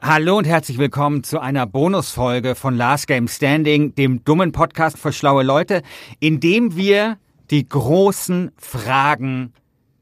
Hallo 0.00 0.38
und 0.38 0.46
herzlich 0.46 0.78
willkommen 0.78 1.24
zu 1.24 1.40
einer 1.40 1.66
Bonusfolge 1.66 2.54
von 2.54 2.76
Last 2.76 3.08
Game 3.08 3.26
Standing, 3.26 3.96
dem 3.96 4.22
dummen 4.22 4.52
Podcast 4.52 4.96
für 4.96 5.12
schlaue 5.12 5.42
Leute, 5.42 5.82
in 6.20 6.38
dem 6.38 6.76
wir 6.76 7.18
die 7.50 7.68
großen 7.68 8.52
Fragen 8.56 9.52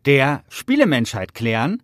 der 0.05 0.45
Spielemenschheit 0.51 1.35
klären. 1.35 1.83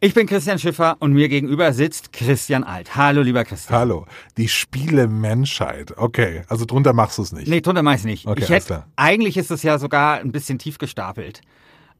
Ich 0.00 0.14
bin 0.14 0.26
Christian 0.26 0.58
Schiffer 0.58 0.96
und 0.98 1.12
mir 1.12 1.28
gegenüber 1.28 1.72
sitzt 1.72 2.12
Christian 2.12 2.64
Alt. 2.64 2.96
Hallo, 2.96 3.22
lieber 3.22 3.44
Christian. 3.44 3.78
Hallo, 3.78 4.06
die 4.36 4.48
Spielemenschheit. 4.48 5.96
Okay, 5.96 6.42
also 6.48 6.64
drunter 6.64 6.92
machst 6.92 7.18
du 7.18 7.22
es 7.22 7.30
nicht. 7.30 7.46
Nee, 7.46 7.60
drunter 7.60 7.84
mach 7.84 7.94
ich 7.94 8.04
nicht. 8.04 8.26
Okay, 8.26 8.42
ich 8.42 8.48
hätte, 8.48 8.84
eigentlich 8.96 9.36
ist 9.36 9.52
es 9.52 9.62
ja 9.62 9.78
sogar 9.78 10.18
ein 10.18 10.32
bisschen 10.32 10.58
tief 10.58 10.78
gestapelt. 10.78 11.42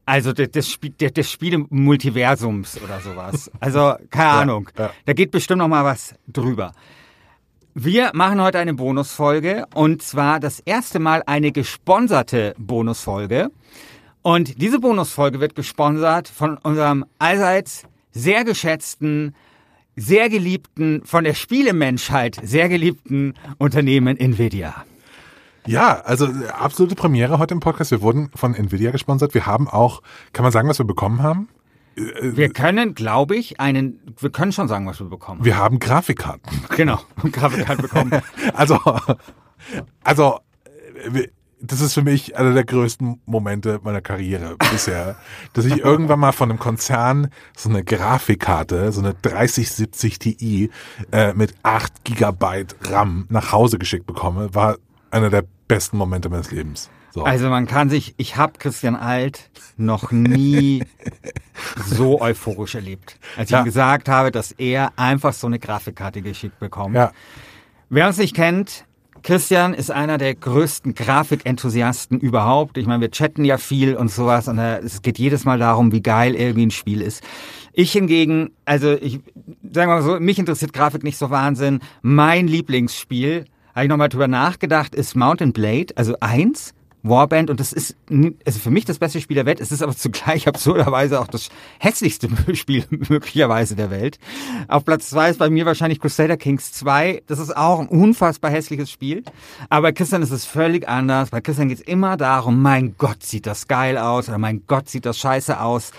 Also 0.09 0.33
des, 0.33 0.49
des, 0.51 0.67
Spie- 0.71 0.89
der- 0.99 1.11
des 1.11 1.31
Spiele-Multiversums 1.31 2.79
oder 2.83 2.99
sowas. 2.99 3.51
Also 3.59 3.93
keine 4.09 4.29
Ahnung. 4.29 4.69
ja. 4.77 4.89
Da 5.05 5.13
geht 5.13 5.31
bestimmt 5.31 5.59
noch 5.59 5.67
mal 5.67 5.83
was 5.85 6.15
drüber. 6.27 6.71
Wir 7.75 8.11
machen 8.13 8.41
heute 8.41 8.59
eine 8.59 8.73
Bonusfolge 8.73 9.65
und 9.73 10.01
zwar 10.01 10.39
das 10.39 10.59
erste 10.61 10.99
Mal 10.99 11.23
eine 11.25 11.51
gesponserte 11.51 12.55
Bonusfolge. 12.57 13.51
Und 14.21 14.61
diese 14.61 14.79
Bonusfolge 14.79 15.39
wird 15.39 15.55
gesponsert 15.55 16.27
von 16.27 16.57
unserem 16.57 17.05
allseits 17.19 17.83
sehr 18.11 18.43
geschätzten, 18.43 19.33
sehr 19.95 20.29
geliebten, 20.29 21.03
von 21.05 21.23
der 21.23 21.35
Spielemenschheit 21.35 22.37
sehr 22.43 22.67
geliebten 22.67 23.33
Unternehmen 23.59 24.17
Nvidia. 24.17 24.83
Ja, 25.69 26.01
also 26.01 26.25
äh, 26.25 26.47
absolute 26.47 26.95
Premiere 26.95 27.37
heute 27.37 27.53
im 27.53 27.59
Podcast. 27.59 27.91
Wir 27.91 28.01
wurden 28.01 28.31
von 28.33 28.55
Nvidia 28.55 28.89
gesponsert. 28.89 29.35
Wir 29.35 29.45
haben 29.45 29.67
auch, 29.67 30.01
kann 30.33 30.41
man 30.41 30.51
sagen, 30.51 30.67
was 30.67 30.79
wir 30.79 30.85
bekommen 30.87 31.21
haben? 31.21 31.47
Wir 31.95 32.49
können, 32.49 32.95
glaube 32.95 33.35
ich, 33.35 33.59
einen, 33.59 33.99
wir 34.19 34.31
können 34.31 34.51
schon 34.51 34.67
sagen, 34.67 34.87
was 34.87 34.99
wir 34.99 35.07
bekommen. 35.07 35.45
Wir 35.45 35.57
haben 35.57 35.77
Grafikkarten. 35.77 36.63
Genau, 36.75 36.99
Grafikkarte 37.31 37.83
bekommen. 37.83 38.19
Also, 38.53 38.79
also, 40.03 40.39
äh, 41.13 41.27
das 41.61 41.81
ist 41.81 41.93
für 41.93 42.01
mich 42.01 42.35
einer 42.35 42.53
der 42.53 42.63
größten 42.63 43.21
Momente 43.27 43.79
meiner 43.83 44.01
Karriere 44.01 44.55
bisher, 44.71 45.17
dass 45.53 45.65
ich 45.65 45.77
irgendwann 45.77 46.19
mal 46.19 46.31
von 46.31 46.49
einem 46.49 46.57
Konzern 46.57 47.29
so 47.55 47.69
eine 47.69 47.83
Grafikkarte, 47.83 48.91
so 48.91 49.01
eine 49.01 49.13
3070 49.13 50.17
Ti 50.17 50.71
äh, 51.11 51.33
mit 51.33 51.53
8 51.61 52.05
Gigabyte 52.05 52.75
RAM 52.89 53.27
nach 53.29 53.51
Hause 53.51 53.77
geschickt 53.77 54.07
bekomme, 54.07 54.55
war 54.55 54.77
einer 55.11 55.29
der 55.29 55.43
besten 55.69 55.97
Momente 55.97 56.27
meines 56.27 56.51
Lebens. 56.51 56.89
So. 57.11 57.23
Also 57.23 57.49
man 57.49 57.65
kann 57.65 57.89
sich, 57.89 58.13
ich 58.17 58.35
habe 58.35 58.53
Christian 58.59 58.95
Alt 58.97 59.49
noch 59.77 60.11
nie 60.11 60.83
so 61.87 62.19
euphorisch 62.21 62.75
erlebt, 62.75 63.17
als 63.37 63.49
ich 63.49 63.53
Ja. 63.53 63.61
ihm 63.61 63.65
gesagt 63.65 64.09
habe, 64.09 64.31
dass 64.31 64.51
er 64.51 64.91
einfach 64.97 65.31
so 65.33 65.47
eine 65.47 65.57
Grafikkarte 65.59 66.21
geschickt 66.21 66.59
bekommt. 66.59 66.95
ja, 66.95 67.11
Wer 67.89 68.07
uns 68.07 68.17
nicht 68.17 68.35
kennt, 68.35 68.85
Christian 69.23 69.73
ist 69.73 69.89
einer 69.91 70.17
der 70.17 70.35
größten 70.35 70.93
Grafikenthusiasten 70.93 72.19
überhaupt. 72.19 72.77
Ich 72.77 72.85
meine, 72.85 73.01
wir 73.01 73.11
chatten 73.11 73.43
ja 73.43 73.57
viel 73.57 73.95
und 73.95 74.09
sowas 74.11 74.47
und 74.47 74.59
äh, 74.59 74.77
es 74.79 75.01
geht 75.01 75.17
jedes 75.17 75.43
Mal 75.45 75.57
darum, 75.59 75.91
wie 75.91 76.01
geil 76.01 76.35
irgendwie 76.35 76.67
ein 76.67 76.71
Spiel 76.71 77.01
ist. 77.01 77.23
Ich 77.73 77.91
hingegen, 77.91 78.51
also 78.65 78.93
ich 78.93 79.19
sagen 79.63 79.89
wir 79.91 79.95
mal 79.95 80.01
so, 80.03 80.19
mich 80.19 80.37
interessiert 80.39 80.71
Grafik 80.73 81.03
nicht 81.03 81.17
so 81.17 81.29
Wahnsinn. 81.31 81.79
Mein 82.01 82.47
Lieblingsspiel, 82.47 83.45
habe 83.75 83.85
ich 83.85 83.89
nochmal 83.89 84.09
drüber 84.09 84.27
nachgedacht, 84.27 84.95
ist 84.95 85.15
Mountain 85.15 85.53
Blade, 85.53 85.93
also 85.95 86.15
eins. 86.19 86.73
Warband 87.01 87.49
und 87.49 87.59
das 87.59 87.71
ist 87.71 87.95
also 88.45 88.59
für 88.59 88.71
mich 88.71 88.83
das 88.83 88.99
beste 88.99 89.21
Spiel 89.21 89.35
der 89.35 89.45
Welt. 89.45 89.61
Es 89.61 89.71
ist 89.71 89.81
aber 89.81 89.95
zugleich 89.95 90.47
absurderweise 90.49 91.19
auch 91.19 91.27
das 91.27 91.49
hässlichste 91.79 92.29
Spiel 92.55 92.83
möglicherweise 92.89 93.75
der 93.75 93.89
Welt. 93.89 94.19
Auf 94.67 94.83
Platz 94.83 95.09
zwei 95.09 95.29
ist 95.29 95.39
bei 95.39 95.49
mir 95.49 95.65
wahrscheinlich 95.65 95.99
Crusader 95.99 96.37
Kings 96.37 96.73
2. 96.73 97.23
Das 97.27 97.39
ist 97.39 97.55
auch 97.55 97.79
ein 97.79 97.87
unfassbar 97.87 98.51
hässliches 98.51 98.91
Spiel. 98.91 99.23
Aber 99.69 99.83
bei 99.83 99.91
Christian 99.93 100.21
ist 100.21 100.31
es 100.31 100.45
völlig 100.45 100.87
anders. 100.89 101.29
Bei 101.29 101.41
Christian 101.41 101.69
geht 101.69 101.79
es 101.79 101.83
immer 101.83 102.17
darum, 102.17 102.61
mein 102.61 102.95
Gott, 102.97 103.23
sieht 103.23 103.45
das 103.45 103.67
geil 103.67 103.97
aus 103.97 104.27
oder 104.27 104.37
mein 104.37 104.63
Gott, 104.67 104.89
sieht 104.89 105.05
das 105.05 105.17
scheiße 105.19 105.59
aus. 105.59 105.91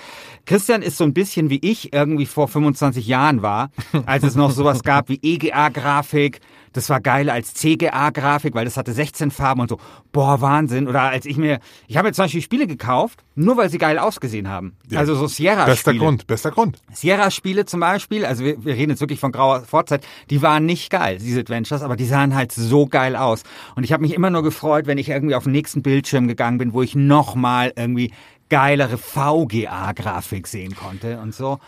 Christian 0.44 0.82
ist 0.82 0.96
so 0.96 1.04
ein 1.04 1.14
bisschen 1.14 1.48
wie 1.48 1.60
ich 1.62 1.92
irgendwie 1.92 2.26
vor 2.26 2.48
25 2.48 3.06
Jahren 3.06 3.42
war, 3.42 3.70
als 4.06 4.24
es 4.24 4.34
noch 4.34 4.50
sowas 4.50 4.82
gab 4.82 5.08
wie 5.08 5.20
EGA-Grafik. 5.22 6.40
Das 6.72 6.88
war 6.88 7.00
geiler 7.00 7.32
als 7.32 7.54
CGA-Grafik, 7.54 8.54
weil 8.54 8.64
das 8.64 8.76
hatte 8.76 8.92
16 8.92 9.30
Farben 9.30 9.60
und 9.62 9.68
so. 9.68 9.78
Boah, 10.12 10.40
Wahnsinn. 10.40 10.88
Oder 10.88 11.02
als 11.02 11.26
ich 11.26 11.36
mir, 11.36 11.60
ich 11.88 11.96
habe 11.96 12.08
jetzt 12.08 12.16
zum 12.16 12.24
Beispiel 12.24 12.42
Spiele 12.42 12.66
gekauft, 12.66 13.24
nur 13.34 13.56
weil 13.56 13.70
sie 13.70 13.78
geil 13.78 13.98
ausgesehen 13.98 14.48
haben. 14.48 14.76
Ja. 14.88 15.00
Also 15.00 15.14
so 15.14 15.26
Sierra-Spiele. 15.26 15.66
bester 15.74 15.94
Grund, 15.94 16.26
bester 16.26 16.50
Grund. 16.50 16.78
Sierra-Spiele 16.92 17.64
zum 17.64 17.80
Beispiel, 17.80 18.24
also 18.24 18.44
wir, 18.44 18.64
wir 18.64 18.74
reden 18.74 18.90
jetzt 18.90 19.00
wirklich 19.00 19.20
von 19.20 19.32
grauer 19.32 19.62
Vorzeit, 19.62 20.06
die 20.30 20.42
waren 20.42 20.66
nicht 20.66 20.90
geil, 20.90 21.18
diese 21.18 21.40
Adventures, 21.40 21.82
aber 21.82 21.96
die 21.96 22.04
sahen 22.04 22.34
halt 22.34 22.52
so 22.52 22.86
geil 22.86 23.16
aus. 23.16 23.42
Und 23.74 23.84
ich 23.84 23.92
habe 23.92 24.02
mich 24.02 24.14
immer 24.14 24.30
nur 24.30 24.42
gefreut, 24.42 24.86
wenn 24.86 24.98
ich 24.98 25.08
irgendwie 25.08 25.34
auf 25.34 25.44
den 25.44 25.52
nächsten 25.52 25.82
Bildschirm 25.82 26.28
gegangen 26.28 26.58
bin, 26.58 26.72
wo 26.72 26.82
ich 26.82 26.94
nochmal 26.94 27.72
irgendwie 27.74 28.12
geilere 28.48 28.98
VGA-Grafik 28.98 30.46
sehen 30.46 30.76
konnte 30.76 31.20
und 31.20 31.34
so. 31.34 31.58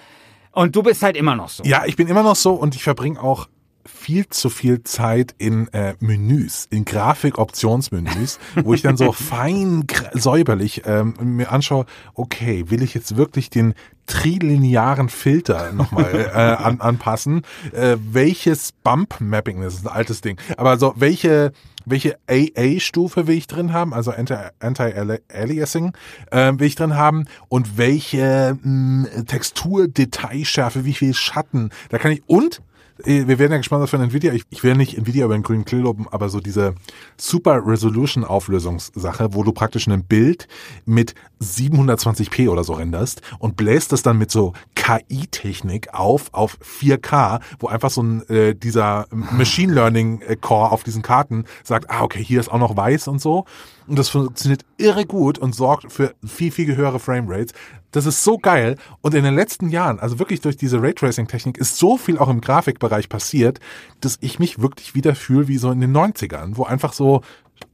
Und 0.52 0.76
du 0.76 0.82
bist 0.82 1.02
halt 1.02 1.16
immer 1.16 1.34
noch 1.34 1.48
so. 1.48 1.64
Ja, 1.64 1.84
ich 1.86 1.96
bin 1.96 2.08
immer 2.08 2.22
noch 2.22 2.36
so 2.36 2.52
und 2.52 2.74
ich 2.74 2.82
verbringe 2.82 3.22
auch 3.22 3.48
viel 3.84 4.28
zu 4.28 4.50
viel 4.50 4.82
Zeit 4.82 5.34
in 5.38 5.68
äh, 5.72 5.94
Menüs, 6.00 6.66
in 6.70 6.84
Grafikoptionsmenüs, 6.84 8.38
wo 8.62 8.74
ich 8.74 8.82
dann 8.82 8.96
so 8.96 9.12
fein 9.12 9.84
säuberlich 10.12 10.82
ähm, 10.86 11.14
mir 11.20 11.50
anschaue, 11.50 11.86
okay, 12.14 12.64
will 12.68 12.82
ich 12.82 12.94
jetzt 12.94 13.16
wirklich 13.16 13.50
den 13.50 13.74
trilinearen 14.06 15.08
Filter 15.08 15.72
nochmal 15.72 16.30
äh, 16.34 16.38
an, 16.38 16.80
anpassen? 16.80 17.42
Äh, 17.72 17.96
welches 18.10 18.72
Bump-Mapping, 18.72 19.62
das 19.62 19.74
ist 19.74 19.86
ein 19.86 19.92
altes 19.92 20.20
Ding, 20.20 20.38
aber 20.56 20.78
so 20.78 20.94
welche 20.96 21.52
welche 21.84 22.16
AA-Stufe 22.28 23.26
will 23.26 23.36
ich 23.36 23.46
drin 23.48 23.72
haben, 23.72 23.92
also 23.92 24.12
Anti- 24.12 24.36
Anti-Aliasing 24.60 25.92
äh, 26.30 26.52
will 26.56 26.68
ich 26.68 26.76
drin 26.76 26.94
haben 26.94 27.26
und 27.48 27.76
welche 27.76 28.56
mh, 28.62 29.24
Textur, 29.26 29.88
Detailschärfe, 29.88 30.84
wie 30.84 30.94
viel 30.94 31.14
Schatten, 31.14 31.70
da 31.88 31.98
kann 31.98 32.12
ich 32.12 32.22
und 32.26 32.62
wir 33.04 33.38
werden 33.38 33.52
ja 33.52 33.58
gespannt 33.58 33.88
von 33.88 34.00
Nvidia. 34.00 34.32
Ich, 34.32 34.44
ich 34.50 34.62
will 34.62 34.74
nicht 34.74 34.96
Nvidia 34.96 35.24
über 35.24 35.34
den 35.34 35.42
grünen 35.42 35.64
Grill 35.64 35.80
loben, 35.80 36.06
aber 36.10 36.28
so 36.28 36.40
diese 36.40 36.74
Super 37.16 37.62
Resolution 37.66 38.24
Auflösungssache, 38.24 39.34
wo 39.34 39.42
du 39.42 39.52
praktisch 39.52 39.88
ein 39.88 40.04
Bild 40.04 40.48
mit 40.84 41.14
720p 41.42 42.48
oder 42.48 42.64
so 42.64 42.74
renderst 42.74 43.22
und 43.38 43.56
bläst 43.56 43.92
das 43.92 44.02
dann 44.02 44.18
mit 44.18 44.30
so 44.30 44.52
KI-Technik 44.74 45.92
auf 45.94 46.32
auf 46.32 46.58
4K, 46.62 47.40
wo 47.58 47.68
einfach 47.68 47.90
so 47.90 48.02
ein 48.02 48.28
äh, 48.28 48.54
dieser 48.54 49.06
Machine 49.10 49.72
Learning 49.72 50.22
äh, 50.22 50.36
Core 50.36 50.72
auf 50.72 50.82
diesen 50.82 51.02
Karten 51.02 51.44
sagt, 51.62 51.90
ah 51.90 52.02
okay, 52.02 52.22
hier 52.22 52.40
ist 52.40 52.50
auch 52.50 52.58
noch 52.58 52.76
weiß 52.76 53.08
und 53.08 53.20
so. 53.20 53.44
Und 53.86 53.98
das 53.98 54.08
funktioniert 54.08 54.64
irre 54.78 55.04
gut 55.06 55.38
und 55.38 55.54
sorgt 55.54 55.92
für 55.92 56.14
viel, 56.24 56.52
viel 56.52 56.76
höhere 56.76 56.98
Framerates. 56.98 57.52
Das 57.90 58.06
ist 58.06 58.24
so 58.24 58.38
geil. 58.38 58.76
Und 59.02 59.14
in 59.14 59.22
den 59.22 59.34
letzten 59.34 59.68
Jahren, 59.68 60.00
also 60.00 60.18
wirklich 60.18 60.40
durch 60.40 60.56
diese 60.56 60.80
Raytracing-Technik, 60.80 61.58
ist 61.58 61.76
so 61.76 61.98
viel 61.98 62.18
auch 62.18 62.28
im 62.28 62.40
Grafikbereich 62.40 63.08
passiert, 63.08 63.60
dass 64.00 64.18
ich 64.20 64.38
mich 64.38 64.60
wirklich 64.60 64.94
wieder 64.94 65.14
fühle 65.14 65.48
wie 65.48 65.58
so 65.58 65.70
in 65.70 65.80
den 65.80 65.94
90ern, 65.94 66.56
wo 66.56 66.64
einfach 66.64 66.92
so 66.92 67.20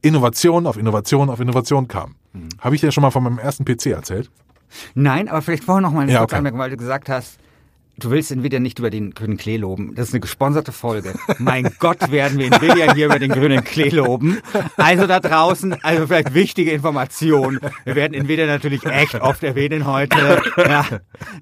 Innovation 0.01 0.67
auf 0.67 0.77
Innovation 0.77 1.29
auf 1.29 1.39
Innovation 1.39 1.87
kam. 1.87 2.15
Habe 2.59 2.75
ich 2.75 2.81
dir 2.81 2.91
schon 2.91 3.01
mal 3.01 3.11
von 3.11 3.23
meinem 3.23 3.39
ersten 3.39 3.65
PC 3.65 3.87
erzählt? 3.87 4.29
Nein, 4.93 5.27
aber 5.27 5.41
vielleicht 5.41 5.63
vorher 5.63 5.81
noch 5.81 5.91
mal 5.91 6.01
eine 6.01 6.11
Ja, 6.11 6.19
kurze 6.19 6.33
okay. 6.33 6.37
Anmerkung, 6.37 6.59
weil 6.59 6.69
du 6.69 6.77
gesagt 6.77 7.09
hast, 7.09 7.39
Du 7.99 8.11
willst 8.11 8.31
Nvidia 8.31 8.59
nicht 8.59 8.79
über 8.79 8.89
den 8.89 9.13
grünen 9.13 9.35
Klee 9.35 9.57
loben. 9.57 9.93
Das 9.93 10.07
ist 10.07 10.13
eine 10.13 10.21
gesponserte 10.21 10.71
Folge. 10.71 11.15
mein 11.37 11.69
Gott, 11.79 12.11
werden 12.11 12.37
wir 12.37 12.45
Nvidia 12.47 12.93
hier 12.93 13.07
über 13.07 13.19
den 13.19 13.31
grünen 13.31 13.63
Klee 13.63 13.89
loben. 13.89 14.39
Also 14.77 15.05
da 15.05 15.19
draußen, 15.19 15.73
also 15.83 16.07
vielleicht 16.07 16.33
wichtige 16.33 16.71
Informationen. 16.71 17.59
Wir 17.83 17.95
werden 17.95 18.13
Nvidia 18.13 18.45
natürlich 18.45 18.85
echt 18.85 19.15
oft 19.15 19.43
erwähnen 19.43 19.85
heute. 19.85 20.41
Ja, 20.57 20.85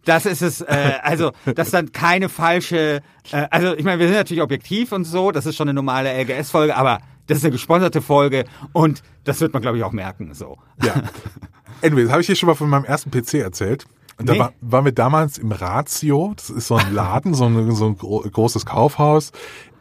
das 0.06 0.26
ist 0.26 0.42
es. 0.42 0.62
Äh, 0.62 0.94
also 1.04 1.32
das 1.46 1.68
ist 1.68 1.74
dann 1.74 1.92
keine 1.92 2.28
falsche. 2.28 3.02
Äh, 3.32 3.48
also 3.52 3.76
ich 3.76 3.84
meine, 3.84 4.00
wir 4.00 4.08
sind 4.08 4.18
natürlich 4.18 4.42
objektiv 4.42 4.92
und 4.94 5.04
so. 5.04 5.32
Das 5.32 5.46
ist 5.46 5.56
schon 5.56 5.68
eine 5.70 5.76
normale 5.76 6.12
LGS-Folge, 6.24 6.76
aber 6.76 7.00
das 7.28 7.38
ist 7.40 7.44
eine 7.44 7.52
gesponserte 7.52 8.02
Folge 8.02 8.46
und 8.74 9.04
das 9.24 9.40
wird 9.42 9.54
man, 9.54 9.62
glaube 9.62 9.78
ich, 9.78 9.84
auch 9.84 9.92
merken. 9.92 10.34
So. 10.34 10.58
Ja. 10.84 10.94
Anyways, 11.84 12.10
habe 12.10 12.22
ich 12.22 12.28
dir 12.28 12.36
schon 12.36 12.48
mal 12.48 12.56
von 12.56 12.70
meinem 12.70 12.86
ersten 12.86 13.12
PC 13.12 13.36
erzählt? 13.36 13.86
Und 14.20 14.28
da 14.28 14.34
Nee. 14.34 14.40
war, 14.40 14.54
waren 14.62 14.86
wir 14.86 14.92
damals 14.94 15.38
im 15.38 15.52
Ratio, 15.52 16.34
das 16.36 16.50
ist 16.50 16.68
so 16.68 16.76
ein 16.76 16.92
Laden, 16.94 17.36
so 17.36 17.46
ein, 17.46 17.72
so 17.76 17.86
ein 17.86 17.98
gro 17.98 18.22
großes 18.22 18.66
Kaufhaus, 18.66 19.32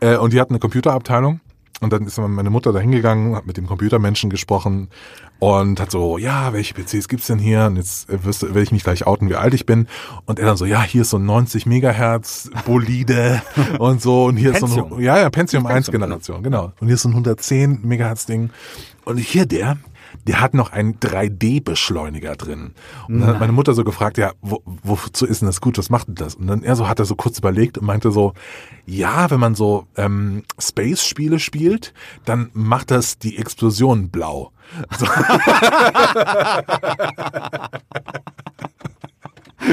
äh, 0.01 0.17
und 0.17 0.35
die 0.35 0.41
hatten 0.41 0.53
eine 0.53 0.61
Computerabteilung. 0.61 1.41
Und 1.81 1.93
dann 1.93 2.07
ist 2.07 2.19
meine 2.19 2.51
Mutter 2.51 2.73
da 2.73 2.81
hingegangen, 2.81 3.37
hat 3.37 3.47
mit 3.47 3.59
dem 3.59 3.67
Computermenschen 3.67 4.31
gesprochen 4.31 4.89
und 5.39 5.79
hat 5.79 5.91
so, 5.91 6.17
ja, 6.17 6.55
welche 6.55 6.73
PCs 6.73 7.09
gibt's 7.09 7.27
denn 7.27 7.39
hier? 7.39 7.67
Und 7.67 7.77
jetzt 7.77 8.09
äh, 8.09 8.25
wirst, 8.25 8.43
werde 8.43 8.63
ich 8.63 8.73
mich 8.73 8.83
gleich 8.83 9.07
outen, 9.07 9.29
wie 9.29 9.35
alt 9.35 9.53
ich 9.53 9.67
bin. 9.67 9.87
Und 10.25 10.39
er 10.39 10.47
dann 10.47 10.57
so, 10.57 10.65
ja, 10.65 10.83
hier 10.83 11.03
ist 11.03 11.11
so 11.11 11.19
ein 11.19 11.27
90 11.27 11.67
Megahertz 11.67 12.51
Bolide 12.65 13.43
und 13.79 14.01
so. 14.01 14.25
Und 14.25 14.37
hier 14.37 14.53
ist 14.53 14.61
so 14.61 14.67
Pentium. 14.67 14.93
ein, 14.95 15.03
ja, 15.03 15.19
ja, 15.19 15.29
Pentium 15.29 15.67
1 15.67 15.87
Pentium, 15.87 16.03
Generation, 16.03 16.43
genau. 16.43 16.73
Und 16.81 16.87
hier 16.87 16.95
ist 16.95 17.03
so 17.03 17.09
ein 17.09 17.13
110 17.13 17.81
Megahertz 17.83 18.25
Ding. 18.25 18.51
Und 19.05 19.19
hier 19.19 19.45
der, 19.45 19.77
der 20.27 20.41
hat 20.41 20.55
noch 20.55 20.73
einen 20.73 20.95
3D-Beschleuniger 20.99 22.37
drin. 22.37 22.75
Und 23.09 23.21
dann 23.21 23.29
hat 23.29 23.41
meine 23.41 23.53
Mutter 23.53 23.75
so 23.75 23.85
gefragt, 23.85 24.19
ja, 24.19 24.33
wo, 24.41 24.63
wozu 24.65 25.27
ist 25.27 25.43
denn 25.43 25.47
das 25.47 25.61
gut? 25.61 25.79
Was 25.79 25.91
macht 25.91 26.09
denn 26.09 26.15
das? 26.15 26.35
Und 26.35 26.47
dann 26.47 26.63
er 26.63 26.77
so 26.77 26.89
hat 26.89 26.99
er 26.99 27.05
so 27.05 27.17
kurz 27.17 27.39
überlegt 27.39 27.79
und 27.79 27.87
meinte 27.87 28.11
so, 28.11 28.35
ja, 28.87 29.31
wenn 29.31 29.41
man 29.41 29.55
so 29.55 29.87
ähm, 29.97 30.43
Space-Spiele 30.59 31.39
spielt, 31.39 31.93
dann 32.25 32.51
macht 32.53 32.91
das 32.91 33.19
die 33.19 33.39
Explosion 33.39 34.11
blau. 34.11 34.53
So, 34.99 35.07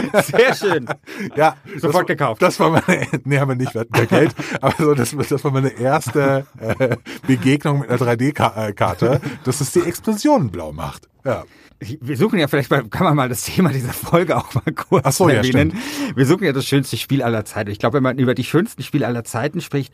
Sehr 0.24 0.56
schön. 0.56 0.88
ja, 1.36 1.56
Sofort 1.78 2.10
das, 2.10 2.18
gekauft. 2.18 2.42
Das 2.42 2.60
war 2.60 2.70
meine, 2.70 3.08
nee, 3.24 3.40
haben 3.40 3.50
wir 3.50 3.56
nicht, 3.56 3.74
wir 3.74 3.82
hatten 3.82 4.08
Geld, 4.08 4.34
aber 4.62 4.74
so, 4.78 4.94
das, 4.94 5.16
das 5.16 5.44
war 5.44 5.52
meine 5.52 5.70
erste 5.70 6.46
äh, 6.60 6.98
Begegnung 7.28 7.80
mit 7.80 7.90
einer 7.90 8.00
3D-Karte, 8.14 9.22
dass 9.44 9.62
es 9.62 9.72
die 9.72 9.82
Explosion 9.82 10.50
blau 10.52 10.72
macht. 10.72 11.08
Ja. 11.26 11.44
Wir 11.80 12.16
suchen 12.16 12.40
ja 12.40 12.48
vielleicht 12.48 12.72
mal, 12.72 12.88
kann 12.88 13.04
man 13.06 13.16
mal 13.16 13.28
das 13.28 13.44
Thema 13.44 13.70
dieser 13.70 13.92
Folge 13.92 14.38
auch 14.38 14.54
mal 14.54 14.72
kurz 14.74 15.06
Ach 15.06 15.12
so, 15.12 15.28
ja, 15.28 15.36
erwähnen. 15.36 15.78
Wir 16.16 16.26
suchen 16.26 16.46
ja 16.46 16.54
das 16.54 16.66
schönste 16.66 16.96
Spiel 16.96 17.22
aller 17.22 17.44
Zeiten. 17.44 17.72
Ich 17.72 17.80
glaube, 17.80 17.98
wenn 17.98 18.04
man 18.04 18.18
über 18.20 18.36
die 18.36 18.46
schönsten 18.46 18.84
Spiele 18.84 19.06
aller 19.06 19.26
Zeiten 19.26 19.60
spricht, 19.60 19.94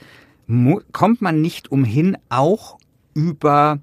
kommt 0.91 1.21
man 1.21 1.41
nicht 1.41 1.71
umhin, 1.71 2.17
auch 2.29 2.77
über 3.15 3.79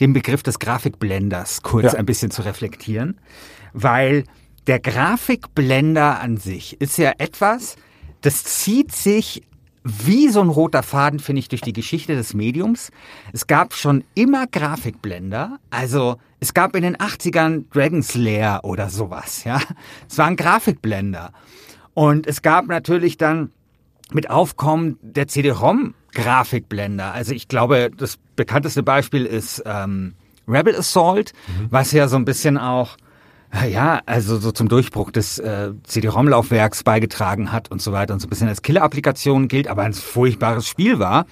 den 0.00 0.12
Begriff 0.14 0.42
des 0.42 0.58
Grafikblenders 0.58 1.62
kurz 1.62 1.92
Ja. 1.92 1.98
ein 1.98 2.06
bisschen 2.06 2.30
zu 2.30 2.42
reflektieren, 2.42 3.18
weil 3.72 4.24
der 4.66 4.80
Grafikblender 4.80 6.20
an 6.20 6.36
sich 6.36 6.80
ist 6.80 6.98
ja 6.98 7.12
etwas, 7.18 7.76
das 8.20 8.44
zieht 8.44 8.92
sich 8.92 9.42
wie 9.84 10.28
so 10.28 10.40
ein 10.40 10.48
roter 10.48 10.84
Faden, 10.84 11.18
finde 11.18 11.40
ich, 11.40 11.48
durch 11.48 11.60
die 11.60 11.72
Geschichte 11.72 12.14
des 12.14 12.34
Mediums. 12.34 12.90
Es 13.32 13.48
gab 13.48 13.74
schon 13.74 14.04
immer 14.14 14.46
Grafikblender. 14.46 15.58
Also 15.70 16.18
es 16.38 16.54
gab 16.54 16.76
in 16.76 16.82
den 16.82 16.96
80ern 16.96 17.64
Dragon's 17.72 18.14
Lair 18.14 18.60
oder 18.62 18.90
sowas, 18.90 19.42
ja. 19.44 19.60
Es 20.08 20.18
waren 20.18 20.36
Grafikblender. 20.36 21.32
Und 21.94 22.26
es 22.26 22.42
gab 22.42 22.66
natürlich 22.68 23.16
dann 23.16 23.50
mit 24.12 24.30
Aufkommen 24.30 24.98
der 25.02 25.26
CD-ROM 25.26 25.94
Grafikblender. 26.12 27.12
Also 27.12 27.32
ich 27.32 27.48
glaube, 27.48 27.90
das 27.96 28.18
bekannteste 28.36 28.82
Beispiel 28.82 29.26
ist 29.26 29.62
ähm, 29.66 30.14
Rebel 30.46 30.76
Assault, 30.76 31.32
was 31.70 31.92
ja 31.92 32.08
so 32.08 32.16
ein 32.16 32.24
bisschen 32.24 32.58
auch 32.58 32.96
ja, 33.68 34.00
also 34.06 34.38
so 34.38 34.50
zum 34.50 34.68
Durchbruch 34.68 35.10
des 35.10 35.38
äh, 35.38 35.72
CD-ROM-Laufwerks 35.84 36.84
beigetragen 36.84 37.52
hat 37.52 37.70
und 37.70 37.82
so 37.82 37.92
weiter 37.92 38.14
und 38.14 38.20
so 38.20 38.26
ein 38.26 38.30
bisschen 38.30 38.48
als 38.48 38.62
Killer-Applikation 38.62 39.48
gilt, 39.48 39.68
aber 39.68 39.82
ein 39.82 39.92
furchtbares 39.92 40.66
Spiel 40.66 40.98
war. 40.98 41.26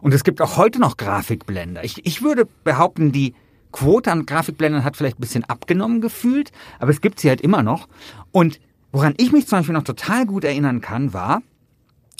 Und 0.00 0.12
es 0.12 0.24
gibt 0.24 0.42
auch 0.42 0.56
heute 0.56 0.80
noch 0.80 0.96
Grafikblender. 0.96 1.84
Ich, 1.84 2.04
ich 2.04 2.22
würde 2.22 2.46
behaupten, 2.64 3.12
die 3.12 3.34
Quote 3.72 4.10
an 4.10 4.26
Grafikblendern 4.26 4.82
hat 4.84 4.96
vielleicht 4.96 5.18
ein 5.18 5.20
bisschen 5.20 5.44
abgenommen 5.44 6.00
gefühlt, 6.00 6.50
aber 6.80 6.90
es 6.90 7.00
gibt 7.00 7.20
sie 7.20 7.28
halt 7.28 7.40
immer 7.40 7.62
noch. 7.62 7.88
Und 8.32 8.60
woran 8.90 9.14
ich 9.16 9.30
mich 9.30 9.46
zum 9.46 9.60
Beispiel 9.60 9.74
noch 9.74 9.84
total 9.84 10.26
gut 10.26 10.44
erinnern 10.44 10.80
kann, 10.80 11.12
war, 11.12 11.40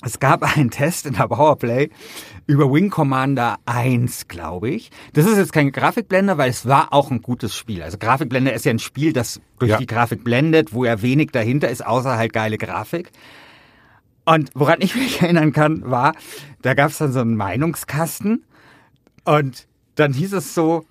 es 0.03 0.19
gab 0.19 0.56
einen 0.56 0.70
Test 0.70 1.06
in 1.06 1.14
der 1.14 1.29
Powerplay 1.29 1.91
über 2.50 2.73
Wing 2.73 2.91
Commander 2.91 3.58
1, 3.67 4.26
glaube 4.26 4.70
ich. 4.70 4.91
Das 5.12 5.25
ist 5.25 5.38
jetzt 5.38 5.52
kein 5.52 5.70
Grafikblender, 5.70 6.37
weil 6.37 6.50
es 6.50 6.67
war 6.67 6.93
auch 6.93 7.12
ein 7.12 7.23
gutes 7.23 7.55
Spiel. 7.55 7.81
Also 7.81 7.97
Grafikblender 7.97 8.52
ist 8.52 8.64
ja 8.64 8.73
ein 8.73 8.81
Spiel, 8.81 9.12
das 9.12 9.41
durch 9.61 9.70
Ja. 9.70 9.76
die 9.79 9.87
Grafik 9.87 10.25
blendet, 10.25 10.75
wo 10.75 10.85
ja 10.85 11.00
wenig 11.00 11.31
dahinter 11.31 11.69
ist, 11.69 11.87
außer 11.87 12.17
halt 12.17 12.32
geile 12.32 12.58
Grafik. 12.58 13.12
Und 14.25 14.50
woran 14.55 14.79
ich 14.81 14.97
mich 14.97 15.23
erinnern 15.23 15.52
kann, 15.52 15.88
war, 15.88 16.12
da 16.62 16.75
gab 16.75 16.91
es 16.91 16.99
dann 16.99 17.12
so 17.12 17.20
einen 17.20 17.37
Meinungskasten 17.37 18.43
und 19.25 19.69
dann 19.94 20.12
hieß 20.12 20.32
es 20.32 20.53
so, 20.53 20.85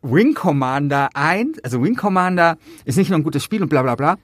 Wing 0.00 0.34
Commander 0.34 1.08
1, 1.14 1.58
also 1.64 1.82
Wing 1.82 1.96
Commander 1.96 2.56
ist 2.84 2.98
nicht 2.98 3.08
nur 3.10 3.18
ein 3.18 3.24
gutes 3.24 3.42
Spiel 3.42 3.62
und 3.62 3.68
bla 3.68 3.82
bla 3.82 3.96
bla, 3.96 4.16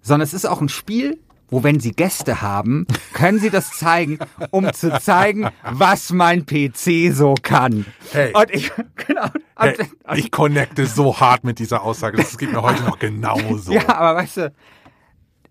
sondern 0.00 0.24
es 0.24 0.32
ist 0.32 0.46
auch 0.46 0.62
ein 0.62 0.70
Spiel, 0.70 1.18
wo 1.54 1.62
wenn 1.62 1.78
Sie 1.78 1.92
Gäste 1.92 2.42
haben, 2.42 2.84
können 3.12 3.38
Sie 3.38 3.48
das 3.48 3.70
zeigen, 3.70 4.18
um 4.50 4.72
zu 4.72 4.98
zeigen, 4.98 5.48
was 5.62 6.10
mein 6.10 6.46
PC 6.46 7.14
so 7.14 7.34
kann. 7.40 7.86
Hey. 8.10 8.32
Und 8.34 8.50
ich, 8.50 8.72
genau. 9.06 9.28
Hey, 9.56 9.76
und, 10.08 10.18
ich 10.18 10.32
connecte 10.32 10.86
so 10.86 11.20
hart 11.20 11.44
mit 11.44 11.60
dieser 11.60 11.82
Aussage, 11.82 12.16
das 12.16 12.36
geht 12.38 12.50
mir 12.50 12.62
heute 12.62 12.82
noch 12.82 12.98
genauso. 12.98 13.72
Ja, 13.72 13.88
aber 13.88 14.18
weißt 14.18 14.36
du, 14.38 14.52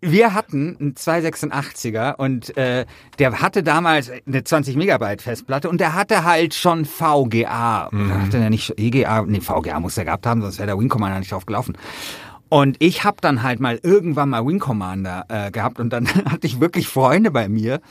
wir 0.02 0.34
hatten 0.34 0.76
einen 0.78 0.94
286er 0.96 2.16
und 2.16 2.58
äh, 2.58 2.86
der 3.20 3.40
hatte 3.40 3.64
damals 3.64 4.12
eine 4.28 4.44
20 4.44 4.76
Megabyte 4.76 5.22
Festplatte 5.22 5.70
und 5.70 5.80
der 5.80 5.94
hatte 5.94 6.26
halt 6.26 6.54
schon 6.54 6.84
VGA. 6.84 7.88
Mhm. 7.90 8.24
Hatte 8.24 8.40
der 8.40 8.50
nicht 8.50 8.78
EGA? 8.78 9.22
Nee, 9.26 9.40
VGA 9.40 9.80
muss 9.80 9.98
er 9.98 10.04
gehabt 10.04 10.26
haben, 10.26 10.42
sonst 10.42 10.58
wäre 10.58 10.68
der 10.68 10.78
Wing 10.78 10.90
Commander 10.90 11.20
nicht 11.20 11.32
drauf 11.32 11.46
gelaufen. 11.46 11.78
Und 12.54 12.76
ich 12.78 13.04
habe 13.04 13.18
dann 13.20 13.42
halt 13.42 13.60
mal 13.60 13.80
irgendwann 13.82 14.30
mal 14.30 14.46
Wing 14.46 14.60
Commander 14.60 15.26
äh, 15.28 15.50
gehabt 15.50 15.80
und 15.80 15.90
dann 15.90 16.08
hatte 16.32 16.46
ich 16.46 16.60
wirklich 16.60 16.88
Freunde 16.88 17.32
bei 17.32 17.50
mir 17.50 17.82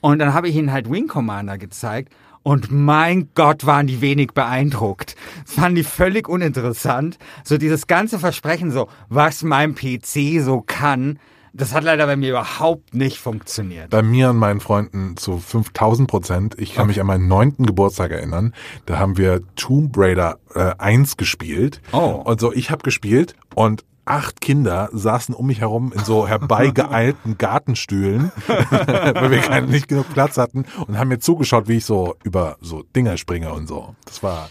und 0.00 0.18
dann 0.18 0.34
habe 0.34 0.48
ich 0.48 0.56
ihnen 0.56 0.72
halt 0.72 0.90
Wing 0.90 1.06
Commander 1.06 1.56
gezeigt. 1.56 2.12
Und 2.42 2.72
mein 2.72 3.28
Gott, 3.36 3.64
waren 3.64 3.86
die 3.86 4.00
wenig 4.00 4.32
beeindruckt. 4.32 5.14
Das 5.44 5.54
fanden 5.54 5.76
die 5.76 5.84
völlig 5.84 6.28
uninteressant. 6.28 7.16
So 7.44 7.58
dieses 7.58 7.86
ganze 7.86 8.18
Versprechen, 8.18 8.72
so 8.72 8.88
was 9.08 9.44
mein 9.44 9.76
PC 9.76 10.42
so 10.42 10.64
kann, 10.66 11.20
das 11.56 11.72
hat 11.72 11.84
leider 11.84 12.06
bei 12.06 12.16
mir 12.16 12.30
überhaupt 12.30 12.94
nicht 12.94 13.18
funktioniert. 13.18 13.90
Bei 13.90 14.02
mir 14.02 14.30
und 14.30 14.36
meinen 14.36 14.60
Freunden 14.60 15.16
zu 15.16 15.38
5000 15.38 16.08
Prozent. 16.08 16.54
Ich 16.58 16.74
kann 16.74 16.86
mich 16.86 17.00
an 17.00 17.06
meinen 17.06 17.28
neunten 17.28 17.66
Geburtstag 17.66 18.10
erinnern. 18.10 18.54
Da 18.84 18.98
haben 18.98 19.16
wir 19.16 19.40
Tomb 19.56 19.96
Raider 19.96 20.38
äh, 20.54 20.72
1 20.78 21.16
gespielt. 21.16 21.80
Oh. 21.92 22.22
Und 22.24 22.40
so, 22.40 22.52
ich 22.52 22.70
habe 22.70 22.82
gespielt 22.82 23.34
und 23.54 23.84
acht 24.04 24.40
Kinder 24.40 24.88
saßen 24.92 25.34
um 25.34 25.46
mich 25.46 25.60
herum 25.60 25.92
in 25.92 26.04
so 26.04 26.28
herbeigeeilten 26.28 27.36
Gartenstühlen, 27.38 28.30
weil 28.46 29.30
wir 29.30 29.40
keinen, 29.40 29.68
nicht 29.68 29.88
genug 29.88 30.12
Platz 30.12 30.36
hatten 30.38 30.64
und 30.86 30.98
haben 30.98 31.08
mir 31.08 31.18
zugeschaut, 31.18 31.68
wie 31.68 31.78
ich 31.78 31.84
so 31.84 32.14
über 32.22 32.56
so 32.60 32.84
Dinger 32.94 33.16
springe 33.16 33.52
und 33.52 33.66
so. 33.66 33.96
Das 34.04 34.22
war 34.22 34.48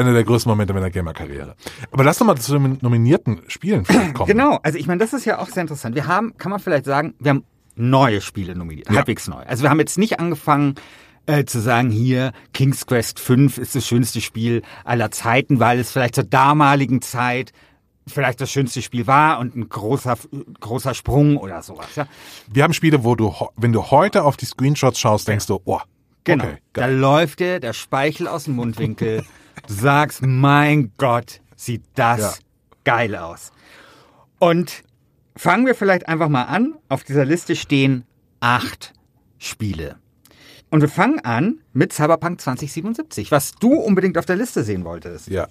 einer 0.00 0.12
der 0.12 0.24
größten 0.24 0.50
Momente 0.50 0.72
meiner 0.74 0.90
Gamer-Karriere. 0.90 1.54
Aber 1.92 2.04
lass 2.04 2.18
doch 2.18 2.26
mal 2.26 2.36
zu 2.36 2.52
den 2.58 2.78
nominierten 2.80 3.42
Spielen 3.48 3.84
kommen. 4.14 4.26
Genau, 4.26 4.58
also 4.62 4.78
ich 4.78 4.86
meine, 4.86 4.98
das 4.98 5.12
ist 5.12 5.24
ja 5.24 5.38
auch 5.38 5.48
sehr 5.48 5.62
interessant. 5.62 5.94
Wir 5.94 6.06
haben, 6.06 6.36
kann 6.38 6.50
man 6.50 6.60
vielleicht 6.60 6.84
sagen, 6.86 7.14
wir 7.18 7.30
haben 7.30 7.44
neue 7.76 8.20
Spiele 8.20 8.56
nominiert, 8.56 8.88
Ja. 8.90 8.96
halbwegs 8.96 9.28
neu. 9.28 9.42
Also 9.46 9.62
wir 9.62 9.70
haben 9.70 9.78
jetzt 9.78 9.96
nicht 9.98 10.18
angefangen 10.20 10.74
äh, 11.26 11.44
zu 11.44 11.60
sagen, 11.60 11.90
hier 11.90 12.32
King's 12.52 12.86
Quest 12.86 13.20
5 13.20 13.58
ist 13.58 13.74
das 13.74 13.86
schönste 13.86 14.20
Spiel 14.20 14.62
aller 14.84 15.10
Zeiten, 15.10 15.60
weil 15.60 15.78
es 15.78 15.92
vielleicht 15.92 16.14
zur 16.16 16.24
damaligen 16.24 17.02
Zeit 17.02 17.52
vielleicht 18.06 18.40
das 18.40 18.50
schönste 18.50 18.82
Spiel 18.82 19.06
war 19.06 19.38
und 19.38 19.54
ein 19.54 19.68
großer 19.68 20.16
großer 20.58 20.94
Sprung 20.94 21.36
oder 21.36 21.62
sowas. 21.62 21.94
Ja? 21.94 22.06
Wir 22.50 22.64
haben 22.64 22.72
Spiele, 22.72 23.04
wo 23.04 23.14
du, 23.14 23.32
wenn 23.56 23.72
du 23.72 23.90
heute 23.90 24.24
auf 24.24 24.36
die 24.36 24.46
Screenshots 24.46 24.98
schaust, 24.98 25.28
denkst 25.28 25.46
du, 25.46 25.60
oh, 25.64 25.78
Genau. 26.24 26.44
okay, 26.44 26.56
da 26.74 26.86
läuft 26.86 27.40
dir 27.40 27.60
der 27.60 27.72
Speichel 27.72 28.28
aus 28.28 28.44
dem 28.44 28.56
Mundwinkel. 28.56 29.24
du 29.66 29.74
sagst, 29.74 30.22
mein 30.22 30.92
Gott, 30.98 31.40
sieht 31.56 31.82
das 31.94 32.20
Ja. 32.20 32.32
geil 32.84 33.16
aus. 33.16 33.52
Und 34.38 34.82
fangen 35.36 35.66
wir 35.66 35.74
vielleicht 35.74 36.08
einfach 36.08 36.28
mal 36.28 36.44
an. 36.44 36.74
Auf 36.88 37.04
dieser 37.04 37.24
Liste 37.24 37.56
stehen 37.56 38.04
acht 38.40 38.92
Spiele. 39.38 39.96
Und 40.70 40.80
wir 40.82 40.88
fangen 40.88 41.18
an 41.20 41.60
mit 41.72 41.92
Cyberpunk 41.92 42.40
2077, 42.40 43.30
was 43.32 43.52
du 43.52 43.74
unbedingt 43.74 44.16
auf 44.18 44.26
der 44.26 44.36
Liste 44.36 44.62
sehen 44.62 44.84
wolltest. 44.84 45.28
Ja. 45.28 45.48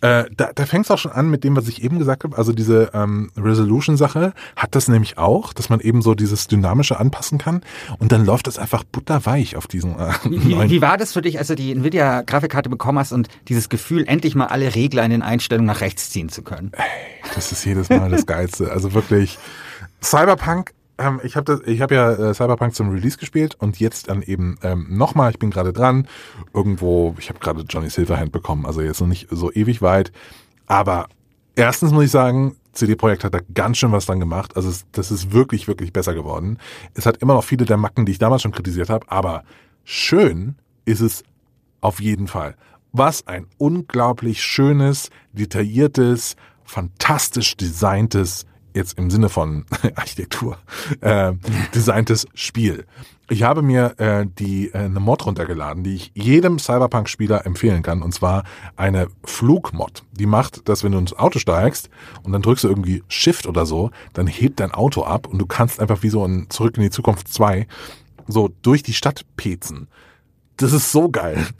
Äh, 0.00 0.24
da 0.36 0.50
da 0.54 0.66
fängt 0.66 0.84
es 0.84 0.90
auch 0.90 0.98
schon 0.98 1.12
an 1.12 1.28
mit 1.28 1.44
dem, 1.44 1.56
was 1.56 1.68
ich 1.68 1.82
eben 1.82 1.98
gesagt 1.98 2.24
habe. 2.24 2.36
Also 2.36 2.52
diese 2.52 2.90
ähm, 2.94 3.30
Resolution-Sache 3.36 4.32
hat 4.56 4.74
das 4.74 4.88
nämlich 4.88 5.18
auch, 5.18 5.52
dass 5.52 5.68
man 5.68 5.80
eben 5.80 6.02
so 6.02 6.14
dieses 6.14 6.46
Dynamische 6.46 6.98
anpassen 6.98 7.38
kann. 7.38 7.62
Und 7.98 8.12
dann 8.12 8.24
läuft 8.24 8.46
das 8.46 8.58
einfach 8.58 8.84
butterweich 8.84 9.56
auf 9.56 9.66
diesen 9.66 9.98
äh, 9.98 10.12
Wie, 10.24 10.70
wie 10.70 10.82
war 10.82 10.96
das 10.96 11.12
für 11.12 11.22
dich, 11.22 11.38
als 11.38 11.48
du 11.48 11.56
die 11.56 11.72
Nvidia-Grafikkarte 11.72 12.68
bekommen 12.68 12.98
hast 12.98 13.12
und 13.12 13.28
dieses 13.48 13.68
Gefühl, 13.68 14.04
endlich 14.06 14.34
mal 14.34 14.46
alle 14.46 14.74
Regler 14.74 15.04
in 15.04 15.10
den 15.10 15.22
Einstellungen 15.22 15.66
nach 15.66 15.80
rechts 15.80 16.10
ziehen 16.10 16.28
zu 16.28 16.42
können? 16.42 16.72
Das 17.34 17.52
ist 17.52 17.64
jedes 17.64 17.88
Mal 17.88 18.10
das 18.10 18.26
Geilste. 18.26 18.70
Also 18.70 18.94
wirklich 18.94 19.38
Cyberpunk. 20.02 20.72
Ähm, 20.98 21.20
ich 21.22 21.36
habe 21.36 21.62
hab 21.66 21.90
ja 21.90 22.12
äh, 22.12 22.34
Cyberpunk 22.34 22.74
zum 22.74 22.90
Release 22.90 23.18
gespielt 23.18 23.54
und 23.58 23.78
jetzt 23.80 24.08
dann 24.08 24.22
eben 24.22 24.58
ähm, 24.62 24.86
nochmal. 24.90 25.30
Ich 25.30 25.38
bin 25.38 25.50
gerade 25.50 25.72
dran. 25.72 26.08
Irgendwo, 26.52 27.14
ich 27.18 27.28
habe 27.28 27.38
gerade 27.38 27.62
Johnny 27.68 27.88
Silverhand 27.88 28.32
bekommen, 28.32 28.66
also 28.66 28.82
jetzt 28.82 29.00
noch 29.00 29.06
nicht 29.06 29.28
so 29.30 29.52
ewig 29.52 29.80
weit. 29.80 30.12
Aber 30.66 31.08
erstens 31.54 31.92
muss 31.92 32.04
ich 32.04 32.10
sagen, 32.10 32.56
CD 32.72 32.94
Projekt 32.94 33.24
hat 33.24 33.34
da 33.34 33.40
ganz 33.54 33.78
schön 33.78 33.92
was 33.92 34.06
dran 34.06 34.20
gemacht. 34.20 34.56
Also 34.56 34.68
es, 34.68 34.86
das 34.92 35.10
ist 35.10 35.32
wirklich, 35.32 35.68
wirklich 35.68 35.92
besser 35.92 36.14
geworden. 36.14 36.58
Es 36.94 37.06
hat 37.06 37.18
immer 37.18 37.34
noch 37.34 37.44
viele 37.44 37.64
der 37.64 37.76
Macken, 37.76 38.06
die 38.06 38.12
ich 38.12 38.18
damals 38.18 38.42
schon 38.42 38.52
kritisiert 38.52 38.90
habe, 38.90 39.10
aber 39.10 39.44
schön 39.84 40.56
ist 40.84 41.00
es 41.00 41.22
auf 41.80 42.00
jeden 42.00 42.26
Fall. 42.26 42.56
Was 42.92 43.26
ein 43.26 43.46
unglaublich 43.58 44.42
schönes, 44.42 45.10
detailliertes, 45.32 46.36
fantastisch 46.64 47.56
designtes, 47.56 48.46
jetzt 48.78 48.98
im 48.98 49.10
Sinne 49.10 49.28
von 49.28 49.66
Architektur, 49.94 50.56
äh, 51.00 51.32
designtes 51.74 52.26
Spiel. 52.34 52.86
Ich 53.30 53.42
habe 53.42 53.60
mir 53.60 53.94
äh, 53.98 54.26
die 54.26 54.68
äh, 54.68 54.78
eine 54.78 55.00
Mod 55.00 55.26
runtergeladen, 55.26 55.84
die 55.84 55.96
ich 55.96 56.12
jedem 56.14 56.58
Cyberpunk-Spieler 56.58 57.44
empfehlen 57.44 57.82
kann, 57.82 58.00
und 58.00 58.14
zwar 58.14 58.44
eine 58.76 59.08
Flugmod. 59.24 60.02
Die 60.12 60.24
macht, 60.24 60.66
dass 60.68 60.82
wenn 60.82 60.92
du 60.92 60.98
ins 60.98 61.12
Auto 61.12 61.38
steigst 61.38 61.90
und 62.22 62.32
dann 62.32 62.40
drückst 62.40 62.64
du 62.64 62.68
irgendwie 62.68 63.02
Shift 63.08 63.46
oder 63.46 63.66
so, 63.66 63.90
dann 64.14 64.26
hebt 64.26 64.60
dein 64.60 64.72
Auto 64.72 65.02
ab 65.02 65.26
und 65.26 65.38
du 65.38 65.44
kannst 65.44 65.78
einfach 65.78 66.02
wie 66.02 66.08
so 66.08 66.24
ein 66.24 66.46
Zurück 66.48 66.78
in 66.78 66.84
die 66.84 66.90
Zukunft 66.90 67.28
2 67.28 67.66
so 68.26 68.50
durch 68.62 68.82
die 68.82 68.94
Stadt 68.94 69.26
pezen. 69.36 69.88
Das 70.56 70.72
ist 70.72 70.90
so 70.90 71.10
geil. 71.10 71.46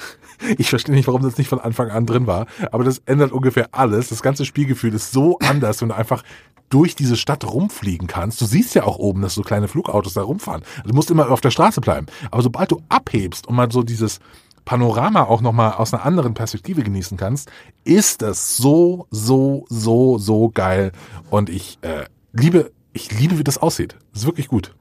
Ich 0.57 0.71
verstehe 0.71 0.95
nicht, 0.95 1.09
warum 1.09 1.23
das 1.23 1.37
nicht 1.37 1.49
von 1.49 1.59
Anfang 1.59 1.91
an 1.91 2.07
drin 2.07 2.29
war, 2.29 2.47
aber 2.71 2.85
das 2.85 3.03
ändert 3.07 3.33
ungefähr 3.33 3.71
alles. 3.73 4.11
Das 4.11 4.23
ganze 4.23 4.45
Spielgefühl 4.45 4.95
ist 4.95 5.11
so 5.11 5.37
anders, 5.41 5.81
wenn 5.81 5.89
du 5.89 5.97
einfach 5.97 6.23
durch 6.69 6.95
diese 6.95 7.17
Stadt 7.17 7.45
rumfliegen 7.45 8.07
kannst. 8.07 8.41
Du 8.41 8.47
siehst 8.47 8.75
ja 8.75 8.85
auch 8.85 8.99
oben, 8.99 9.23
dass 9.23 9.35
so 9.35 9.43
kleine 9.43 9.69
Flugautos 9.69 10.15
da 10.15 10.23
rumfahren. 10.23 10.63
Du 10.85 10.95
musst 10.95 11.11
immer 11.11 11.31
auf 11.31 11.41
der 11.41 11.51
Straße 11.51 11.81
bleiben. 11.81 12.07
Aber 12.31 12.43
sobald 12.43 12.71
du 12.71 12.83
abhebst 12.89 13.47
und 13.47 13.55
mal 13.57 13.71
so 13.71 13.83
dieses 13.83 14.21
Panorama 14.65 15.23
auch 15.23 15.41
nochmal 15.41 15.73
aus 15.73 15.95
einer 15.95 16.05
anderen 16.05 16.35
Perspektive 16.35 16.83
genießen 16.83 17.17
kannst, 17.17 17.51
ist 17.85 18.21
das 18.21 18.57
so, 18.57 19.07
so, 19.11 19.65
so, 19.71 20.19
so 20.19 20.51
geil. 20.51 20.93
Und 21.31 21.49
ich 21.49 21.79
äh, 21.81 22.05
liebe, 22.33 22.71
ich 22.93 23.11
liebe, 23.19 23.39
wie 23.39 23.45
das 23.45 23.59
aussieht. 23.59 23.97
Das 24.13 24.23
ist 24.23 24.27
wirklich 24.27 24.49
gut. 24.49 24.75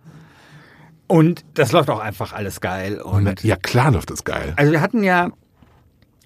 Und 1.07 1.45
das 1.53 1.71
läuft 1.71 1.89
auch 1.89 1.99
einfach 1.99 2.33
alles 2.33 2.59
geil. 2.59 2.99
Und 2.99 3.27
Und 3.27 3.43
ja, 3.43 3.55
klar 3.55 3.91
läuft 3.91 4.11
das 4.11 4.25
geil. 4.25 4.53
Also 4.57 4.73
wir 4.73 4.81
hatten 4.81 5.03
ja, 5.03 5.31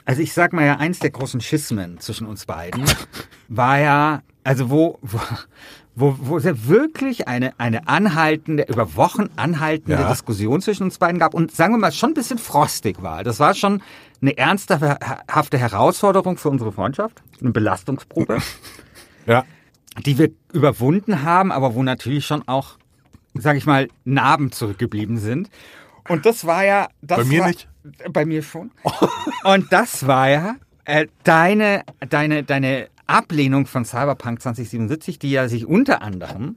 also 0.05 0.21
ich 0.21 0.33
sag 0.33 0.53
mal 0.53 0.65
ja, 0.65 0.77
eins 0.77 0.97
der 0.97 1.11
großen 1.11 1.39
Schismen 1.39 1.99
zwischen 1.99 2.25
uns 2.25 2.47
beiden 2.47 2.83
war 3.47 3.77
ja, 3.77 4.23
also 4.43 4.69
wo, 4.69 4.97
wo, 5.01 5.19
wo, 5.95 6.15
wo 6.19 6.37
es 6.37 6.43
ja 6.45 6.67
wirklich 6.67 7.27
eine, 7.27 7.53
eine 7.59 7.87
anhaltende, 7.87 8.63
über 8.69 8.95
Wochen 8.95 9.29
anhaltende 9.35 10.01
Ja. 10.01 10.09
Diskussion 10.09 10.61
zwischen 10.61 10.83
uns 10.83 10.97
beiden 10.97 11.19
gab 11.19 11.33
und 11.33 11.51
sagen 11.51 11.73
wir 11.73 11.77
mal 11.77 11.91
schon 11.91 12.11
ein 12.11 12.13
bisschen 12.15 12.37
frostig 12.37 13.01
war. 13.01 13.23
Das 13.23 13.39
war 13.39 13.53
schon 13.53 13.81
eine 14.21 14.37
ernsthafte 14.37 15.57
Herausforderung 15.57 16.37
für 16.37 16.49
unsere 16.49 16.71
Freundschaft, 16.71 17.21
eine 17.41 17.51
Belastungsprobe, 17.51 18.37
Ja. 19.25 19.43
die 20.05 20.17
wir 20.17 20.31
überwunden 20.53 21.23
haben, 21.23 21.51
aber 21.51 21.75
wo 21.75 21.83
natürlich 21.83 22.25
schon 22.25 22.47
auch, 22.47 22.77
sag 23.33 23.57
ich 23.57 23.65
mal, 23.65 23.87
Narben 24.05 24.51
zurückgeblieben 24.51 25.17
sind. 25.17 25.49
Und 26.09 26.25
das 26.25 26.45
war 26.45 26.63
ja, 26.65 26.87
das 27.01 27.19
Bei 27.19 27.23
mir 27.25 27.41
war, 27.41 27.47
nicht. 27.49 27.67
Bei 28.11 28.25
mir 28.25 28.41
schon. 28.43 28.71
Und 29.43 29.71
das 29.71 30.07
war 30.07 30.29
ja 30.29 30.55
äh, 30.85 31.07
deine, 31.23 31.83
deine, 32.09 32.43
deine 32.43 32.87
Ablehnung 33.11 33.65
von 33.67 33.85
Cyberpunk 33.85 34.41
2077, 34.41 35.19
die 35.19 35.31
ja 35.31 35.47
sich 35.47 35.65
unter 35.65 36.01
anderem 36.01 36.55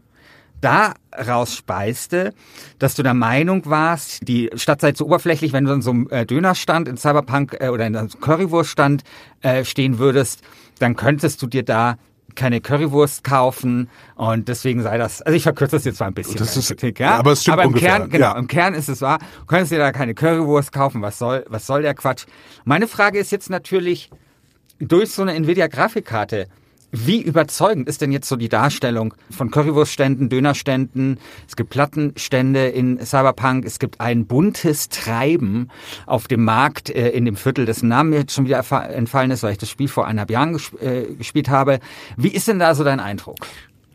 daraus 0.61 1.54
speiste, 1.54 2.32
dass 2.78 2.94
du 2.94 3.02
der 3.02 3.12
Meinung 3.14 3.66
warst, 3.66 4.26
die 4.26 4.50
Stadt 4.54 4.80
sei 4.80 4.92
zu 4.92 5.04
oberflächlich, 5.06 5.52
wenn 5.52 5.64
du 5.64 5.73
in 5.73 5.82
so 5.82 5.90
einem 5.90 6.08
äh, 6.11 6.25
Dönerstand 6.25 6.88
in 6.88 6.96
Cyberpunk 6.96 7.56
äh, 7.61 7.68
oder 7.68 7.87
in 7.87 7.94
einem 7.96 8.08
Currywurststand 8.08 9.02
äh, 9.42 9.64
stehen 9.64 9.99
würdest, 9.99 10.42
dann 10.78 10.96
könntest 10.96 11.42
du 11.42 11.46
dir 11.46 11.64
da 11.64 11.96
keine 12.34 12.61
Currywurst 12.61 13.23
kaufen 13.23 13.88
und 14.16 14.49
deswegen 14.49 14.82
sei 14.82 14.96
das, 14.99 15.23
also 15.23 15.37
ich 15.37 15.42
verkürze 15.44 15.76
das 15.76 15.84
jetzt 15.84 15.99
zwar 15.99 16.08
ein 16.08 16.14
bisschen. 16.14 16.37
Das 16.37 16.56
ist- 16.56 16.68
Kritik, 16.68 16.99
ja, 16.99 17.16
aber 17.16 17.32
es 17.32 17.42
stimmt 17.42 17.52
aber 17.54 17.62
im 17.64 17.68
ungefähr, 17.68 17.99
Kern, 17.99 18.11
genau, 18.11 18.32
ja. 18.32 18.38
im 18.38 18.49
Kern 18.49 18.75
ist 18.75 18.88
es 18.88 19.02
wahr, 19.02 19.18
du 19.40 19.46
könntest 19.46 19.70
dir 19.70 19.78
da 19.78 19.92
keine 19.92 20.14
Currywurst 20.14 20.73
kaufen, 20.73 21.02
was 21.02 21.18
soll, 21.18 21.44
was 21.49 21.66
soll 21.66 21.82
der 21.82 21.94
Quatsch? 21.94 22.25
Meine 22.64 22.88
Frage 22.88 23.18
ist 23.18 23.30
jetzt 23.30 23.50
natürlich, 23.50 24.11
durch 24.88 25.10
so 25.10 25.22
eine 25.22 25.34
Nvidia-Grafikkarte, 25.34 26.46
wie 26.96 27.20
überzeugend 27.20 27.88
ist 27.88 28.02
denn 28.02 28.12
jetzt 28.12 28.28
so 28.28 28.36
die 28.36 28.48
Darstellung 28.48 29.14
von 29.28 29.50
Currywurstständen, 29.50 30.28
Dönerständen? 30.28 31.18
Es 31.48 31.56
gibt 31.56 31.70
Plattenstände 31.70 32.68
in 32.68 33.04
Cyberpunk, 33.04 33.64
es 33.64 33.80
gibt 33.80 34.00
ein 34.00 34.26
buntes 34.26 34.90
Treiben 34.90 35.70
auf 36.06 36.28
dem 36.28 36.44
Markt 36.44 36.90
äh, 36.90 37.08
in 37.10 37.24
dem 37.24 37.34
Viertel, 37.34 37.66
dessen 37.66 37.88
Namen 37.88 38.10
mir 38.10 38.20
jetzt 38.20 38.32
schon 38.32 38.44
wieder 38.44 38.64
entfallen 38.94 39.32
ist, 39.32 39.42
weil 39.42 39.52
ich 39.52 39.58
das 39.58 39.70
Spiel 39.70 39.88
vor 39.88 40.06
eineinhalb 40.06 40.30
Jahren 40.30 40.52
gesp 40.52 40.80
äh, 40.80 41.14
gespielt 41.14 41.48
habe. 41.48 41.80
Wie 42.16 42.28
ist 42.28 42.46
denn 42.46 42.60
da 42.60 42.76
so 42.76 42.84
dein 42.84 43.00
Eindruck? 43.00 43.38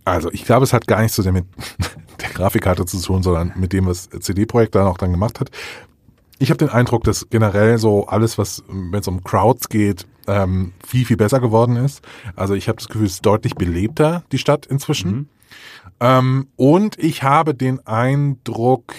Also 0.04 0.30
ich 0.32 0.44
glaube, 0.44 0.66
es 0.66 0.74
hat 0.74 0.86
gar 0.86 1.02
nichts 1.02 1.16
so 1.16 1.22
sehr 1.22 1.32
mit 1.32 1.46
der 2.22 2.30
Grafikkarte 2.32 2.86
zu 2.86 3.02
tun, 3.02 3.24
sondern 3.24 3.54
mit 3.56 3.72
dem, 3.72 3.86
was 3.86 4.10
CD-Projekt 4.10 4.76
da 4.76 4.84
noch 4.84 4.98
dann 4.98 5.12
gemacht 5.12 5.40
hat. 5.40 5.52
Ich 6.38 6.50
habe 6.50 6.58
den 6.58 6.70
Eindruck, 6.70 7.06
dass 7.06 7.30
generell 7.30 7.78
so 7.78 8.08
alles, 8.08 8.38
was, 8.38 8.64
wenn 8.68 9.00
es 9.00 9.08
um 9.08 9.24
Crowds 9.24 9.70
geht, 9.70 10.06
ähm, 10.30 10.74
viel, 10.86 11.06
viel 11.06 11.18
besser 11.18 11.40
geworden 11.40 11.76
ist. 11.76 12.02
Also 12.36 12.54
ich 12.54 12.68
habe 12.68 12.78
das 12.78 12.88
Gefühl, 12.88 13.08
es 13.08 13.14
ist 13.14 13.26
deutlich 13.26 13.56
belebter, 13.56 14.24
die 14.32 14.38
Stadt 14.38 14.66
inzwischen. 14.66 15.30
Ähm, 16.00 16.48
und 16.56 16.98
ich 17.00 17.24
habe 17.24 17.54
den 17.54 17.86
Eindruck, 17.86 18.94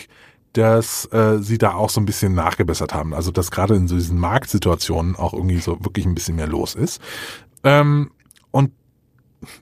dass 0.53 1.07
äh, 1.13 1.39
sie 1.39 1.59
da 1.59 1.75
auch 1.75 1.91
so 1.91 2.01
ein 2.01 2.07
bisschen 2.07 2.35
nachgebessert 2.35 2.93
haben. 2.93 3.15
Also 3.15 3.31
dass 3.31 3.51
gerade 3.51 3.77
in 3.77 3.89
so 3.89 3.95
diesen 3.95 4.19
Marktsituationen 4.19 5.17
auch 5.17 5.33
irgendwie 5.33 5.59
so 5.59 5.83
wirklich 5.85 6.07
ein 6.07 6.15
bisschen 6.15 6.37
mehr 6.37 6.49
los 6.49 6.75
ist. 6.75 7.01
Ähm, 7.63 8.11
und 8.51 8.73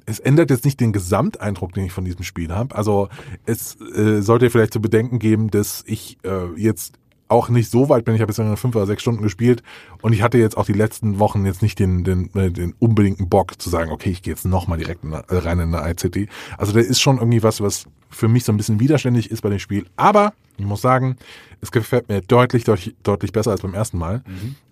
es 0.06 0.18
ändert 0.18 0.50
jetzt 0.50 0.64
nicht 0.64 0.80
den 0.80 0.92
Gesamteindruck, 0.92 1.72
den 1.74 1.84
ich 1.84 1.92
von 1.92 2.04
diesem 2.04 2.24
Spiel 2.24 2.52
habe. 2.52 2.74
Also 2.74 3.08
es 3.44 3.78
äh, 3.80 4.22
sollte 4.22 4.50
vielleicht 4.50 4.72
zu 4.72 4.80
bedenken 4.80 5.18
geben, 5.18 5.50
dass 5.50 5.84
ich 5.86 6.18
äh, 6.24 6.46
jetzt 6.56 6.94
auch 7.28 7.48
nicht 7.48 7.70
so 7.70 7.88
weit 7.88 8.04
bin. 8.04 8.14
Ich 8.14 8.20
habe 8.20 8.30
jetzt 8.30 8.38
nur 8.38 8.56
fünf 8.56 8.74
oder 8.74 8.86
sechs 8.86 9.02
Stunden 9.02 9.22
gespielt 9.22 9.62
und 10.02 10.12
ich 10.12 10.22
hatte 10.22 10.38
jetzt 10.38 10.56
auch 10.56 10.66
die 10.66 10.72
letzten 10.72 11.18
Wochen 11.18 11.44
jetzt 11.46 11.62
nicht 11.62 11.78
den, 11.78 12.04
den, 12.04 12.30
äh, 12.34 12.50
den 12.50 12.74
unbedingten 12.78 13.28
Bock 13.28 13.60
zu 13.60 13.70
sagen, 13.70 13.90
okay, 13.90 14.10
ich 14.10 14.22
gehe 14.22 14.32
jetzt 14.32 14.44
nochmal 14.44 14.78
direkt 14.78 15.04
in, 15.04 15.12
äh, 15.12 15.22
rein 15.30 15.60
in 15.60 15.74
eine 15.74 15.90
ICT. 15.90 16.28
Also 16.56 16.72
da 16.72 16.80
ist 16.80 17.00
schon 17.00 17.18
irgendwie 17.18 17.42
was, 17.42 17.60
was 17.60 17.86
für 18.10 18.28
mich 18.28 18.44
so 18.44 18.52
ein 18.52 18.56
bisschen 18.56 18.80
widerständig 18.80 19.30
ist 19.30 19.42
bei 19.42 19.50
dem 19.50 19.58
Spiel. 19.58 19.86
Aber 19.96 20.32
ich 20.56 20.64
muss 20.64 20.80
sagen, 20.80 21.16
es 21.60 21.70
gefällt 21.70 22.08
mir 22.08 22.20
deutlich, 22.22 22.64
deutlich, 22.64 22.94
deutlich 23.02 23.32
besser 23.32 23.50
als 23.50 23.60
beim 23.60 23.74
ersten 23.74 23.98
Mal. 23.98 24.22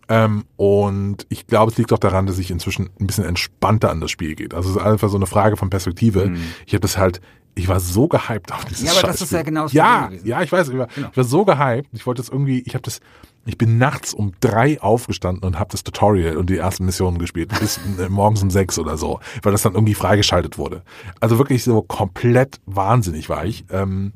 Ähm, 0.09 0.45
und 0.57 1.27
ich 1.29 1.47
glaube, 1.47 1.73
es 1.73 1.79
liegt 1.79 1.93
auch 1.93 1.99
daran, 1.99 2.27
dass 2.27 2.39
ich 2.39 2.51
inzwischen 2.51 2.91
ein 3.01 3.07
bisschen 3.07 3.25
entspannter 3.25 3.91
an 3.91 4.01
das 4.01 4.11
Spiel 4.11 4.35
geht. 4.35 4.55
Also 4.55 4.71
es 4.71 4.77
ist 4.77 4.83
einfach 4.83 5.09
so 5.09 5.17
eine 5.17 5.27
Frage 5.27 5.57
von 5.57 5.69
Perspektive. 5.69 6.33
Ich 6.67 6.73
habe 6.75 6.81
das 6.81 6.97
halt, 6.97 7.21
ich 7.59 7.67
war 7.69 7.81
so 7.81 8.07
gehypt 8.07 8.53
auf 8.53 8.65
dieses 8.67 8.85
Ja, 8.85 8.93
aber 8.93 9.01
das 9.01 9.19
Scheißspiel. 9.19 9.25
ist 9.25 9.33
ja 9.33 9.43
genau 9.43 9.63
das 9.65 9.73
Ja, 9.73 9.85
Problem 9.95 10.11
gewesen. 10.11 10.27
ja, 10.29 10.43
ich 10.43 10.53
weiß, 10.53 10.69
ich 10.69 10.79
war, 10.79 10.89
ich 11.11 11.17
war 11.17 11.25
so 11.25 11.45
gehypt. 11.45 11.89
Ich 11.93 12.07
wollte 12.07 12.23
das 12.23 12.29
irgendwie, 12.29 12.61
ich 12.61 12.75
habe 12.75 12.83
das, 12.83 13.01
ich 13.47 13.57
bin 13.59 13.79
nachts 13.79 14.13
um 14.15 14.33
drei 14.41 14.81
aufgestanden 14.81 15.43
und 15.43 15.59
habe 15.59 15.71
das 15.73 15.83
Tutorial 15.83 16.37
und 16.37 16.51
die 16.51 16.59
ersten 16.59 16.85
Missionen 16.85 17.19
gespielt, 17.19 17.53
bis 17.59 17.81
äh, 17.99 18.09
morgens 18.11 18.43
um 18.43 18.51
sechs 18.51 18.79
oder 18.79 18.97
so, 18.99 19.21
weil 19.43 19.53
das 19.53 19.63
dann 19.63 19.73
irgendwie 19.75 19.95
freigeschaltet 19.95 20.59
wurde. 20.59 20.83
Also 21.21 21.39
wirklich 21.39 21.65
so 21.65 21.81
komplett 21.83 22.61
wahnsinnig 22.67 23.29
war 23.29 23.45
ich. 23.47 23.65
Ähm, 23.71 24.13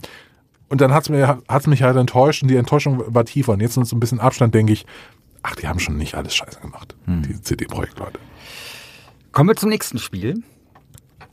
und 0.68 0.80
dann 0.82 0.92
hat's 0.94 1.08
mir, 1.08 1.40
hat's 1.48 1.66
mich 1.66 1.82
halt 1.82 1.96
enttäuscht 1.96 2.42
und 2.42 2.48
die 2.48 2.56
Enttäuschung 2.56 3.02
war 3.12 3.24
tiefer. 3.24 3.52
Und 3.54 3.60
jetzt 3.60 3.76
mit 3.76 3.86
so 3.86 3.96
ein 3.96 4.00
bisschen 4.00 4.20
Abstand 4.20 4.54
denke 4.54 4.72
ich, 4.74 4.84
ach, 5.42 5.56
die 5.56 5.66
haben 5.66 5.78
schon 5.80 5.96
nicht 5.96 6.14
alles 6.14 6.34
scheiße 6.34 6.60
gemacht, 6.60 6.94
Hm. 7.06 7.22
die 7.22 7.40
CD-Projekt-Leute. 7.40 8.18
Kommen 9.32 9.48
wir 9.48 9.56
zum 9.56 9.70
nächsten 9.70 9.98
Spiel. 9.98 10.42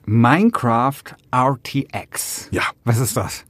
Minecraft 0.09 1.03
RTX. 1.35 2.47
Ja. 2.51 2.63
Was 2.85 2.97
ist 2.97 3.17
das? 3.17 3.43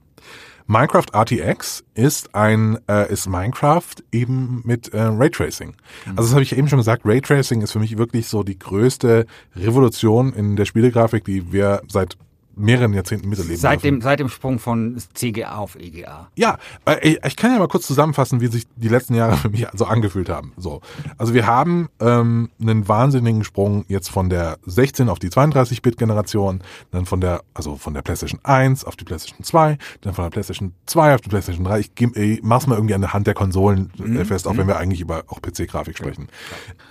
Minecraft 0.65 1.05
RTX 1.13 1.83
ist 1.93 2.33
ein 2.33 2.79
äh, 2.89 3.13
ist 3.13 3.29
Minecraft 3.29 3.93
eben 4.11 4.63
mit 4.65 4.91
äh, 4.91 5.01
Raytracing. 5.03 5.75
Also 6.07 6.23
das 6.23 6.31
habe 6.31 6.41
ich 6.41 6.57
eben 6.57 6.67
schon 6.67 6.79
gesagt. 6.79 7.03
Raytracing 7.05 7.61
ist 7.61 7.73
für 7.73 7.79
mich 7.79 7.99
wirklich 7.99 8.27
so 8.27 8.41
die 8.41 8.57
größte 8.57 9.27
Revolution 9.55 10.33
in 10.33 10.55
der 10.55 10.65
Spielegrafik, 10.65 11.25
die 11.25 11.53
wir 11.53 11.83
seit 11.87 12.17
mehreren 12.57 12.93
Jahrzehnten 12.93 13.29
miterleben 13.29 13.57
Seit 13.57 13.83
dürfen. 13.83 13.95
dem, 13.95 14.01
seit 14.01 14.19
dem 14.19 14.29
Sprung 14.29 14.59
von 14.59 14.97
CGA 15.13 15.55
auf 15.55 15.75
EGA. 15.75 16.29
Ja, 16.35 16.57
äh, 16.85 16.97
ich, 17.07 17.19
ich 17.25 17.35
kann 17.35 17.51
ja 17.51 17.59
mal 17.59 17.67
kurz 17.67 17.87
zusammenfassen, 17.87 18.41
wie 18.41 18.47
sich 18.47 18.65
die 18.75 18.89
letzten 18.89 19.15
Jahre 19.15 19.37
für 19.37 19.49
mich 19.49 19.67
so 19.73 19.85
angefühlt 19.85 20.29
haben. 20.29 20.53
So, 20.57 20.81
also 21.17 21.33
wir 21.33 21.45
haben 21.45 21.89
ähm, 21.99 22.49
einen 22.59 22.87
wahnsinnigen 22.87 23.43
Sprung 23.43 23.85
jetzt 23.87 24.09
von 24.09 24.29
der 24.29 24.57
16 24.65 25.09
auf 25.09 25.19
die 25.19 25.29
32-Bit-Generation, 25.29 26.61
dann 26.91 27.05
von 27.05 27.21
der, 27.21 27.43
also 27.53 27.75
von 27.75 27.93
der 27.93 28.01
PlayStation 28.01 28.39
1 28.43 28.85
auf 28.85 28.95
die 28.95 29.05
PlayStation 29.05 29.43
2, 29.43 29.77
dann 30.01 30.13
von 30.13 30.25
der 30.25 30.29
PlayStation 30.31 30.73
2 30.85 31.15
auf 31.15 31.21
die 31.21 31.29
PlayStation 31.29 31.65
3. 31.65 31.79
Ich, 31.79 31.91
ich 32.15 32.43
mach's 32.43 32.67
mal 32.67 32.75
irgendwie 32.75 32.95
an 32.95 33.01
der 33.01 33.13
Hand 33.13 33.27
der 33.27 33.33
Konsolen 33.33 33.91
äh, 33.99 34.25
fest, 34.25 34.47
auch 34.47 34.57
wenn 34.57 34.67
wir 34.67 34.77
eigentlich 34.77 35.01
über 35.01 35.23
auch 35.27 35.41
PC-Grafik 35.41 35.97
sprechen. 35.97 36.27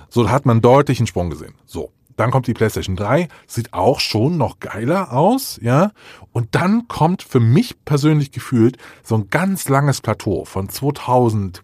So, 0.09 0.25
da 0.25 0.31
hat 0.31 0.47
man 0.47 0.61
deutlich 0.61 0.99
einen 1.01 1.07
Sprung 1.07 1.31
gesehen. 1.31 1.55
So. 1.65 1.91
Dann 2.17 2.31
kommt 2.31 2.47
die 2.47 2.55
PlayStation 2.55 2.97
3, 2.97 3.29
sieht 3.47 3.73
auch 3.73 4.01
schon 4.01 4.37
noch 4.37 4.59
geiler 4.61 5.13
aus, 5.13 5.59
ja. 5.63 5.93
Und 6.33 6.55
dann 6.55 6.89
kommt 6.89 7.23
für 7.23 7.41
mich 7.41 7.85
persönlich 7.85 8.33
gefühlt 8.33 8.79
so 9.03 9.17
ein 9.17 9.31
ganz 9.31 9.69
langes 9.69 10.01
Plateau 10.01 10.45
von 10.45 10.69
2008 10.69 11.63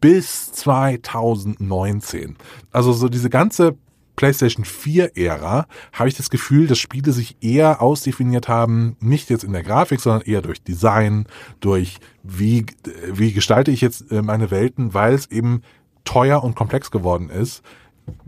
bis 0.00 0.52
2019. 0.52 2.36
Also 2.70 2.92
so 2.92 3.08
diese 3.08 3.30
ganze 3.30 3.76
PlayStation 4.16 4.64
4 4.64 5.16
Ära 5.16 5.66
habe 5.92 6.08
ich 6.08 6.16
das 6.16 6.30
Gefühl, 6.30 6.66
dass 6.66 6.78
Spiele 6.78 7.12
sich 7.12 7.36
eher 7.40 7.80
ausdefiniert 7.80 8.48
haben, 8.48 8.96
nicht 9.00 9.30
jetzt 9.30 9.44
in 9.44 9.52
der 9.52 9.62
Grafik, 9.62 10.00
sondern 10.00 10.22
eher 10.22 10.42
durch 10.42 10.62
Design, 10.62 11.26
durch 11.60 11.98
wie, 12.22 12.66
wie 13.10 13.32
gestalte 13.32 13.70
ich 13.70 13.80
jetzt 13.80 14.10
äh, 14.12 14.22
meine 14.22 14.50
Welten, 14.50 14.94
weil 14.94 15.14
es 15.14 15.30
eben 15.30 15.62
teuer 16.04 16.42
und 16.44 16.56
komplex 16.56 16.90
geworden 16.90 17.30
ist, 17.30 17.62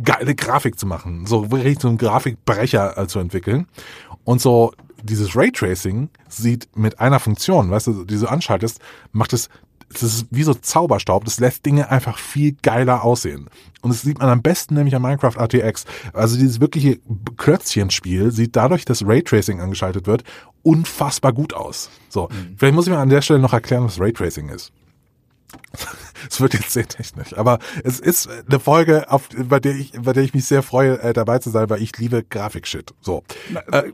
geile 0.02 0.35
Grafik 0.35 0.78
zu 0.78 0.87
machen, 0.87 1.26
so 1.26 1.50
wirklich 1.50 1.78
so 1.81 1.88
einen 1.88 1.99
Grafikbrecher 1.99 2.97
äh, 2.99 3.07
zu 3.07 3.19
entwickeln. 3.19 3.66
Und 4.25 4.40
so 4.40 4.73
dieses 5.02 5.37
Raytracing 5.37 6.09
sieht 6.28 6.69
mit 6.76 6.99
einer 6.99 7.21
Funktion, 7.21 7.71
weißt 7.71 7.88
du, 7.88 8.04
die 8.04 8.19
du 8.19 8.26
anschaltest, 8.26 8.81
macht 9.12 9.33
es, 9.33 9.49
das 9.93 10.02
ist 10.02 10.26
wie 10.31 10.43
so 10.43 10.54
Zauberstaub, 10.54 11.25
das 11.25 11.38
lässt 11.40 11.66
Dinge 11.66 11.90
einfach 11.90 12.19
viel 12.19 12.57
geiler 12.62 13.04
aussehen. 13.04 13.50
Und 13.83 13.90
das 13.90 14.02
sieht 14.02 14.19
man 14.19 14.31
am 14.31 14.43
besten 14.43 14.75
nämlich 14.75 14.97
an 14.97 15.02
Minecraft 15.02 15.37
RTX. 15.37 15.85
Also 16.14 16.37
dieses 16.37 16.61
wirkliche 16.61 16.99
Klötzchenspiel 17.37 18.31
sieht 18.31 18.57
dadurch, 18.57 18.87
dass 18.87 19.07
Raytracing 19.07 19.61
angeschaltet 19.61 20.07
wird, 20.07 20.25
unfassbar 20.62 21.33
gut 21.33 21.52
aus. 21.52 21.90
So, 22.09 22.28
vielleicht 22.57 22.75
muss 22.75 22.87
ich 22.87 22.93
mal 22.93 23.00
an 23.00 23.11
der 23.11 23.23
Stelle 23.23 23.40
noch 23.40 23.52
erklären, 23.52 23.85
was 23.85 24.00
Raytracing 24.00 24.49
ist. 24.49 24.73
Es 26.31 26.40
wird 26.40 26.54
jetzt 26.54 26.71
sehr 26.71 26.87
technisch, 26.87 27.37
aber 27.37 27.59
es 27.83 28.00
ist 28.00 28.28
eine 28.49 28.61
Folge, 28.61 29.11
auf, 29.11 29.28
bei 29.49 29.61
der 29.61 29.75
ich, 29.75 29.93
bei 30.00 30.12
der 30.12 30.23
ich 30.23 30.35
mich 30.35 30.45
sehr 30.47 30.62
freue, 30.62 31.00
äh, 31.00 31.12
dabei 31.12 31.38
zu 31.38 31.50
sein, 31.50 31.69
weil 31.71 31.83
ich 31.83 31.97
liebe 31.99 32.23
Grafikshit. 32.23 32.95
So, 33.00 33.23
äh, 33.71 33.85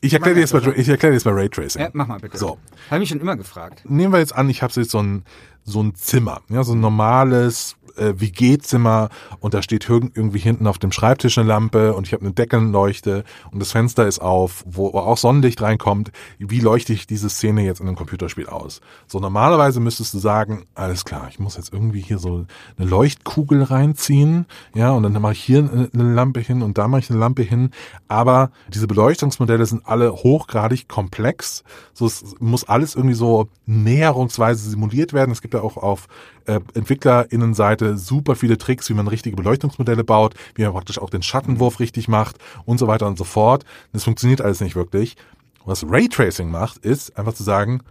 ich 0.00 0.12
erkläre 0.14 0.34
dir 0.34 0.40
jetzt 0.40 0.52
mal, 0.52 0.62
ich 0.76 0.88
erkläre 0.88 1.12
dir 1.12 1.16
jetzt 1.16 1.24
mal 1.24 1.34
Raytracing. 1.34 1.80
Ja, 1.82 1.90
mach 1.92 2.08
mal 2.08 2.18
bitte. 2.18 2.36
So, 2.36 2.58
Habe 2.90 3.00
mich 3.00 3.08
schon 3.08 3.20
immer 3.20 3.36
gefragt. 3.36 3.82
nehmen 3.88 4.12
wir 4.12 4.18
jetzt 4.20 4.34
an, 4.34 4.48
ich 4.50 4.62
habe 4.62 4.72
jetzt 4.74 4.90
so 4.90 5.02
ein 5.02 5.24
so 5.64 5.80
ein 5.80 5.94
Zimmer, 5.94 6.40
ja, 6.48 6.64
so 6.64 6.72
ein 6.72 6.80
normales 6.80 7.76
äh, 7.96 8.14
WG-Zimmer 8.20 9.08
und 9.40 9.54
da 9.54 9.62
steht 9.62 9.86
irg- 9.86 10.12
irgendwie 10.14 10.38
hinten 10.38 10.66
auf 10.66 10.78
dem 10.78 10.92
Schreibtisch 10.92 11.38
eine 11.38 11.48
Lampe 11.48 11.94
und 11.94 12.06
ich 12.06 12.12
habe 12.12 12.24
eine 12.24 12.32
Deckenleuchte 12.32 13.24
und 13.50 13.60
das 13.60 13.72
Fenster 13.72 14.06
ist 14.06 14.20
auf, 14.20 14.64
wo 14.66 14.88
auch 14.88 15.18
Sonnenlicht 15.18 15.60
reinkommt. 15.62 16.12
Wie 16.38 16.60
leuchte 16.60 16.92
ich 16.92 17.06
diese 17.06 17.30
Szene 17.30 17.64
jetzt 17.64 17.80
in 17.80 17.86
einem 17.86 17.96
Computerspiel 17.96 18.46
aus? 18.46 18.80
So 19.06 19.20
normalerweise 19.20 19.80
müsstest 19.80 20.14
du 20.14 20.18
sagen, 20.18 20.64
alles 20.74 21.04
klar, 21.04 21.28
ich 21.30 21.38
muss 21.38 21.56
jetzt 21.56 21.72
irgendwie 21.72 22.00
hier 22.00 22.18
so 22.18 22.46
eine 22.76 22.88
Leuchtkugel 22.88 23.62
reinziehen, 23.62 24.46
ja, 24.74 24.90
und 24.90 25.02
dann 25.02 25.20
mache 25.20 25.32
ich 25.32 25.42
hier 25.42 25.58
eine 25.58 25.90
eine 25.92 26.14
Lampe 26.14 26.40
hin 26.40 26.62
und 26.62 26.78
da 26.78 26.88
mache 26.88 27.00
ich 27.00 27.10
eine 27.10 27.18
Lampe 27.18 27.42
hin. 27.42 27.70
Aber 28.08 28.50
diese 28.72 28.86
Beleuchtungsmodelle 28.86 29.66
sind 29.66 29.86
alle 29.86 30.12
hochgradig 30.12 30.88
komplex. 30.88 31.64
So 31.92 32.06
es 32.06 32.34
muss 32.40 32.64
alles 32.64 32.94
irgendwie 32.94 33.14
so 33.14 33.48
näherungsweise 33.66 34.68
simuliert 34.68 35.12
werden. 35.12 35.30
Es 35.32 35.42
gibt 35.42 35.54
ja 35.54 35.60
auch 35.62 35.76
auf 35.76 36.08
äh, 36.46 36.60
EntwicklerInnenseite 36.74 37.96
super 37.96 38.36
viele 38.36 38.58
Tricks, 38.58 38.88
wie 38.88 38.94
man 38.94 39.08
richtige 39.08 39.36
Beleuchtungsmodelle 39.36 40.04
baut, 40.04 40.34
wie 40.54 40.62
man 40.62 40.72
praktisch 40.72 40.98
auch 40.98 41.10
den 41.10 41.22
Schattenwurf 41.22 41.80
richtig 41.80 42.08
macht 42.08 42.36
und 42.64 42.78
so 42.78 42.86
weiter 42.86 43.06
und 43.06 43.18
so 43.18 43.24
fort. 43.24 43.64
Das 43.92 44.04
funktioniert 44.04 44.40
alles 44.40 44.60
nicht 44.60 44.76
wirklich. 44.76 45.16
Was 45.64 45.84
Raytracing 45.88 46.50
macht, 46.50 46.78
ist 46.78 47.16
einfach 47.16 47.34
zu 47.34 47.42
sagen, 47.42 47.82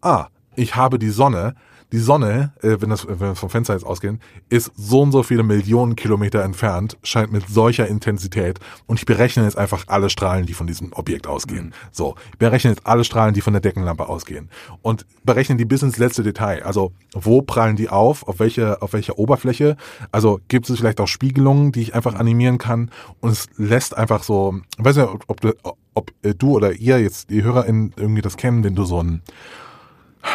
ah, 0.00 0.28
ich 0.54 0.76
habe 0.76 0.98
die 0.98 1.10
Sonne. 1.10 1.54
Die 1.92 1.98
Sonne, 1.98 2.52
äh, 2.62 2.76
wenn, 2.80 2.90
das, 2.90 3.06
wenn 3.06 3.20
wir 3.20 3.34
vom 3.36 3.48
Fenster 3.48 3.74
jetzt 3.74 3.86
ausgehen, 3.86 4.20
ist 4.48 4.72
so 4.74 5.02
und 5.02 5.12
so 5.12 5.22
viele 5.22 5.44
Millionen 5.44 5.94
Kilometer 5.94 6.42
entfernt, 6.42 6.98
scheint 7.04 7.30
mit 7.30 7.48
solcher 7.48 7.86
Intensität 7.86 8.58
und 8.86 8.98
ich 8.98 9.06
berechne 9.06 9.44
jetzt 9.44 9.56
einfach 9.56 9.84
alle 9.86 10.10
Strahlen, 10.10 10.46
die 10.46 10.54
von 10.54 10.66
diesem 10.66 10.92
Objekt 10.92 11.28
ausgehen. 11.28 11.72
So, 11.92 12.16
ich 12.32 12.38
berechne 12.38 12.70
jetzt 12.70 12.86
alle 12.86 13.04
Strahlen, 13.04 13.34
die 13.34 13.40
von 13.40 13.52
der 13.52 13.60
Deckenlampe 13.60 14.08
ausgehen 14.08 14.50
und 14.82 15.06
berechne 15.24 15.56
die 15.56 15.64
bis 15.64 15.82
ins 15.82 15.96
letzte 15.96 16.24
Detail. 16.24 16.64
Also, 16.64 16.92
wo 17.14 17.40
prallen 17.42 17.76
die 17.76 17.88
auf, 17.88 18.26
auf 18.26 18.40
welche, 18.40 18.82
auf 18.82 18.92
welcher 18.92 19.18
Oberfläche? 19.18 19.76
Also, 20.10 20.40
gibt 20.48 20.68
es 20.68 20.78
vielleicht 20.78 21.00
auch 21.00 21.08
Spiegelungen, 21.08 21.70
die 21.70 21.82
ich 21.82 21.94
einfach 21.94 22.16
animieren 22.16 22.58
kann 22.58 22.90
und 23.20 23.30
es 23.30 23.46
lässt 23.56 23.96
einfach 23.96 24.24
so, 24.24 24.60
ich 24.76 24.84
weiß 24.84 24.96
nicht, 24.96 25.08
ob, 25.08 25.24
ob, 25.28 25.40
du, 25.40 25.54
ob 25.94 26.10
äh, 26.22 26.34
du 26.34 26.56
oder 26.56 26.72
ihr 26.72 27.00
jetzt, 27.00 27.30
die 27.30 27.44
HörerInnen 27.44 27.94
irgendwie 27.96 28.22
das 28.22 28.36
kennen, 28.36 28.64
wenn 28.64 28.74
du 28.74 28.84
so 28.84 29.00
ein 29.00 29.22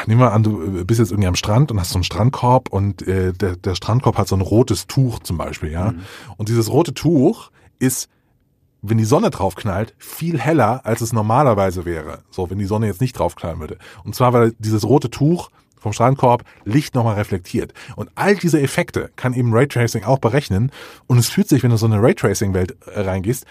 Nehmen 0.08 0.22
wir 0.22 0.34
an, 0.34 0.44
du 0.44 0.86
bist 0.86 1.00
jetzt 1.00 1.12
irgendwie 1.12 1.28
am 1.28 1.36
Strand 1.36 1.72
und 1.72 1.80
hast 1.80 1.92
so 1.92 1.98
einen 1.98 2.04
Strandkorb 2.04 2.70
und 2.70 3.08
äh, 3.08 3.34
der, 3.34 3.56
der 3.56 3.76
Strandkorb 3.76 4.18
hat 4.18 4.28
so 4.28 4.36
ein 4.36 4.42
rotes 4.42 4.88
Tuch 4.88 5.20
zum 5.20 5.38
Beispiel, 5.38 5.72
ja. 5.72 5.94
Und 6.38 6.50
dieses 6.50 6.70
rote 6.72 6.94
Tuch 6.94 7.52
ist, 7.80 8.10
wenn 8.82 8.98
die 8.98 9.06
Sonne 9.06 9.30
drauf 9.30 9.56
knallt, 9.56 9.94
viel 9.98 10.40
heller, 10.40 10.86
als 10.86 11.02
es 11.02 11.14
normalerweise 11.14 11.86
wäre. 11.86 12.20
So, 12.32 12.50
wenn 12.50 12.58
die 12.58 12.66
Sonne 12.66 12.88
jetzt 12.88 13.02
nicht 13.02 13.18
drauf 13.18 13.36
knallen 13.36 13.60
würde. 13.60 13.78
Und 14.04 14.16
zwar, 14.16 14.34
weil 14.34 14.54
dieses 14.58 14.84
rote 14.86 15.10
Tuch 15.10 15.50
vom 15.80 15.94
Strandkorb 15.94 16.44
Licht 16.64 16.96
nochmal 16.96 17.16
reflektiert. 17.16 17.74
Und 17.96 18.10
all 18.16 18.36
diese 18.36 18.62
Effekte 18.62 19.12
kann 19.16 19.34
eben 19.34 19.54
Raytracing 19.54 20.04
auch 20.04 20.20
berechnen. 20.20 20.72
Und 21.08 21.18
es 21.18 21.30
fühlt 21.30 21.50
sich, 21.50 21.64
wenn 21.64 21.72
du 21.72 21.78
so 21.78 21.88
in 21.88 21.94
eine 21.94 22.02
Raytracing-Welt 22.02 22.78
äh, 22.86 23.02
reingehst, 23.02 23.46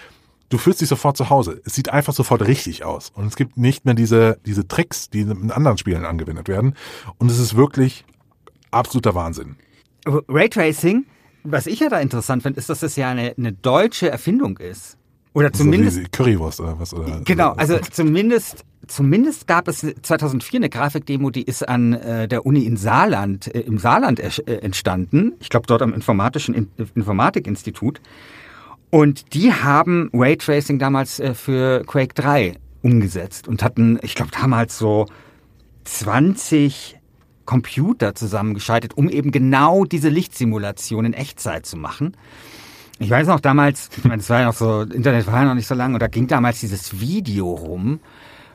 du 0.51 0.59
fühlst 0.59 0.83
dich 0.83 0.89
sofort 0.89 1.17
zu 1.17 1.31
Hause. 1.31 1.63
Es 1.65 1.75
sieht 1.75 1.89
einfach 1.89 2.13
sofort 2.13 2.47
richtig 2.47 2.85
aus. 2.85 3.11
Und 3.15 3.27
es 3.27 3.37
gibt 3.37 3.57
nicht 3.57 3.87
mehr 3.87 3.95
diese, 3.95 4.39
diese 4.45 4.69
Tricks, 4.69 5.09
die 5.09 5.23
in 5.23 5.51
anderen 5.51 5.79
Spielen 5.79 6.05
angewendet 6.05 6.49
werden. 6.49 6.75
Und 7.17 7.31
es 7.31 7.39
ist 7.39 7.57
wirklich 7.57 8.05
absoluter 8.71 9.15
Wahnsinn. 9.15 9.57
Raytracing, 10.07 11.07
was 11.45 11.67
ich 11.67 11.81
ja 11.81 11.89
da 11.89 12.01
interessant 12.01 12.43
finde, 12.43 12.59
ist, 12.59 12.69
dass 12.69 12.81
das 12.81 12.97
ja 12.97 13.09
eine, 13.11 13.35
eine 13.39 13.53
deutsche 13.53 14.11
Erfindung 14.11 14.59
ist. 14.59 14.99
Oder 15.33 15.53
zumindest 15.53 15.97
So 15.97 16.03
Currywurst 16.11 16.61
oder 16.61 16.79
was? 16.79 16.93
Oder, 16.93 17.21
Genau, 17.25 17.53
also 17.53 17.79
zumindest, 17.79 18.65
zumindest 18.89 19.47
gab 19.47 19.69
es 19.69 19.87
2004 20.03 20.59
eine 20.59 20.69
Grafikdemo, 20.69 21.31
die 21.31 21.45
ist 21.45 21.69
an 21.69 21.93
äh, 21.93 22.27
der 22.27 22.45
Uni 22.45 22.65
in 22.65 22.77
Saarland, 22.77 23.55
äh, 23.55 23.61
im 23.61 23.79
Saarland 23.79 24.19
äh, 24.19 24.57
entstanden. 24.57 25.35
Ich 25.39 25.49
glaube 25.49 25.69
dort 25.69 25.83
am 25.83 25.95
Informatischen 25.95 26.55
In 26.55 26.69
Informatikinstitut. 26.97 28.01
Und 28.91 29.35
die 29.35 29.53
haben 29.53 30.11
Raytracing 30.13 30.79
damals 30.79 31.21
äh, 31.21 31.35
für 31.35 31.85
Quake 31.85 32.15
3 32.15 32.55
umgesetzt 32.83 33.47
und 33.47 33.63
hatten, 33.63 33.99
ich 34.03 34.15
glaube 34.15 34.33
damals 34.39 34.77
so 34.79 35.07
20 35.85 36.99
Computer 37.45 38.15
zusammengeschaltet, 38.15 38.97
um 38.97 39.09
eben 39.09 39.33
genau 39.33 39.85
diese 39.85 40.09
Lichtsimulation 40.09 41.05
in 41.05 41.13
Echtzeit 41.13 41.67
zu 41.67 41.77
machen. 41.77 42.17
Ich 42.99 43.11
weiß 43.11 43.29
noch 43.29 43.41
damals, 43.41 43.89
ich 43.97 44.05
meine, 44.05 44.21
es 44.21 44.29
war 44.29 44.41
ja 44.41 44.47
noch 44.47 44.55
so, 44.55 44.83
Internet 44.83 45.27
war 45.27 45.41
ja 45.41 45.47
noch 45.47 45.55
nicht 45.55 45.67
so 45.67 45.75
lange 45.75 45.95
und 45.95 46.01
da 46.01 46.07
ging 46.07 46.27
damals 46.27 46.61
dieses 46.61 47.01
Video 47.01 47.51
rum 47.51 48.01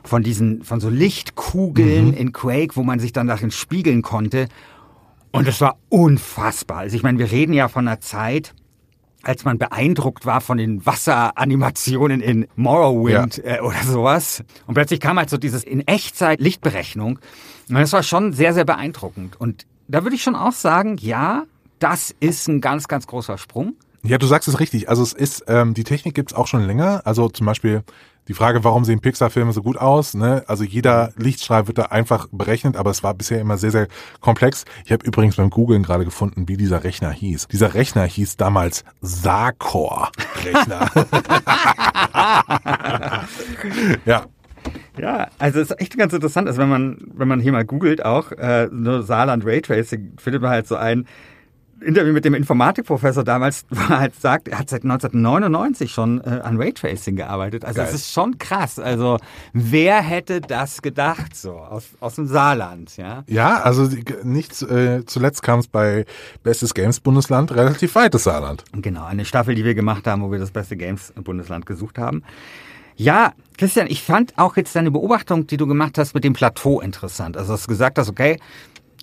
von 0.04 0.22
diesen, 0.22 0.62
von 0.62 0.80
so 0.80 0.88
Lichtkugeln 0.88 2.12
in 2.12 2.32
Quake, 2.32 2.76
wo 2.76 2.84
man 2.84 3.00
sich 3.00 3.12
dann 3.12 3.26
darin 3.26 3.50
spiegeln 3.50 4.02
konnte. 4.02 4.48
Und 5.32 5.48
es 5.48 5.60
war 5.60 5.78
unfassbar. 5.88 6.78
Also 6.78 6.96
ich 6.96 7.02
meine, 7.02 7.18
wir 7.18 7.30
reden 7.30 7.52
ja 7.52 7.68
von 7.68 7.86
einer 7.86 8.00
Zeit, 8.00 8.54
als 9.26 9.44
man 9.44 9.58
beeindruckt 9.58 10.26
war 10.26 10.40
von 10.40 10.58
den 10.58 10.84
Wasseranimationen 10.86 12.20
in 12.20 12.46
Morrowind 12.56 13.42
äh, 13.44 13.60
oder 13.60 13.82
sowas. 13.82 14.42
Und 14.66 14.74
plötzlich 14.74 15.00
kam 15.00 15.18
halt 15.18 15.30
so 15.30 15.36
dieses 15.36 15.64
in 15.64 15.86
Echtzeit 15.86 16.40
Lichtberechnung. 16.40 17.18
Und 17.68 17.74
das 17.74 17.92
war 17.92 18.02
schon 18.02 18.32
sehr, 18.32 18.54
sehr 18.54 18.64
beeindruckend. 18.64 19.40
Und 19.40 19.66
da 19.88 20.02
würde 20.04 20.16
ich 20.16 20.22
schon 20.22 20.36
auch 20.36 20.52
sagen, 20.52 20.96
ja, 21.00 21.44
das 21.78 22.14
ist 22.20 22.48
ein 22.48 22.60
ganz, 22.60 22.88
ganz 22.88 23.06
großer 23.06 23.38
Sprung. 23.38 23.74
Ja, 24.06 24.18
du 24.18 24.26
sagst 24.26 24.48
es 24.48 24.60
richtig. 24.60 24.88
Also 24.88 25.02
es 25.02 25.12
ist, 25.12 25.44
ähm, 25.48 25.74
die 25.74 25.84
Technik 25.84 26.14
gibt's 26.14 26.32
auch 26.32 26.46
schon 26.46 26.64
länger. 26.64 27.02
Also 27.04 27.28
zum 27.28 27.46
Beispiel 27.46 27.82
die 28.28 28.34
Frage, 28.34 28.64
warum 28.64 28.84
sehen 28.84 29.00
Pixar-Filme 29.00 29.52
so 29.52 29.62
gut 29.62 29.76
aus? 29.76 30.14
Ne? 30.14 30.44
Also 30.46 30.64
jeder 30.64 31.12
Lichtstrahl 31.16 31.66
wird 31.68 31.78
da 31.78 31.86
einfach 31.86 32.28
berechnet, 32.32 32.76
aber 32.76 32.90
es 32.90 33.02
war 33.02 33.14
bisher 33.14 33.40
immer 33.40 33.58
sehr, 33.58 33.70
sehr 33.70 33.88
komplex. 34.20 34.64
Ich 34.84 34.92
habe 34.92 35.06
übrigens 35.06 35.36
beim 35.36 35.50
Googlen 35.50 35.82
gerade 35.82 36.04
gefunden, 36.04 36.48
wie 36.48 36.56
dieser 36.56 36.84
Rechner 36.84 37.10
hieß. 37.10 37.48
Dieser 37.48 37.74
Rechner 37.74 38.04
hieß 38.04 38.36
damals 38.36 38.84
Sarkor-Rechner. 39.00 40.90
ja, 44.04 44.26
Ja, 44.98 45.28
also 45.38 45.60
es 45.60 45.70
ist 45.70 45.80
echt 45.80 45.96
ganz 45.96 46.12
interessant. 46.12 46.48
Also 46.48 46.60
wenn 46.60 46.68
man, 46.68 46.98
wenn 47.14 47.28
man 47.28 47.40
hier 47.40 47.52
mal 47.52 47.64
googelt 47.64 48.04
auch, 48.04 48.32
äh, 48.32 48.68
nur 48.72 49.02
Saarland 49.02 49.44
Raytracing, 49.44 50.14
findet 50.18 50.42
man 50.42 50.50
halt 50.50 50.66
so 50.66 50.76
ein, 50.76 51.06
Interview 51.80 52.12
mit 52.12 52.24
dem 52.24 52.34
Informatikprofessor 52.34 53.24
damals, 53.24 53.64
wo 53.70 53.80
er 53.92 54.00
halt 54.00 54.20
sagt, 54.20 54.48
er 54.48 54.58
hat 54.58 54.70
seit 54.70 54.84
1999 54.84 55.92
schon 55.92 56.20
äh, 56.22 56.40
an 56.42 56.56
Raytracing 56.56 57.16
gearbeitet. 57.16 57.64
Also 57.64 57.76
Geil. 57.76 57.86
das 57.86 57.94
ist 57.94 58.12
schon 58.12 58.38
krass. 58.38 58.78
Also 58.78 59.18
wer 59.52 60.00
hätte 60.00 60.40
das 60.40 60.82
gedacht 60.82 61.36
so 61.36 61.52
aus, 61.52 61.84
aus 62.00 62.14
dem 62.14 62.26
Saarland, 62.26 62.96
ja? 62.96 63.24
Ja, 63.26 63.60
also 63.60 63.88
nicht 64.22 64.62
äh, 64.62 65.04
zuletzt 65.06 65.42
kam 65.42 65.60
es 65.60 65.68
bei 65.68 66.04
Bestes 66.42 66.74
Games 66.74 67.00
Bundesland 67.00 67.52
relativ 67.52 67.94
weites 67.94 68.24
Saarland. 68.24 68.64
Genau, 68.72 69.04
eine 69.04 69.24
Staffel, 69.24 69.54
die 69.54 69.64
wir 69.64 69.74
gemacht 69.74 70.06
haben, 70.06 70.22
wo 70.22 70.32
wir 70.32 70.38
das 70.38 70.50
beste 70.50 70.76
Games-Bundesland 70.76 71.66
gesucht 71.66 71.98
haben. 71.98 72.22
Ja, 72.96 73.34
Christian, 73.58 73.88
ich 73.88 74.02
fand 74.02 74.38
auch 74.38 74.56
jetzt 74.56 74.74
deine 74.74 74.90
Beobachtung, 74.90 75.46
die 75.46 75.58
du 75.58 75.66
gemacht 75.66 75.98
hast 75.98 76.14
mit 76.14 76.24
dem 76.24 76.32
Plateau 76.32 76.80
interessant. 76.80 77.36
Also, 77.36 77.52
dass 77.52 77.62
du 77.62 77.68
gesagt 77.68 77.98
hast, 77.98 78.08
okay, 78.08 78.38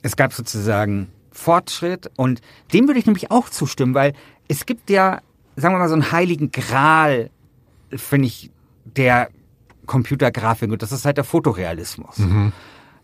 es 0.02 0.16
gab 0.16 0.34
sozusagen 0.34 1.10
Fortschritt 1.34 2.10
und 2.16 2.42
dem 2.72 2.88
würde 2.88 3.00
ich 3.00 3.06
nämlich 3.06 3.32
auch 3.32 3.50
zustimmen, 3.50 3.94
weil 3.94 4.14
es 4.48 4.66
gibt 4.66 4.90
ja, 4.90 5.22
sagen 5.56 5.76
wir 5.76 5.80
mal, 5.80 5.90
so 5.90 5.96
einen 5.96 6.12
heiligen 6.12 6.52
Gral, 6.52 7.30
finde 7.90 8.28
ich, 8.28 8.52
der 8.86 9.30
Computergrafik 9.86 10.72
und 10.72 10.82
das 10.82 10.92
ist 10.92 11.06
halt 11.06 11.18
der 11.18 11.24
Fotorealismus. 11.24 12.18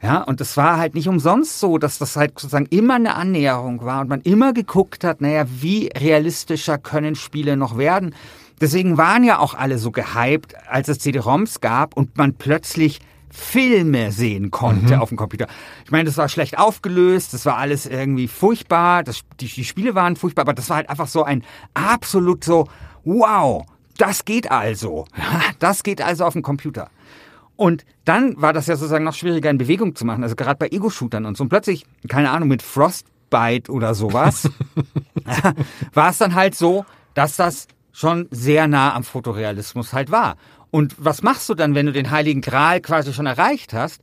Ja, 0.02 0.22
und 0.22 0.39
es 0.39 0.56
war 0.56 0.78
halt 0.78 0.96
nicht 0.96 1.10
umsonst 1.10 1.60
so, 1.60 1.78
dass 1.78 1.98
das 1.98 2.15
halt 2.15 2.39
sozusagen 2.39 2.68
immer 2.68 2.96
eine 2.96 3.15
Annäherung 3.15 3.84
war 3.84 4.02
und 4.02 4.08
man 4.08 4.22
immer 4.22 4.54
geguckt 4.54 5.04
hat, 5.04 5.20
naja, 5.20 5.46
wie 5.50 5.88
realistischer 5.88 6.78
können 6.78 7.15
Spiele 7.15 7.58
noch 7.58 7.78
werden. 7.78 8.15
Deswegen 8.62 8.98
waren 8.98 9.24
ja 9.24 9.39
auch 9.39 9.56
alle 9.56 9.78
so 9.78 9.92
gehypt, 9.92 10.54
als 10.70 10.88
es 10.88 11.00
CD-ROMs 11.00 11.60
gab 11.60 11.98
und 11.98 12.18
man 12.18 12.34
plötzlich 12.34 13.00
Filme 13.32 14.12
sehen 14.12 14.52
konnte 14.52 15.02
auf 15.02 15.10
dem 15.10 15.18
Computer. 15.18 15.48
Ich 15.86 15.92
meine, 15.92 16.06
das 16.06 16.18
war 16.18 16.30
schlecht 16.30 16.58
aufgelöst, 16.58 17.34
das 17.34 17.46
war 17.46 17.58
alles 17.58 17.86
irgendwie 17.86 18.28
furchtbar, 18.28 19.04
das, 19.04 19.22
die, 19.39 19.48
die 19.48 19.63
Spiele 19.63 19.96
waren 19.96 20.15
furchtbar, 20.15 20.44
aber 20.44 20.54
das 20.54 20.70
war 20.70 20.78
halt 20.78 20.89
einfach 20.89 21.08
so 21.08 21.24
ein 21.24 21.44
absolut 21.74 22.44
so, 22.44 22.68
wow, 23.04 23.65
das 23.98 24.26
geht 24.26 24.50
also. 24.52 25.06
Das 25.60 25.84
geht 25.84 26.02
also 26.02 26.24
auf 26.26 26.34
dem 26.34 26.42
Computer. 26.42 26.89
Und 27.58 27.84
dann 28.06 28.42
war 28.42 28.54
das 28.54 28.68
ja 28.68 28.78
sozusagen 28.78 29.04
noch 29.04 29.13
schwieriger 29.13 29.50
in 29.50 29.58
Bewegung 29.58 29.94
zu 29.94 30.06
machen, 30.06 30.24
also 30.24 30.38
gerade 30.38 30.58
bei 30.58 30.70
Ego-Shootern 30.70 31.26
und 31.26 31.36
so. 31.36 31.44
Und 31.44 31.50
plötzlich, 31.50 31.86
keine 32.08 32.32
Ahnung, 32.32 32.48
mit 32.48 32.62
Frostbite 32.62 33.70
oder 33.70 33.94
sowas, 33.94 34.50
war 35.94 36.10
es 36.10 36.18
dann 36.18 36.36
halt 36.36 36.56
so, 36.56 36.86
dass 37.13 37.36
das 37.36 37.68
schon 37.92 38.30
sehr 38.32 38.68
nah 38.68 38.96
am 38.96 39.04
Fotorealismus 39.04 39.92
halt 39.92 40.10
war. 40.10 40.38
Und 40.71 40.95
was 40.97 41.23
machst 41.23 41.49
du 41.49 41.55
dann, 41.55 41.75
wenn 41.75 41.86
du 41.88 41.91
den 41.91 42.12
Heiligen 42.12 42.41
Gral 42.41 42.82
quasi 42.82 43.13
schon 43.13 43.25
erreicht 43.25 43.73
hast? 43.73 44.01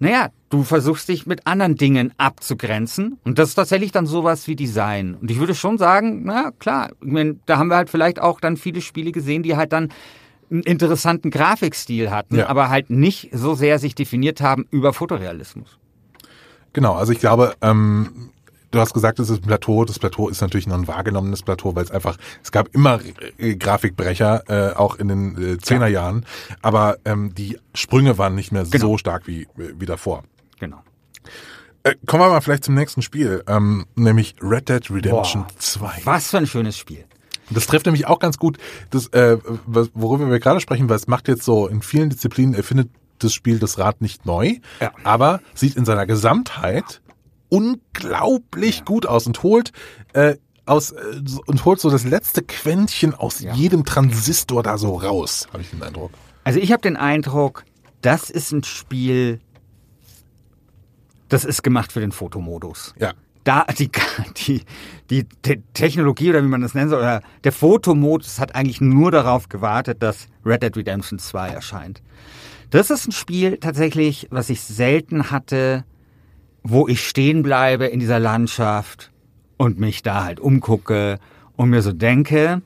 Naja, 0.00 0.28
du 0.50 0.62
versuchst 0.62 1.08
dich 1.08 1.26
mit 1.26 1.46
anderen 1.46 1.74
Dingen 1.74 2.12
abzugrenzen. 2.18 3.18
Und 3.24 3.38
das 3.38 3.50
ist 3.50 3.54
tatsächlich 3.56 3.90
dann 3.92 4.06
sowas 4.06 4.46
wie 4.46 4.54
Design. 4.56 5.14
Und 5.14 5.30
ich 5.30 5.38
würde 5.40 5.54
schon 5.54 5.76
sagen, 5.78 6.22
na 6.24 6.52
klar, 6.52 6.90
ich 7.00 7.10
mein, 7.12 7.40
da 7.46 7.58
haben 7.58 7.68
wir 7.68 7.76
halt 7.76 7.90
vielleicht 7.90 8.20
auch 8.20 8.40
dann 8.40 8.56
viele 8.56 8.80
Spiele 8.80 9.10
gesehen, 9.12 9.42
die 9.42 9.56
halt 9.56 9.72
dann 9.72 9.88
einen 10.50 10.62
interessanten 10.62 11.30
Grafikstil 11.30 12.10
hatten, 12.10 12.36
Ja. 12.36 12.46
aber 12.48 12.68
halt 12.70 12.90
nicht 12.90 13.30
so 13.32 13.54
sehr 13.54 13.78
sich 13.78 13.94
definiert 13.94 14.40
haben 14.40 14.66
über 14.70 14.92
Fotorealismus. 14.92 15.78
Genau, 16.72 16.94
also 16.94 17.12
ich 17.12 17.18
glaube, 17.18 17.54
ähm, 17.60 18.30
du 18.70 18.78
hast 18.80 18.92
gesagt, 18.94 19.18
es 19.18 19.30
ist 19.30 19.42
ein 19.42 19.46
Plateau. 19.46 19.84
Das 19.84 19.98
Plateau 19.98 20.28
ist 20.28 20.40
natürlich 20.40 20.66
noch 20.66 20.76
ein 20.76 20.86
wahrgenommenes 20.88 21.42
Plateau, 21.42 21.74
weil 21.74 21.84
es 21.84 21.90
einfach, 21.90 22.16
es 22.42 22.52
gab 22.52 22.74
immer 22.74 23.00
äh, 23.38 23.56
Grafikbrecher, 23.56 24.42
äh, 24.48 24.74
auch 24.76 24.96
in 24.96 25.08
den 25.08 25.42
äh, 25.54 25.58
Zehnerjahren, 25.58 26.24
aber 26.62 26.98
ähm, 27.04 27.34
die 27.34 27.58
Sprünge 27.74 28.18
waren 28.18 28.34
nicht 28.34 28.52
mehr 28.52 28.64
Genau. 28.64 28.86
so 28.86 28.98
stark 28.98 29.26
wie, 29.26 29.46
wie 29.56 29.86
davor. 29.86 30.24
Genau. 30.60 30.82
Äh, 31.84 31.94
kommen 32.06 32.22
wir 32.22 32.28
mal 32.28 32.40
vielleicht 32.40 32.64
zum 32.64 32.74
nächsten 32.74 33.02
Spiel, 33.02 33.42
ähm, 33.46 33.86
nämlich 33.94 34.34
Red 34.42 34.68
Dead 34.68 34.90
Redemption 34.90 35.42
Boah. 35.44 35.58
2. 35.58 35.90
Was 36.04 36.30
für 36.30 36.38
ein 36.38 36.46
schönes 36.46 36.76
Spiel. 36.76 37.04
Das 37.50 37.66
trifft 37.66 37.86
nämlich 37.86 38.06
auch 38.06 38.18
ganz 38.18 38.36
gut, 38.36 38.58
das, 38.90 39.06
äh, 39.08 39.38
worüber 39.94 40.28
wir 40.30 40.38
gerade 40.38 40.60
sprechen, 40.60 40.88
weil 40.90 40.96
es 40.96 41.06
macht 41.06 41.28
jetzt 41.28 41.44
so 41.44 41.66
in 41.66 41.80
vielen 41.80 42.10
Disziplinen, 42.10 42.54
erfindet 42.54 42.90
das 43.20 43.32
Spiel 43.32 43.58
das 43.58 43.78
Rad 43.78 44.00
nicht 44.02 44.26
neu, 44.26 44.56
Ja. 44.80 44.92
aber 45.02 45.40
sieht 45.54 45.74
in 45.76 45.84
seiner 45.86 46.04
Gesamtheit 46.06 47.00
unglaublich 47.48 48.84
gut 48.84 49.06
aus 49.06 49.26
und 49.26 49.42
holt 49.42 49.72
äh, 50.12 50.36
aus 50.66 50.92
äh, 50.92 50.96
so- 51.24 51.42
und 51.46 51.64
holt 51.64 51.80
so 51.80 51.90
das 51.90 52.04
letzte 52.04 52.42
Quäntchen 52.42 53.14
aus 53.14 53.40
Ja. 53.40 53.54
jedem 53.54 53.84
Transistor 53.84 54.62
da 54.62 54.78
so 54.78 54.96
raus, 54.96 55.46
habe 55.52 55.62
ich 55.62 55.70
den 55.70 55.82
Eindruck. 55.82 56.10
Also 56.44 56.60
ich 56.60 56.72
habe 56.72 56.82
den 56.82 56.96
Eindruck, 56.96 57.64
das 58.02 58.30
ist 58.30 58.52
ein 58.52 58.64
Spiel, 58.64 59.40
das 61.28 61.44
ist 61.44 61.62
gemacht 61.62 61.92
für 61.92 62.00
den 62.00 62.12
Fotomodus. 62.12 62.94
Ja. 62.98 63.12
Da 63.44 63.64
die, 63.78 63.90
die, 64.46 64.62
die 65.10 65.24
Te 65.42 65.62
Technologie 65.74 66.30
oder 66.30 66.42
wie 66.42 66.48
man 66.48 66.60
das 66.60 66.74
nennen 66.74 66.90
soll, 66.90 67.00
oder 67.00 67.22
der 67.44 67.52
Fotomodus 67.52 68.38
hat 68.38 68.54
eigentlich 68.54 68.80
nur 68.80 69.10
darauf 69.10 69.48
gewartet, 69.48 70.02
dass 70.02 70.26
Red 70.44 70.62
Dead 70.62 70.76
Redemption 70.76 71.18
2 71.18 71.48
erscheint. 71.48 72.02
Das 72.70 72.90
ist 72.90 73.08
ein 73.08 73.12
Spiel 73.12 73.56
tatsächlich, 73.58 74.26
was 74.30 74.50
ich 74.50 74.60
selten 74.60 75.30
hatte, 75.30 75.84
wo 76.70 76.86
ich 76.86 77.06
stehen 77.06 77.42
bleibe 77.42 77.86
in 77.86 77.98
dieser 77.98 78.18
Landschaft 78.18 79.10
und 79.56 79.78
mich 79.78 80.02
da 80.02 80.24
halt 80.24 80.38
umgucke 80.38 81.18
und 81.56 81.70
mir 81.70 81.82
so 81.82 81.92
denke, 81.92 82.62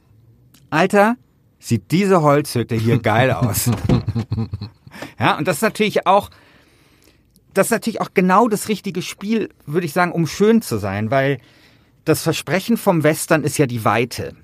Alter, 0.70 1.16
sieht 1.60 1.90
diese 1.92 2.22
Holzhütte 2.22 2.74
hier 2.74 2.98
geil 3.02 3.30
aus. 3.30 3.70
ja, 5.18 5.38
und 5.38 5.46
das 5.46 5.56
ist 5.56 5.62
natürlich 5.62 6.06
auch, 6.06 6.30
das 7.54 7.68
ist 7.68 7.70
natürlich 7.70 8.00
auch 8.00 8.10
genau 8.12 8.48
das 8.48 8.68
richtige 8.68 9.02
Spiel, 9.02 9.50
würde 9.66 9.86
ich 9.86 9.92
sagen, 9.92 10.10
um 10.10 10.26
schön 10.26 10.62
zu 10.62 10.78
sein, 10.78 11.10
weil 11.10 11.38
das 12.04 12.22
Versprechen 12.22 12.76
vom 12.76 13.04
Western 13.04 13.44
ist 13.44 13.56
ja 13.56 13.66
die 13.66 13.84
Weite. 13.84 14.34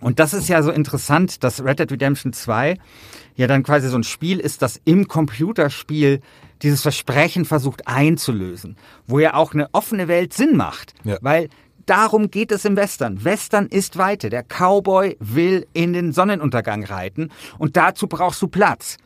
Und 0.00 0.18
das 0.18 0.34
ist 0.34 0.48
ja 0.48 0.62
so 0.62 0.70
interessant, 0.70 1.42
dass 1.42 1.64
Red 1.64 1.78
Dead 1.78 1.90
Redemption 1.90 2.34
2 2.34 2.76
ja 3.36 3.46
dann 3.46 3.62
quasi 3.62 3.88
so 3.88 3.96
ein 3.96 4.04
Spiel 4.04 4.40
ist, 4.40 4.62
das 4.62 4.80
im 4.84 5.08
Computerspiel 5.08 6.20
dieses 6.62 6.82
Versprechen 6.82 7.44
versucht 7.44 7.86
einzulösen, 7.86 8.76
wo 9.06 9.18
ja 9.18 9.34
auch 9.34 9.52
eine 9.54 9.68
offene 9.72 10.08
Welt 10.08 10.32
Sinn 10.32 10.56
macht, 10.56 10.94
Ja. 11.04 11.18
weil 11.20 11.48
darum 11.84 12.30
geht 12.30 12.50
es 12.50 12.64
im 12.64 12.76
Western. 12.76 13.22
Western 13.24 13.66
ist 13.66 13.96
Weite. 13.98 14.30
Der 14.30 14.42
Cowboy 14.42 15.16
will 15.20 15.66
in 15.72 15.92
den 15.92 16.12
Sonnenuntergang 16.12 16.82
reiten 16.84 17.30
und 17.58 17.76
dazu 17.76 18.06
brauchst 18.08 18.40
du 18.42 18.48
Platz. 18.48 18.96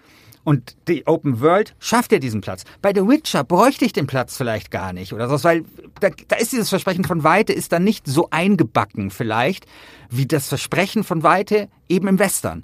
Und 0.42 0.74
die 0.88 1.06
Open 1.06 1.40
World 1.40 1.74
schafft 1.80 2.12
ja 2.12 2.18
diesen 2.18 2.40
Platz. 2.40 2.64
Bei 2.80 2.92
The 2.94 3.06
Witcher 3.06 3.44
bräuchte 3.44 3.84
ich 3.84 3.92
den 3.92 4.06
Platz 4.06 4.38
vielleicht 4.38 4.70
gar 4.70 4.94
nicht 4.94 5.12
oder 5.12 5.28
so, 5.28 5.44
weil 5.44 5.64
da, 6.00 6.08
da 6.28 6.36
ist 6.36 6.52
dieses 6.52 6.70
Versprechen 6.70 7.04
von 7.04 7.22
Weite 7.24 7.52
ist 7.52 7.72
dann 7.72 7.84
nicht 7.84 8.06
so 8.06 8.28
eingebacken 8.30 9.10
vielleicht 9.10 9.66
wie 10.08 10.26
das 10.26 10.48
Versprechen 10.48 11.04
von 11.04 11.22
Weite 11.22 11.68
eben 11.90 12.08
im 12.08 12.18
Western. 12.18 12.62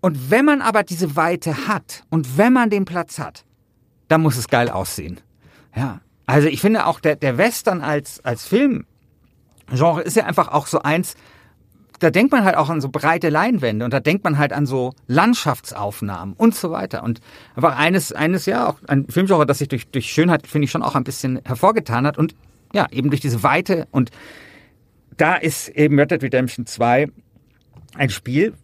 Und 0.00 0.30
wenn 0.30 0.44
man 0.44 0.62
aber 0.62 0.82
diese 0.82 1.16
Weite 1.16 1.68
hat 1.68 2.04
und 2.10 2.38
wenn 2.38 2.52
man 2.52 2.70
den 2.70 2.84
Platz 2.84 3.18
hat, 3.18 3.44
dann 4.08 4.22
muss 4.22 4.36
es 4.36 4.48
geil 4.48 4.70
aussehen. 4.70 5.20
Ja. 5.74 6.00
Also 6.26 6.48
ich 6.48 6.60
finde 6.60 6.86
auch 6.86 7.00
der, 7.00 7.16
der 7.16 7.38
Western 7.38 7.80
als, 7.80 8.24
als 8.24 8.46
Filmgenre 8.46 10.02
ist 10.02 10.16
ja 10.16 10.24
einfach 10.24 10.48
auch 10.48 10.66
so 10.66 10.82
eins, 10.82 11.14
da 11.98 12.10
denkt 12.10 12.32
man 12.32 12.44
halt 12.44 12.56
auch 12.56 12.68
an 12.68 12.80
so 12.80 12.88
breite 12.88 13.30
Leinwände 13.30 13.84
und 13.84 13.92
da 13.94 14.00
denkt 14.00 14.24
man 14.24 14.38
halt 14.38 14.52
an 14.52 14.66
so 14.66 14.92
Landschaftsaufnahmen 15.06 16.34
und 16.34 16.54
so 16.54 16.70
weiter. 16.70 17.02
Und 17.02 17.20
einfach 17.54 17.76
eines, 17.76 18.12
eines 18.12 18.46
ja 18.46 18.68
auch 18.68 18.76
ein 18.86 19.08
Filmgenre, 19.08 19.46
das 19.46 19.58
sich 19.58 19.68
durch, 19.68 19.86
durch 19.88 20.12
Schönheit, 20.12 20.46
finde 20.46 20.66
ich, 20.66 20.70
schon 20.70 20.82
auch 20.82 20.94
ein 20.94 21.04
bisschen 21.04 21.40
hervorgetan 21.44 22.06
hat 22.06 22.18
und 22.18 22.34
ja, 22.72 22.86
eben 22.90 23.10
durch 23.10 23.20
diese 23.20 23.42
Weite 23.42 23.86
und 23.92 24.10
da 25.16 25.36
ist 25.36 25.68
eben 25.70 25.98
Red 25.98 26.10
Dead 26.10 26.22
Redemption 26.22 26.66
2 26.66 27.08
ein 27.94 28.10
Spiel, 28.10 28.54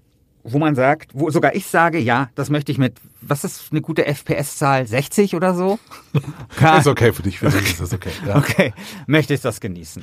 wo 0.44 0.58
man 0.58 0.74
sagt, 0.74 1.10
wo 1.14 1.30
sogar 1.30 1.54
ich 1.54 1.66
sage, 1.66 1.98
ja, 1.98 2.30
das 2.34 2.50
möchte 2.50 2.72
ich 2.72 2.78
mit, 2.78 2.98
was 3.20 3.44
ist 3.44 3.68
eine 3.70 3.80
gute 3.80 4.06
FPS-Zahl, 4.06 4.86
60 4.86 5.34
oder 5.34 5.54
so? 5.54 5.78
Ja, 6.60 6.78
Ist 6.78 6.86
okay 6.86 7.12
für 7.12 7.22
dich, 7.22 7.38
für 7.38 7.48
dich 7.50 7.72
ist 7.72 7.80
das 7.80 7.92
okay. 7.92 8.10
Ja. 8.26 8.36
okay, 8.36 8.72
möchte 9.06 9.34
ich 9.34 9.40
das 9.40 9.60
genießen. 9.60 10.02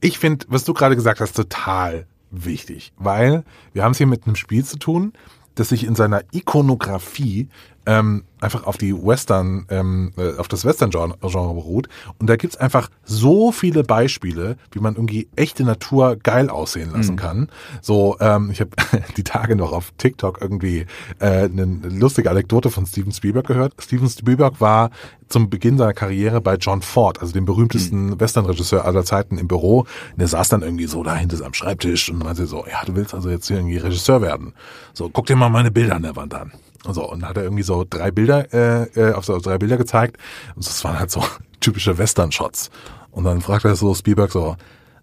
Ich 0.00 0.18
finde, 0.18 0.46
was 0.48 0.64
du 0.64 0.74
gerade 0.74 0.94
gesagt 0.94 1.20
hast, 1.20 1.34
total 1.34 2.06
wichtig, 2.30 2.92
weil 2.96 3.44
wir 3.72 3.84
haben 3.84 3.92
es 3.92 3.98
hier 3.98 4.06
mit 4.06 4.26
einem 4.26 4.36
Spiel 4.36 4.64
zu 4.64 4.78
tun, 4.78 5.12
das 5.54 5.68
sich 5.68 5.84
in 5.84 5.94
seiner 5.94 6.22
Ikonografie 6.32 7.48
ähm, 7.86 8.24
einfach 8.40 8.64
auf 8.64 8.76
die 8.76 8.92
Western, 8.94 9.66
ähm, 9.70 10.12
äh, 10.16 10.36
auf 10.38 10.48
das 10.48 10.64
Western-Genre 10.64 11.16
Genre 11.20 11.54
beruht. 11.54 11.88
Und 12.18 12.28
da 12.28 12.36
gibt's 12.36 12.56
einfach 12.56 12.90
so 13.04 13.52
viele 13.52 13.84
Beispiele, 13.84 14.56
wie 14.72 14.80
man 14.80 14.94
irgendwie 14.94 15.28
echte 15.36 15.64
Natur 15.64 16.16
geil 16.16 16.50
aussehen 16.50 16.92
lassen 16.92 17.16
kann. 17.16 17.48
So, 17.80 18.16
ähm, 18.20 18.50
ich 18.50 18.60
habe 18.60 18.70
die 19.16 19.24
Tage 19.24 19.56
noch 19.56 19.72
auf 19.72 19.92
TikTok 19.98 20.40
irgendwie 20.40 20.86
äh, 21.18 21.44
eine 21.44 21.64
lustige 21.64 22.30
Anekdote 22.30 22.70
von 22.70 22.86
Steven 22.86 23.12
Spielberg 23.12 23.46
gehört. 23.46 23.74
Steven 23.80 24.08
Spielberg 24.08 24.60
war 24.60 24.90
zum 25.28 25.48
Beginn 25.48 25.78
seiner 25.78 25.94
Karriere 25.94 26.40
bei 26.40 26.56
John 26.56 26.82
Ford, 26.82 27.20
also 27.20 27.32
dem 27.32 27.46
berühmtesten 27.46 28.20
Western-Regisseur 28.20 28.84
aller 28.84 29.04
Zeiten 29.04 29.38
im 29.38 29.48
Büro. 29.48 29.80
Und 29.80 30.20
er 30.20 30.28
saß 30.28 30.50
dann 30.50 30.62
irgendwie 30.62 30.86
so 30.86 31.02
da 31.02 31.16
hinter 31.16 31.42
am 31.44 31.54
Schreibtisch 31.54 32.10
und 32.10 32.18
meinte 32.18 32.46
so, 32.46 32.64
ja, 32.70 32.84
du 32.84 32.94
willst 32.94 33.14
also 33.14 33.30
jetzt 33.30 33.48
hier 33.48 33.56
irgendwie 33.56 33.78
Regisseur 33.78 34.20
werden. 34.20 34.52
So, 34.92 35.08
guck 35.08 35.26
dir 35.26 35.36
mal 35.36 35.48
meine 35.48 35.70
Bilder 35.70 35.96
an 35.96 36.02
der 36.02 36.16
Wand 36.16 36.34
an. 36.34 36.52
So, 36.90 37.08
und 37.08 37.20
dann 37.20 37.28
hat 37.28 37.36
er 37.36 37.44
irgendwie 37.44 37.62
so 37.62 37.84
drei 37.88 38.10
Bilder, 38.10 38.52
äh, 38.52 38.82
äh, 39.00 39.12
auf 39.12 39.24
so 39.24 39.38
drei 39.38 39.58
Bilder 39.58 39.76
gezeigt. 39.76 40.16
Und 40.56 40.66
das 40.66 40.82
waren 40.84 40.98
halt 40.98 41.10
so 41.10 41.24
typische 41.60 41.96
Western-Shots. 41.96 42.70
Und 43.10 43.24
dann 43.24 43.40
fragt 43.40 43.64
er 43.64 43.76
so 43.76 43.94
Spielberg 43.94 44.32
so, 44.32 44.56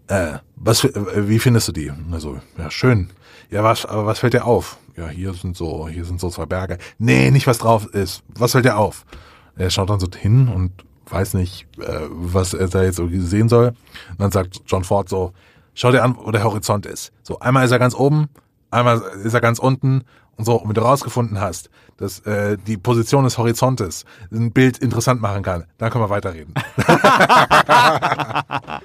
äh, 0.08 0.38
was, 0.56 0.84
äh, 0.84 1.28
wie 1.28 1.38
findest 1.38 1.68
du 1.68 1.72
die? 1.72 1.92
Also, 2.12 2.38
ja, 2.58 2.70
schön. 2.70 3.10
Ja, 3.50 3.64
was, 3.64 3.86
aber 3.86 4.06
was 4.06 4.18
fällt 4.18 4.34
dir 4.34 4.44
auf? 4.44 4.78
Ja, 4.96 5.08
hier 5.08 5.32
sind 5.32 5.56
so, 5.56 5.88
hier 5.88 6.04
sind 6.04 6.20
so 6.20 6.28
zwei 6.28 6.46
Berge. 6.46 6.78
Nee, 6.98 7.30
nicht 7.30 7.46
was 7.46 7.58
drauf 7.58 7.86
ist. 7.86 8.22
Was 8.34 8.52
fällt 8.52 8.64
dir 8.64 8.76
auf? 8.76 9.06
Er 9.56 9.70
schaut 9.70 9.88
dann 9.90 10.00
so 10.00 10.08
hin 10.14 10.48
und 10.48 10.72
weiß 11.08 11.34
nicht, 11.34 11.66
äh, 11.78 12.06
was 12.10 12.54
er 12.54 12.68
da 12.68 12.82
jetzt 12.82 12.96
so 12.96 13.08
sehen 13.08 13.48
soll. 13.48 13.68
Und 14.10 14.20
dann 14.20 14.30
sagt 14.30 14.62
John 14.66 14.84
Ford 14.84 15.08
so, 15.08 15.32
schau 15.74 15.90
dir 15.90 16.02
an, 16.02 16.16
wo 16.16 16.30
der 16.30 16.44
Horizont 16.44 16.86
ist. 16.86 17.12
So, 17.22 17.38
einmal 17.40 17.64
ist 17.64 17.70
er 17.70 17.78
ganz 17.78 17.94
oben, 17.94 18.28
einmal 18.70 19.00
ist 19.24 19.34
er 19.34 19.40
ganz 19.40 19.58
unten 19.58 20.02
so, 20.44 20.56
und 20.56 20.68
wenn 20.68 20.74
du 20.74 20.82
rausgefunden 20.82 21.40
hast, 21.40 21.70
dass 21.96 22.20
äh, 22.20 22.56
die 22.66 22.76
Position 22.76 23.24
des 23.24 23.38
Horizontes 23.38 24.04
ein 24.32 24.52
Bild 24.52 24.78
interessant 24.78 25.20
machen 25.20 25.42
kann, 25.42 25.64
dann 25.78 25.90
können 25.90 26.04
wir 26.04 26.10
weiterreden. 26.10 26.54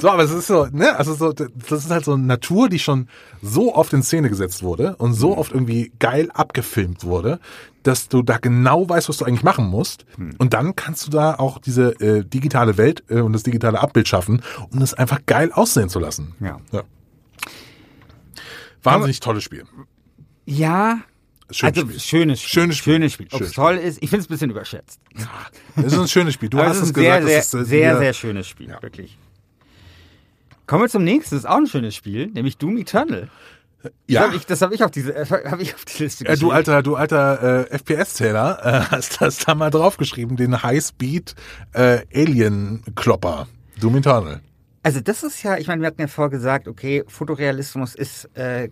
so, 0.00 0.10
aber 0.10 0.22
es 0.22 0.30
ist 0.30 0.46
so, 0.46 0.66
ne, 0.72 0.96
also 0.96 1.14
so, 1.14 1.32
das 1.32 1.84
ist 1.84 1.90
halt 1.90 2.04
so 2.04 2.16
Natur, 2.16 2.68
die 2.68 2.78
schon 2.78 3.08
so 3.42 3.74
oft 3.74 3.92
in 3.92 4.02
Szene 4.02 4.28
gesetzt 4.28 4.62
wurde 4.62 4.96
und 4.96 5.14
so 5.14 5.36
oft 5.36 5.52
irgendwie 5.52 5.92
geil 5.98 6.30
abgefilmt 6.32 7.04
wurde, 7.04 7.40
dass 7.82 8.08
du 8.08 8.22
da 8.22 8.38
genau 8.38 8.88
weißt, 8.88 9.08
was 9.08 9.18
du 9.18 9.24
eigentlich 9.24 9.42
machen 9.42 9.66
musst. 9.66 10.06
Und 10.38 10.54
dann 10.54 10.74
kannst 10.74 11.06
du 11.06 11.10
da 11.10 11.34
auch 11.34 11.58
diese 11.58 12.00
äh, 12.00 12.24
digitale 12.24 12.78
Welt 12.78 13.04
äh, 13.08 13.20
und 13.20 13.32
das 13.32 13.42
digitale 13.42 13.80
Abbild 13.80 14.08
schaffen, 14.08 14.42
um 14.70 14.80
das 14.80 14.94
einfach 14.94 15.20
geil 15.26 15.52
aussehen 15.52 15.88
zu 15.88 15.98
lassen. 15.98 16.34
Ja. 16.40 16.60
ja. 16.72 16.82
Wahnsinnig 18.84 19.20
tolles 19.20 19.42
Spiel. 19.44 19.64
Ja, 20.46 20.98
Schönes 21.50 21.76
also 21.78 21.88
Spiel. 21.88 22.00
schönes 22.00 22.40
Spiel. 22.40 22.50
Schönes 22.62 22.76
Spiel. 22.78 22.94
Schönes 22.94 23.12
Spiel. 23.12 23.28
Ob 23.32 23.40
es 23.42 23.52
toll 23.52 23.74
ist, 23.76 24.02
ich 24.02 24.08
finde 24.10 24.22
es 24.22 24.26
ein 24.26 24.32
bisschen 24.32 24.50
überschätzt. 24.50 25.00
Das 25.76 25.92
ist 25.92 25.98
ein 25.98 26.08
schönes 26.08 26.34
Spiel. 26.34 26.48
Du 26.48 26.58
hast 26.62 26.76
es 26.76 26.82
es 26.84 26.90
ist 26.90 26.96
ein 26.96 27.00
sehr, 27.02 27.20
gesagt. 27.20 27.26
sehr, 27.26 27.36
das 27.38 27.46
ist, 27.46 27.54
äh, 27.54 27.64
sehr, 27.64 27.90
wieder- 27.90 27.98
sehr 27.98 28.12
schönes 28.14 28.48
Spiel, 28.48 28.68
Ja. 28.68 28.82
wirklich. 28.82 29.18
Kommen 30.66 30.82
wir 30.84 30.88
zum 30.88 31.04
nächsten, 31.04 31.34
das 31.34 31.44
ist 31.44 31.50
auch 31.50 31.56
ein 31.58 31.66
schönes 31.66 31.94
Spiel, 31.94 32.28
nämlich 32.28 32.56
Doom 32.56 32.78
Eternal. 32.78 33.28
Das 33.82 33.92
Ja. 34.06 34.22
habe 34.22 34.36
ich, 34.36 34.46
das 34.46 34.62
hab 34.62 34.72
ich, 34.72 34.82
auf 34.82 34.90
diese- 34.90 35.14
äh, 35.14 35.26
hab 35.26 35.60
ich 35.60 35.74
auf 35.74 35.84
die 35.84 36.02
Liste 36.04 36.24
Äh, 36.24 36.28
geschrieben. 36.28 36.40
du 36.48 36.50
alter, 36.54 36.82
du 36.82 36.96
alter 36.96 37.66
äh, 37.70 37.78
FPS-Zähler, 37.78 38.58
äh, 38.64 38.80
hast 38.96 39.20
das 39.20 39.38
da 39.40 39.54
mal 39.54 39.68
draufgeschrieben, 39.70 40.38
den 40.38 40.62
High-Speed 40.62 41.34
äh, 41.74 42.00
Alien-Klopper. 42.14 43.46
Doom 43.78 43.96
Eternal. 43.96 44.40
Also 44.84 45.00
das 45.00 45.22
ist 45.22 45.42
ja, 45.42 45.56
ich 45.56 45.66
meine, 45.66 45.80
wir 45.80 45.86
hatten 45.86 46.00
ja 46.02 46.08
vorher 46.08 46.30
gesagt, 46.30 46.68
okay, 46.68 47.04
Fotorealismus 47.08 47.94
ist, 47.94 48.28
äh, 48.34 48.68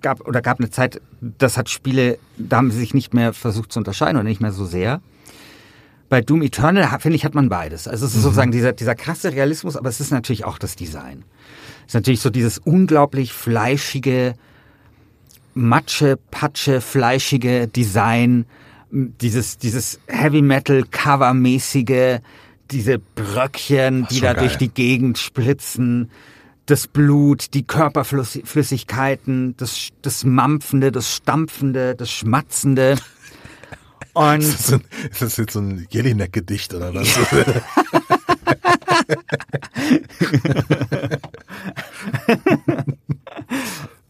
gab 0.00 0.26
oder 0.26 0.42
gab 0.42 0.60
eine 0.60 0.70
Zeit, 0.70 1.02
das 1.20 1.58
hat 1.58 1.68
Spiele, 1.68 2.18
da 2.38 2.58
haben 2.58 2.70
sie 2.70 2.78
sich 2.78 2.94
nicht 2.94 3.12
mehr 3.14 3.32
versucht 3.32 3.72
zu 3.72 3.80
unterscheiden 3.80 4.16
oder 4.16 4.28
nicht 4.28 4.40
mehr 4.40 4.52
so 4.52 4.64
sehr. 4.64 5.02
Bei 6.08 6.20
Doom 6.20 6.42
Eternal, 6.42 6.88
finde 7.00 7.16
ich, 7.16 7.24
hat 7.24 7.34
man 7.34 7.48
beides. 7.48 7.88
Also 7.88 8.06
es 8.06 8.14
ist 8.14 8.22
sozusagen 8.22 8.52
dieser, 8.52 8.72
dieser 8.72 8.94
krasse 8.94 9.32
Realismus, 9.32 9.76
aber 9.76 9.88
es 9.88 9.98
ist 9.98 10.12
natürlich 10.12 10.44
auch 10.44 10.56
das 10.56 10.76
Design. 10.76 11.24
Es 11.80 11.88
ist 11.88 11.94
natürlich 11.94 12.20
so 12.20 12.30
dieses 12.30 12.58
unglaublich 12.58 13.32
fleischige, 13.32 14.34
Matsche, 15.54 16.16
Patsche, 16.30 16.80
fleischige 16.80 17.66
Design, 17.66 18.46
dieses, 18.92 19.58
dieses 19.58 19.98
Heavy 20.06 20.42
Metal 20.42 20.84
Cover-mäßige, 20.84 22.20
diese 22.70 22.98
Bröckchen, 22.98 24.06
die 24.10 24.20
da 24.20 24.34
geil. 24.34 24.44
durch 24.44 24.58
die 24.58 24.68
Gegend 24.68 25.18
spritzen, 25.18 26.10
das 26.66 26.86
Blut, 26.86 27.54
die 27.54 27.64
Körperflüssigkeiten, 27.64 29.56
das, 29.56 29.88
das 30.02 30.24
Mampfende, 30.24 30.92
das 30.92 31.16
Stampfende, 31.16 31.94
das 31.94 32.10
Schmatzende. 32.10 32.96
Und 34.12 34.40
Ist 34.40 34.58
das, 34.58 34.72
ein, 34.72 34.82
ist 35.10 35.22
das 35.22 35.36
jetzt 35.36 35.52
so 35.52 35.60
ein 35.60 35.86
Jelinek-Gedicht 35.90 36.74
oder 36.74 36.92
was? 36.94 37.06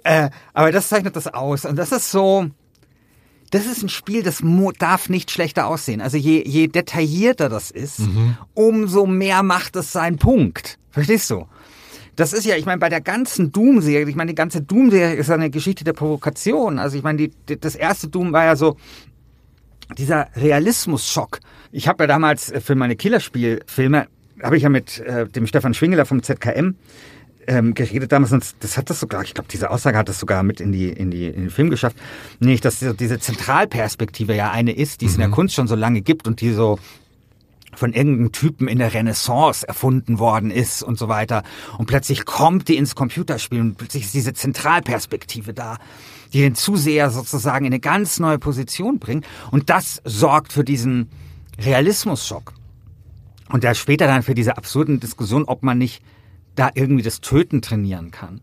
Äh, 0.03 0.31
aber 0.55 0.73
das 0.73 0.89
zeichnet 0.89 1.17
das 1.17 1.27
aus. 1.27 1.65
Und 1.65 1.77
das 1.77 1.93
ist 1.93 2.11
so, 2.11 2.49
das 3.51 3.67
ist 3.67 3.83
ein 3.83 3.89
Spiel, 3.89 4.23
das 4.23 4.43
darf 4.79 5.09
nicht 5.09 5.31
schlechter 5.31 5.67
aussehen. 5.67 6.01
Also 6.01 6.17
je, 6.17 6.43
je 6.47 6.69
detaillierter 6.69 7.49
das 7.49 7.71
ist, 7.71 8.01
umso 8.55 9.07
mehr 9.07 9.43
macht 9.43 9.77
es 9.77 9.93
seinen 9.93 10.19
Punkt. 10.19 10.79
Verstehst 10.91 11.31
du? 11.31 11.47
Das 12.17 12.33
ist 12.33 12.45
ja, 12.45 12.57
ich 12.57 12.67
meine, 12.67 12.79
bei 12.79 12.89
der 12.89 13.01
ganzen 13.01 13.51
Doom-Serie, 13.51 14.09
ich 14.09 14.17
meine, 14.17 14.33
die 14.33 14.37
ganze 14.37 14.61
Doom-Serie 14.61 15.17
ist 15.17 15.31
eine 15.31 15.51
Geschichte 15.51 15.85
der 15.85 15.95
Provokation. 15.95 16.79
Also 16.79 16.97
ich 16.97 17.03
meine, 17.03 17.19
die, 17.19 17.33
die, 17.49 17.59
das 17.59 17.75
erste 17.75 18.09
Doom 18.09 18.33
war 18.33 18.45
ja 18.45 18.57
so, 18.57 18.77
dieser 19.97 20.29
Realismus-Schock. 20.37 21.41
Ich 21.73 21.89
habe 21.89 22.05
ja 22.05 22.07
damals 22.07 22.53
für 22.61 22.75
meine 22.75 22.97
Killerspielfilme, 22.97 24.07
habe 24.43 24.57
ich 24.57 24.63
ja 24.63 24.69
mit 24.69 25.01
äh, 25.01 25.27
dem 25.29 25.47
Stefan 25.47 25.75
Schwingeler 25.75 26.07
vom 26.07 26.23
ZKM 26.23 26.77
ähm, 27.47 27.75
geredet 27.75 28.13
damals 28.13 28.33
und 28.33 28.45
das 28.61 28.77
hat 28.77 28.91
das 28.91 29.01
sogar, 29.01 29.23
ich 29.23 29.35
glaube, 29.35 29.49
diese 29.51 29.71
Aussage 29.71 29.97
hat 29.99 30.09
das 30.09 30.21
sogar 30.21 30.43
mit 30.43 30.61
in 30.61 30.73
die, 30.73 30.89
in 30.89 31.11
die, 31.11 31.27
in 31.27 31.43
den 31.43 31.51
Film 31.51 31.71
geschafft. 31.71 31.97
Nämlich, 32.39 32.61
dass 32.61 32.79
diese 32.79 33.19
Zentralperspektive 33.19 34.35
ja 34.35 34.51
eine 34.51 34.73
ist, 34.73 35.01
die 35.01 35.07
es 35.07 35.15
in 35.15 35.21
der 35.21 35.31
Kunst 35.31 35.55
schon 35.55 35.69
so 35.69 35.75
lange 35.75 36.03
gibt 36.03 36.29
und 36.29 36.41
die 36.41 36.53
so 36.53 36.79
von 37.75 37.93
irgendeinem 37.93 38.33
Typen 38.33 38.69
in 38.69 38.79
der 38.79 38.93
Renaissance 38.93 39.67
erfunden 39.67 40.19
worden 40.19 40.51
ist 40.51 40.83
und 40.83 40.99
so 40.99 41.09
weiter. 41.09 41.43
Und 41.79 41.87
plötzlich 41.87 42.25
kommt 42.25 42.69
die 42.69 42.77
ins 42.77 42.95
Computerspiel 42.95 43.61
und 43.61 43.79
plötzlich 43.79 44.05
ist 44.05 44.15
diese 44.15 44.35
Zentralperspektive 44.35 45.55
da, 45.55 45.79
die 46.33 46.41
den 46.41 46.55
Zuseher 46.55 47.11
sozusagen 47.11 47.65
in 47.65 47.73
eine 47.73 47.81
ganz 47.81 48.19
neue 48.19 48.39
Position 48.39 48.99
bringt. 48.99 49.27
Und 49.51 49.71
das 49.71 50.01
sorgt 50.05 50.53
für 50.53 50.65
diesen 50.65 51.11
Realismusschock. 51.59 52.55
Und 53.49 53.65
da 53.65 53.75
später 53.75 54.07
dann 54.07 54.23
für 54.23 54.35
diese 54.35 54.57
absurden 54.57 55.01
Diskussionen, 55.01 55.45
ob 55.45 55.63
man 55.63 55.79
nicht 55.79 56.03
da 56.55 56.71
irgendwie 56.75 57.03
das 57.03 57.21
Töten 57.21 57.63
trainieren 57.63 58.11
kann 58.11 58.41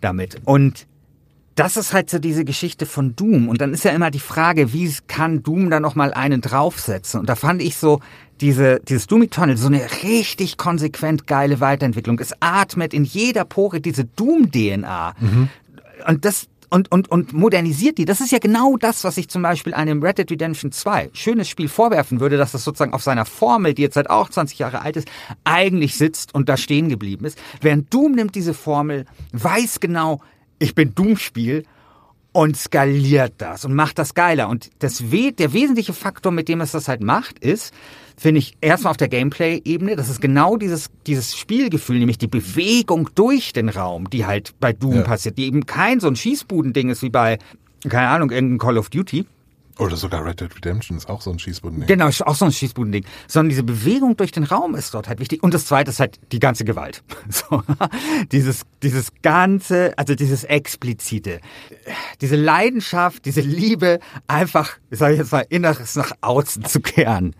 damit. 0.00 0.40
Und 0.44 0.86
das 1.54 1.76
ist 1.76 1.92
halt 1.92 2.10
so 2.10 2.18
diese 2.18 2.44
Geschichte 2.44 2.84
von 2.84 3.14
Doom. 3.14 3.48
Und 3.48 3.60
dann 3.60 3.72
ist 3.72 3.84
ja 3.84 3.92
immer 3.92 4.10
die 4.10 4.20
Frage, 4.20 4.72
wie 4.72 4.92
kann 5.06 5.42
Doom 5.42 5.70
da 5.70 5.80
nochmal 5.80 6.12
einen 6.12 6.40
draufsetzen? 6.40 7.20
Und 7.20 7.28
da 7.28 7.36
fand 7.36 7.62
ich 7.62 7.76
so 7.76 8.00
diese, 8.40 8.80
dieses 8.80 9.06
Doom 9.06 9.22
Eternal 9.22 9.56
so 9.56 9.68
eine 9.68 9.80
richtig 10.02 10.56
konsequent 10.56 11.26
geile 11.26 11.60
Weiterentwicklung. 11.60 12.18
Es 12.18 12.34
atmet 12.40 12.92
in 12.92 13.04
jeder 13.04 13.44
Pore 13.44 13.80
diese 13.80 14.04
Doom-DNA. 14.04 15.14
Und 16.08 16.24
das, 16.24 16.48
und, 16.70 16.90
und, 16.90 17.10
und 17.10 17.32
modernisiert 17.32 17.98
die. 17.98 18.04
Das 18.04 18.20
ist 18.20 18.32
ja 18.32 18.38
genau 18.38 18.76
das, 18.76 19.04
was 19.04 19.16
ich 19.16 19.28
zum 19.28 19.42
Beispiel 19.42 19.74
einem 19.74 20.02
Red 20.02 20.18
Dead 20.18 20.30
Redemption 20.30 20.72
2, 20.72 21.10
schönes 21.12 21.48
Spiel, 21.48 21.68
vorwerfen 21.68 22.20
würde, 22.20 22.36
dass 22.36 22.52
das 22.52 22.64
sozusagen 22.64 22.92
auf 22.92 23.02
seiner 23.02 23.24
Formel, 23.24 23.74
die 23.74 23.82
jetzt 23.82 23.96
halt 23.96 24.10
auch 24.10 24.28
20 24.28 24.58
Jahre 24.58 24.82
alt 24.82 24.96
ist, 24.96 25.08
eigentlich 25.44 25.96
sitzt 25.96 26.34
und 26.34 26.48
da 26.48 26.56
stehen 26.56 26.88
geblieben 26.88 27.24
ist. 27.24 27.38
Während 27.60 27.92
Doom 27.92 28.12
nimmt 28.12 28.34
diese 28.34 28.54
Formel, 28.54 29.06
weiß 29.32 29.80
genau, 29.80 30.20
ich 30.58 30.74
bin 30.74 30.94
Doom-Spiel 30.94 31.64
und 32.34 32.56
skaliert 32.56 33.34
das 33.38 33.64
und 33.64 33.74
macht 33.74 33.96
das 33.96 34.12
geiler. 34.12 34.48
Und 34.48 34.68
das 34.80 35.12
We 35.12 35.32
der 35.32 35.52
wesentliche 35.52 35.92
Faktor, 35.92 36.32
mit 36.32 36.48
dem 36.48 36.60
es 36.60 36.72
das 36.72 36.88
halt 36.88 37.00
macht, 37.00 37.38
ist, 37.38 37.72
finde 38.16 38.40
ich, 38.40 38.56
erstmal 38.60 38.90
auf 38.90 38.96
der 38.96 39.08
Gameplay-Ebene, 39.08 39.94
das 39.94 40.08
ist 40.08 40.20
genau 40.20 40.56
dieses, 40.56 40.90
dieses 41.06 41.36
Spielgefühl, 41.36 42.00
nämlich 42.00 42.18
die 42.18 42.26
Bewegung 42.26 43.08
durch 43.14 43.52
den 43.52 43.68
Raum, 43.68 44.10
die 44.10 44.26
halt 44.26 44.52
bei 44.58 44.72
Doom 44.72 44.96
Ja. 44.96 45.02
passiert, 45.02 45.38
die 45.38 45.46
eben 45.46 45.64
kein 45.64 46.00
so 46.00 46.08
ein 46.08 46.16
Schießbudending 46.16 46.90
ist 46.90 47.02
wie 47.02 47.10
bei, 47.10 47.38
keine 47.88 48.08
Ahnung, 48.08 48.30
irgendein 48.32 48.58
Call 48.58 48.78
of 48.78 48.90
Duty. 48.90 49.26
Oder 49.78 49.96
sogar 49.96 50.24
Red 50.24 50.40
Dead 50.40 50.54
Redemption 50.54 50.96
ist 50.96 51.08
auch 51.08 51.20
so 51.20 51.30
ein 51.30 51.38
Schießbuden. 51.38 51.86
Genau, 51.86 52.06
ist 52.06 52.24
auch 52.24 52.36
so 52.36 52.44
ein 52.44 52.52
Schießbudending. 52.52 53.04
Sondern 53.26 53.48
diese 53.50 53.64
Bewegung 53.64 54.16
durch 54.16 54.30
den 54.30 54.44
Raum 54.44 54.76
ist 54.76 54.94
dort 54.94 55.08
halt 55.08 55.18
wichtig. 55.18 55.42
Und 55.42 55.52
das 55.52 55.66
zweite 55.66 55.90
ist 55.90 55.98
halt 55.98 56.20
die 56.32 56.38
ganze 56.38 56.64
Gewalt. 56.64 57.02
So, 57.28 57.62
dieses, 58.30 58.62
dieses 58.82 59.08
ganze, 59.22 59.96
also 59.98 60.14
dieses 60.14 60.44
explizite, 60.44 61.40
diese 62.20 62.36
Leidenschaft, 62.36 63.24
diese 63.24 63.40
Liebe, 63.40 63.98
einfach, 64.28 64.78
sage 64.90 65.14
ich 65.14 65.18
jetzt 65.18 65.32
mal, 65.32 65.44
Inneres 65.48 65.96
nach 65.96 66.12
außen 66.20 66.64
zu 66.64 66.80
kehren. 66.80 67.34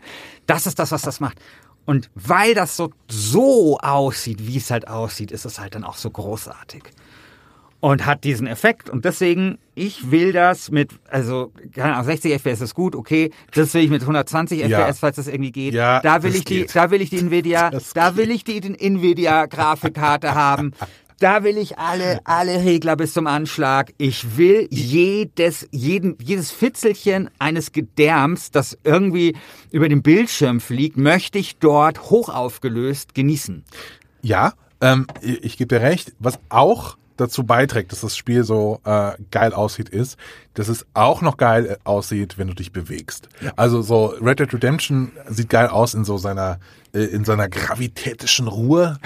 Das 0.47 0.66
ist 0.66 0.81
das, 0.81 0.90
was 0.90 1.03
das 1.03 1.20
macht. 1.20 1.38
Und 1.85 2.11
weil 2.14 2.55
das 2.55 2.77
so, 2.77 2.90
so 3.09 3.79
aussieht, 3.79 4.47
wie 4.47 4.57
es 4.57 4.70
halt 4.70 4.88
aussieht, 4.88 5.31
ist 5.31 5.44
es 5.44 5.61
halt 5.61 5.75
dann 5.75 5.85
auch 5.85 5.97
so 5.97 6.11
großartig 6.11 6.83
und 7.85 8.07
hat 8.07 8.25
diesen 8.25 8.47
Effekt. 8.47 8.88
Und 8.88 9.05
deswegen, 9.05 9.59
ich 9.75 10.11
will 10.11 10.33
das 10.33 10.70
mit, 10.70 10.92
also, 11.11 11.53
keine 11.75 11.92
Ahnung, 11.92 12.07
60 12.07 12.33
FPS 12.33 12.62
ist 12.62 12.75
gut, 12.75 12.97
okay. 12.97 13.31
Das 13.53 13.75
will 13.75 13.83
ich 13.85 13.90
mit 13.90 14.01
120 14.01 14.59
Ja. 14.59 14.87
FPS, 14.87 15.01
falls 15.01 15.16
das 15.16 15.27
irgendwie 15.29 15.53
geht. 15.53 15.75
Ja, 15.75 16.01
da 16.01 16.23
will 16.23 16.35
ich 16.35 16.47
die, 16.47 16.61
geht. 16.61 16.75
da 16.75 16.90
will 16.90 17.03
ich 17.03 17.11
die 17.11 17.18
Nvidia, 17.18 17.68
Das 17.70 17.92
da 17.92 18.16
will 18.16 18.31
ich 18.31 18.42
die 18.42 18.57
Nvidia 18.57 19.44
Grafikkarte 19.44 20.35
haben. 20.35 20.73
Da 21.20 21.44
will 21.44 21.59
ich 21.59 21.79
alle, 21.79 22.20
alle 22.25 22.64
Regler 22.64 22.97
bis 22.97 23.12
zum 23.12 23.27
Anschlag. 23.27 23.92
Ich 23.99 24.38
will 24.38 24.66
jedes, 24.70 25.68
jeden, 25.70 26.16
jedes 26.23 26.53
Fitzelchen 26.53 27.29
eines 27.38 27.73
Gedärms, 27.73 28.51
das 28.51 28.79
irgendwie 28.85 29.37
über 29.73 29.90
den 29.90 30.01
Bildschirm 30.03 30.61
fliegt, 30.61 30.97
möchte 30.97 31.38
ich 31.38 31.59
dort 31.59 32.09
hochaufgelöst 32.09 33.14
genießen. 33.14 33.62
Ja, 34.23 34.55
ähm, 34.81 35.07
ich, 35.20 35.44
ich 35.44 35.57
gebe 35.59 35.68
dir 35.79 35.83
recht. 35.83 36.14
Was 36.18 36.40
auch 36.49 36.97
dazu 37.16 37.44
beiträgt, 37.44 37.92
dass 37.92 38.00
das 38.00 38.16
Spiel 38.16 38.44
so 38.44 38.81
äh, 38.85 39.12
geil 39.31 39.53
aussieht, 39.53 39.88
ist, 39.88 40.18
dass 40.55 40.69
es 40.69 40.87
auch 40.95 41.21
noch 41.21 41.37
geil 41.37 41.67
äh, 41.67 41.77
aussieht, 41.85 42.38
wenn 42.38 42.49
du 42.49 42.55
dich 42.55 42.73
bewegst. 42.73 43.29
Also 43.57 43.83
so 43.83 44.07
Red 44.21 44.40
Dead 44.40 44.53
Redemption 44.53 45.12
sieht 45.29 45.51
geil 45.51 45.69
aus 45.69 45.95
in 45.95 46.05
so 46.05 46.17
seiner 46.17 46.59
äh, 46.93 47.05
in 47.05 47.25
seiner 47.25 47.49
gravitätischen 47.49 48.47
Ruhe. 48.47 48.99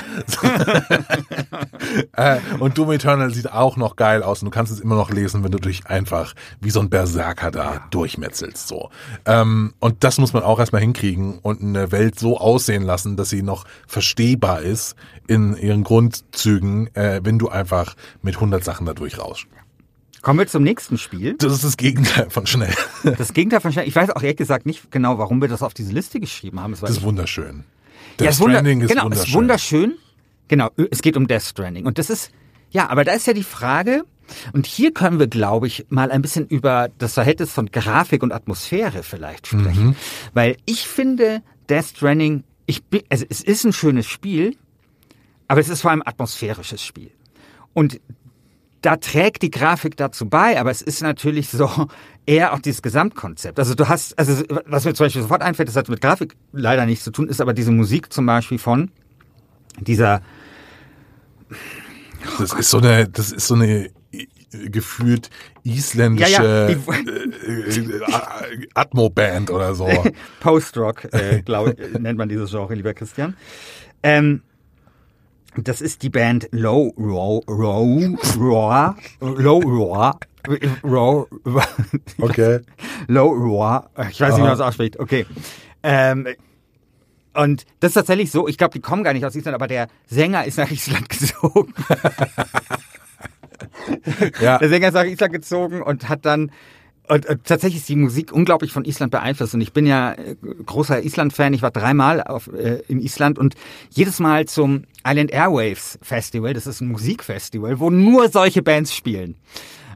äh, 2.12 2.38
und 2.58 2.76
Doom 2.76 2.92
Eternal 2.92 3.32
sieht 3.32 3.50
auch 3.50 3.76
noch 3.76 3.96
geil 3.96 4.22
aus 4.22 4.42
und 4.42 4.46
du 4.46 4.50
kannst 4.50 4.70
es 4.70 4.80
immer 4.80 4.94
noch 4.94 5.11
lesen, 5.11 5.42
wenn 5.42 5.50
du 5.50 5.58
dich 5.58 5.87
einfach 5.87 6.34
wie 6.61 6.70
so 6.70 6.80
ein 6.80 6.90
Berserker 6.90 7.50
da 7.50 7.74
ja. 7.74 7.87
durchmetzelst. 7.90 8.68
So. 8.68 8.90
Ähm, 9.24 9.72
und 9.80 10.04
das 10.04 10.18
muss 10.18 10.34
man 10.34 10.42
auch 10.42 10.58
erstmal 10.58 10.82
hinkriegen 10.82 11.38
und 11.38 11.62
eine 11.62 11.90
Welt 11.90 12.18
so 12.18 12.38
aussehen 12.38 12.82
lassen, 12.82 13.16
dass 13.16 13.30
sie 13.30 13.42
noch 13.42 13.64
verstehbar 13.87 14.61
ist 14.61 14.94
in 15.26 15.56
ihren 15.56 15.84
Grundzügen, 15.84 16.88
wenn 16.94 17.38
du 17.38 17.50
einfach 17.50 17.96
mit 18.22 18.37
100 18.37 18.64
Sachen 18.64 18.87
da 18.87 18.94
durchrauschst. 18.94 19.46
Kommen 20.22 20.38
wir 20.38 20.46
zum 20.46 20.62
nächsten 20.62 20.98
Spiel. 20.98 21.35
Das 21.38 21.52
ist 21.52 21.64
das 21.64 21.76
Gegenteil 21.76 22.31
von 22.31 22.46
schnell. 22.46 22.74
Das 23.16 23.33
Gegenteil 23.33 23.61
von 23.61 23.72
schnell. 23.72 23.87
Ich 23.87 23.94
weiß 23.94 24.11
auch 24.11 24.22
ehrlich 24.22 24.37
gesagt 24.37 24.66
nicht 24.66 24.90
genau, 24.90 25.18
warum 25.18 25.40
wir 25.40 25.48
das 25.48 25.62
auf 25.62 25.74
diese 25.74 25.92
Liste 25.92 26.20
geschrieben 26.20 26.61
haben. 26.61 26.72
Das, 26.72 26.81
das 26.81 26.90
ist 26.90 27.02
wunderschön. 27.02 27.64
Death 28.18 28.26
ja, 28.26 28.33
Stranding 28.33 28.81
ist 28.81 28.90
genau, 28.90 29.04
wunderschön. 29.04 29.26
Ist 29.26 29.35
wunderschön. 29.35 29.94
Genau, 30.48 30.70
es 30.90 31.02
geht 31.02 31.16
um 31.16 31.28
Death 31.28 31.42
Stranding. 31.42 31.87
Und 31.87 31.98
das 31.98 32.11
ist, 32.11 32.33
ja, 32.70 32.88
aber 32.90 33.04
da 33.04 33.12
ist 33.12 33.26
ja 33.26 33.33
die 33.33 33.44
Frage, 33.44 34.04
und 34.52 34.66
hier 34.66 34.92
können 34.92 35.18
wir, 35.18 35.26
glaube 35.26 35.66
ich, 35.66 35.87
mal 35.88 36.11
ein 36.11 36.22
bisschen 36.22 36.46
über 36.46 36.88
das 36.98 37.14
Verhältnis 37.14 37.50
von 37.50 37.70
Grafik 37.70 38.22
und 38.22 38.33
Atmosphäre 38.33 39.02
vielleicht 39.02 39.46
sprechen. 39.46 39.88
Mhm. 39.88 39.96
Weil 40.35 40.57
ich 40.66 40.87
finde, 40.87 41.42
Death 41.68 41.96
Stranding, 41.96 42.44
ich 42.66 42.85
bin, 42.85 43.02
also 43.09 43.24
es 43.28 43.42
ist 43.42 43.64
ein 43.64 43.72
schönes 43.72 44.07
Spiel, 44.07 44.57
aber 45.46 45.61
es 45.61 45.68
ist 45.68 45.83
vor 45.83 45.90
allem 45.90 46.02
ein 46.02 46.09
atmosphärisches 46.09 46.83
Spiel. 46.83 47.11
Und 47.72 48.00
da 48.82 48.96
trägt 48.96 49.42
die 49.42 49.50
Grafik 49.50 49.96
dazu 49.96 50.28
bei, 50.28 50.58
aber 50.60 50.70
es 50.70 50.82
ist 50.82 51.02
natürlich 51.02 51.48
so 51.48 51.88
eher 52.26 52.52
auch 52.52 52.60
dieses 52.60 52.82
Gesamtkonzept. 52.82 53.58
Also 53.58 53.74
du 53.74 53.88
hast, 53.88 54.18
also 54.18 54.42
was 54.66 54.84
mir 54.84 54.94
zum 54.94 55.06
Beispiel 55.06 55.22
sofort 55.22 55.42
einfällt, 55.42 55.68
das 55.68 55.76
hat 55.76 55.88
mit 55.88 56.00
Grafik 56.00 56.36
leider 56.52 56.86
nichts 56.86 57.04
zu 57.04 57.10
tun, 57.10 57.28
ist 57.28 57.40
aber 57.40 57.54
diese 57.54 57.72
Musik 57.72 58.12
zum 58.12 58.26
Beispiel 58.26 58.58
von 58.58 58.90
dieser. 59.80 60.22
Oh 61.50 61.54
das 62.40 62.50
Gott. 62.50 62.60
ist 62.60 62.70
so 62.70 62.78
eine, 62.78 63.08
das 63.08 63.32
ist 63.32 63.46
so 63.46 63.54
eine 63.54 63.90
gefühlt 64.50 65.30
isländische 65.62 66.32
ja, 66.32 66.42
ja, 66.42 66.68
äh, 66.68 66.72
äh, 66.72 68.68
Atmo-Band 68.74 69.50
oder 69.50 69.74
so. 69.74 69.88
Post-Rock, 70.40 71.12
äh, 71.12 71.42
glaube 71.42 71.76
nennt 71.98 72.18
man 72.18 72.28
dieses 72.28 72.50
Genre, 72.50 72.74
lieber 72.74 72.94
Christian. 72.94 73.36
Ähm, 74.02 74.42
das 75.56 75.80
ist 75.80 76.02
die 76.02 76.11
Band 76.11 76.48
Low 76.52 76.92
Raw, 76.98 77.40
Raw, 77.48 78.16
Raw, 78.38 78.94
Low 79.20 79.61
Raw, 79.61 80.14
Raw, 80.84 81.26
okay. 82.20 82.61
Low 83.06 83.30
Raw, 83.32 83.88
ich 84.11 84.20
weiß 84.20 84.30
nicht, 84.30 84.38
wie 84.38 84.42
man 84.42 84.50
das 84.50 84.61
ausspricht, 84.61 84.98
okay. 84.98 85.26
Ähm, 85.82 86.26
und 87.34 87.66
das 87.80 87.90
ist 87.90 87.94
tatsächlich 87.94 88.30
so, 88.30 88.48
ich 88.48 88.58
glaube, 88.58 88.72
die 88.72 88.80
kommen 88.80 89.04
gar 89.04 89.12
nicht 89.12 89.24
aus 89.24 89.34
Island, 89.34 89.54
aber 89.54 89.68
der 89.68 89.88
Sänger 90.06 90.44
ist 90.44 90.58
nach 90.58 90.70
Island 90.70 91.08
gezogen. 91.08 91.72
ja. 94.40 94.58
Der 94.58 94.68
Sänger 94.68 94.88
ist 94.88 94.94
nach 94.94 95.04
Island 95.04 95.32
gezogen 95.32 95.82
und 95.82 96.08
hat 96.08 96.24
dann 96.26 96.50
und, 97.08 97.26
und 97.26 97.44
tatsächlich 97.44 97.80
ist 97.80 97.88
die 97.88 97.96
Musik 97.96 98.32
unglaublich 98.32 98.72
von 98.72 98.84
Island 98.84 99.10
beeinflusst. 99.10 99.54
Und 99.54 99.60
ich 99.60 99.72
bin 99.72 99.86
ja 99.86 100.12
äh, 100.12 100.36
großer 100.66 101.02
Island-Fan. 101.02 101.54
Ich 101.54 101.62
war 101.62 101.70
dreimal 101.70 102.22
auf, 102.22 102.48
äh, 102.48 102.82
in 102.88 103.00
Island 103.00 103.38
und 103.38 103.54
jedes 103.90 104.20
Mal 104.20 104.46
zum 104.46 104.84
Island 105.06 105.30
Airwaves 105.30 105.98
Festival, 106.02 106.52
das 106.54 106.66
ist 106.66 106.80
ein 106.80 106.88
Musikfestival, 106.88 107.80
wo 107.80 107.90
nur 107.90 108.28
solche 108.28 108.62
Bands 108.62 108.94
spielen. 108.94 109.36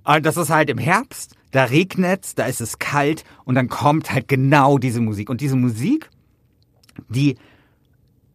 Und 0.04 0.26
das 0.26 0.36
ist 0.36 0.50
halt 0.50 0.70
im 0.70 0.78
Herbst, 0.78 1.36
da 1.50 1.64
regnet's, 1.64 2.34
da 2.34 2.46
ist 2.46 2.60
es 2.60 2.78
kalt 2.78 3.24
und 3.44 3.54
dann 3.54 3.68
kommt 3.68 4.12
halt 4.12 4.26
genau 4.26 4.78
diese 4.78 5.00
Musik. 5.00 5.28
Und 5.28 5.40
diese 5.40 5.56
Musik, 5.56 6.08
die 7.08 7.36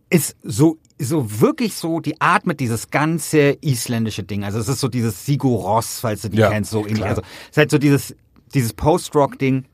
ist 0.09 0.37
so 0.43 0.77
so 0.99 1.41
wirklich 1.41 1.75
so, 1.75 1.99
die 1.99 2.19
atmet 2.19 2.59
dieses 2.59 2.89
ganze 2.89 3.57
isländische 3.61 4.23
Ding. 4.23 4.43
Also 4.43 4.59
es 4.59 4.67
ist 4.67 4.79
so 4.79 4.87
dieses 4.87 5.25
Sigur 5.25 5.61
Ross, 5.61 5.99
falls 5.99 6.23
du 6.23 6.29
die 6.29 6.37
ja, 6.37 6.49
kennst, 6.49 6.71
so 6.71 6.87
ähnlich. 6.87 7.05
Also 7.05 7.21
es 7.21 7.49
ist 7.51 7.57
halt 7.57 7.71
so 7.71 7.77
dieses 7.77 8.15
dieses 8.53 8.73
Post-Rock-Ding. 8.73 9.65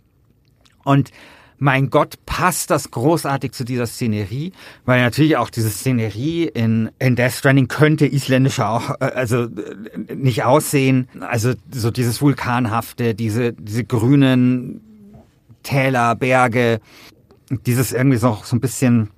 Und 0.84 1.12
mein 1.64 1.90
Gott, 1.90 2.16
passt 2.26 2.72
das 2.72 2.92
großartig 2.92 3.54
zu 3.54 3.64
dieser 3.64 3.88
Szenerie, 3.88 4.52
weil 4.86 5.02
natürlich 5.02 5.38
auch 5.38 5.50
diese 5.50 5.70
Szenerie 5.70 6.44
in, 6.44 6.92
in 7.00 7.16
Death 7.16 7.32
Stranding 7.32 7.70
könnte 7.70 8.06
isländischer 8.06 8.70
auch, 8.70 8.90
äh, 9.00 9.06
also 9.06 9.44
äh, 9.44 10.14
nicht 10.14 10.44
aussehen. 10.44 11.08
Also 11.22 11.54
so 11.72 11.90
dieses 11.90 12.22
Vulkanhafte, 12.22 13.16
diese, 13.16 13.54
diese 13.54 13.86
grünen 13.86 14.82
Täler, 15.64 16.16
Berge, 16.16 16.82
dieses 17.66 17.94
irgendwie 17.94 18.18
so, 18.18 18.38
so 18.44 18.56
ein 18.58 18.60
bisschen, 18.60 19.10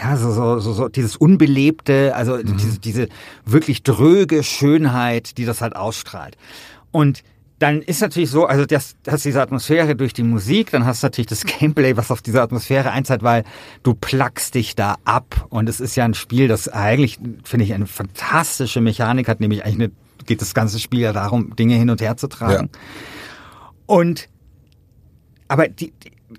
ja, 0.00 0.16
so, 0.16 0.32
so, 0.32 0.58
so, 0.58 0.72
so 0.72 0.88
dieses 0.88 1.16
Unbelebte, 1.16 2.14
also 2.16 2.38
mhm. 2.38 2.56
diese, 2.56 2.80
diese 2.80 3.08
wirklich 3.44 3.84
dröge 3.84 4.42
Schönheit, 4.42 5.38
die 5.38 5.44
das 5.44 5.60
halt 5.60 5.76
ausstrahlt. 5.76 6.36
Und 6.90 7.22
dann 7.60 7.82
ist 7.82 8.00
natürlich 8.00 8.30
so, 8.30 8.46
also 8.46 8.64
das, 8.64 8.96
hast 9.06 9.26
diese 9.26 9.40
Atmosphäre 9.40 9.94
durch 9.94 10.14
die 10.14 10.22
Musik, 10.22 10.70
dann 10.70 10.86
hast 10.86 11.02
du 11.02 11.06
natürlich 11.06 11.26
das 11.26 11.44
Gameplay, 11.58 11.94
was 11.94 12.10
auf 12.10 12.22
diese 12.22 12.40
Atmosphäre 12.40 12.90
einzahlt, 12.90 13.22
weil 13.22 13.44
du 13.82 13.94
plackst 13.94 14.54
dich 14.54 14.74
da 14.74 14.96
ab. 15.04 15.46
Und 15.50 15.68
es 15.68 15.78
ist 15.78 15.94
ja 15.94 16.06
ein 16.06 16.14
Spiel, 16.14 16.48
das 16.48 16.68
eigentlich, 16.68 17.18
finde 17.44 17.64
ich, 17.64 17.74
eine 17.74 17.86
fantastische 17.86 18.80
Mechanik 18.80 19.28
hat, 19.28 19.40
nämlich 19.40 19.64
eigentlich 19.64 19.90
eine, 19.90 20.24
geht 20.24 20.40
das 20.40 20.54
ganze 20.54 20.80
Spiel 20.80 21.00
ja 21.00 21.12
darum, 21.12 21.54
Dinge 21.54 21.74
hin 21.74 21.90
und 21.90 22.00
her 22.00 22.16
zu 22.16 22.28
tragen. 22.28 22.70
Ja. 22.72 22.80
Und, 23.84 24.30
aber 25.46 25.68
die, 25.68 25.92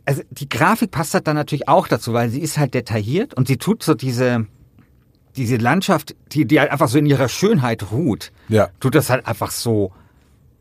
also 0.05 0.23
die 0.31 0.49
Grafik 0.49 0.89
passt 0.89 1.13
halt 1.13 1.27
dann 1.27 1.35
natürlich 1.35 1.67
auch 1.67 1.87
dazu, 1.87 2.13
weil 2.13 2.29
sie 2.29 2.41
ist 2.41 2.57
halt 2.57 2.73
detailliert 2.73 3.35
und 3.35 3.47
sie 3.47 3.57
tut 3.57 3.83
so 3.83 3.93
diese, 3.93 4.47
diese 5.35 5.57
Landschaft, 5.57 6.15
die, 6.31 6.45
die 6.45 6.59
halt 6.59 6.71
einfach 6.71 6.87
so 6.87 6.97
in 6.97 7.05
ihrer 7.05 7.29
Schönheit 7.29 7.91
ruht, 7.91 8.31
ja. 8.49 8.69
tut 8.79 8.95
das 8.95 9.11
halt 9.11 9.27
einfach 9.27 9.51
so 9.51 9.93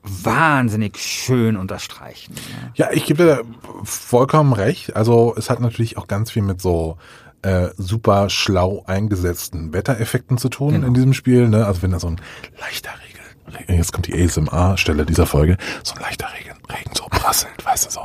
wahnsinnig 0.03 0.99
schön 0.99 1.57
unterstreichen. 1.57 2.35
Ja, 2.75 2.87
ja 2.87 2.93
ich 2.93 3.05
gebe 3.05 3.23
dir 3.23 3.43
vollkommen 3.85 4.53
recht. 4.53 4.97
Also 4.97 5.35
es 5.37 5.51
hat 5.51 5.61
natürlich 5.61 5.99
auch 5.99 6.07
ganz 6.07 6.31
viel 6.31 6.43
mit 6.43 6.61
so 6.61 6.97
äh, 7.43 7.69
super 7.77 8.31
schlau 8.31 8.85
eingesetzten 8.87 9.73
Wettereffekten 9.73 10.39
zu 10.39 10.49
tun 10.49 10.73
genau. 10.73 10.87
in 10.87 10.95
diesem 10.95 11.15
Spiel. 11.15 11.49
Ne? 11.49 11.67
Also 11.67 11.83
wenn 11.83 11.91
da 11.91 12.01
so 12.01 12.09
ein 12.09 12.21
leichter 12.61 12.91
Regen, 12.91 13.79
jetzt 13.79 13.93
kommt 13.93 14.07
die 14.07 14.15
ASMR-Stelle 14.15 15.07
dieser 15.07 15.27
Folge, 15.27 15.57
so 15.83 15.95
ein 15.95 16.01
leichter 16.01 16.29
Regen, 16.35 16.59
Regen 16.71 16.91
so 16.95 17.05
prasselnd, 17.05 17.65
weißt 17.65 17.87
du 17.87 17.91
so. 17.91 18.01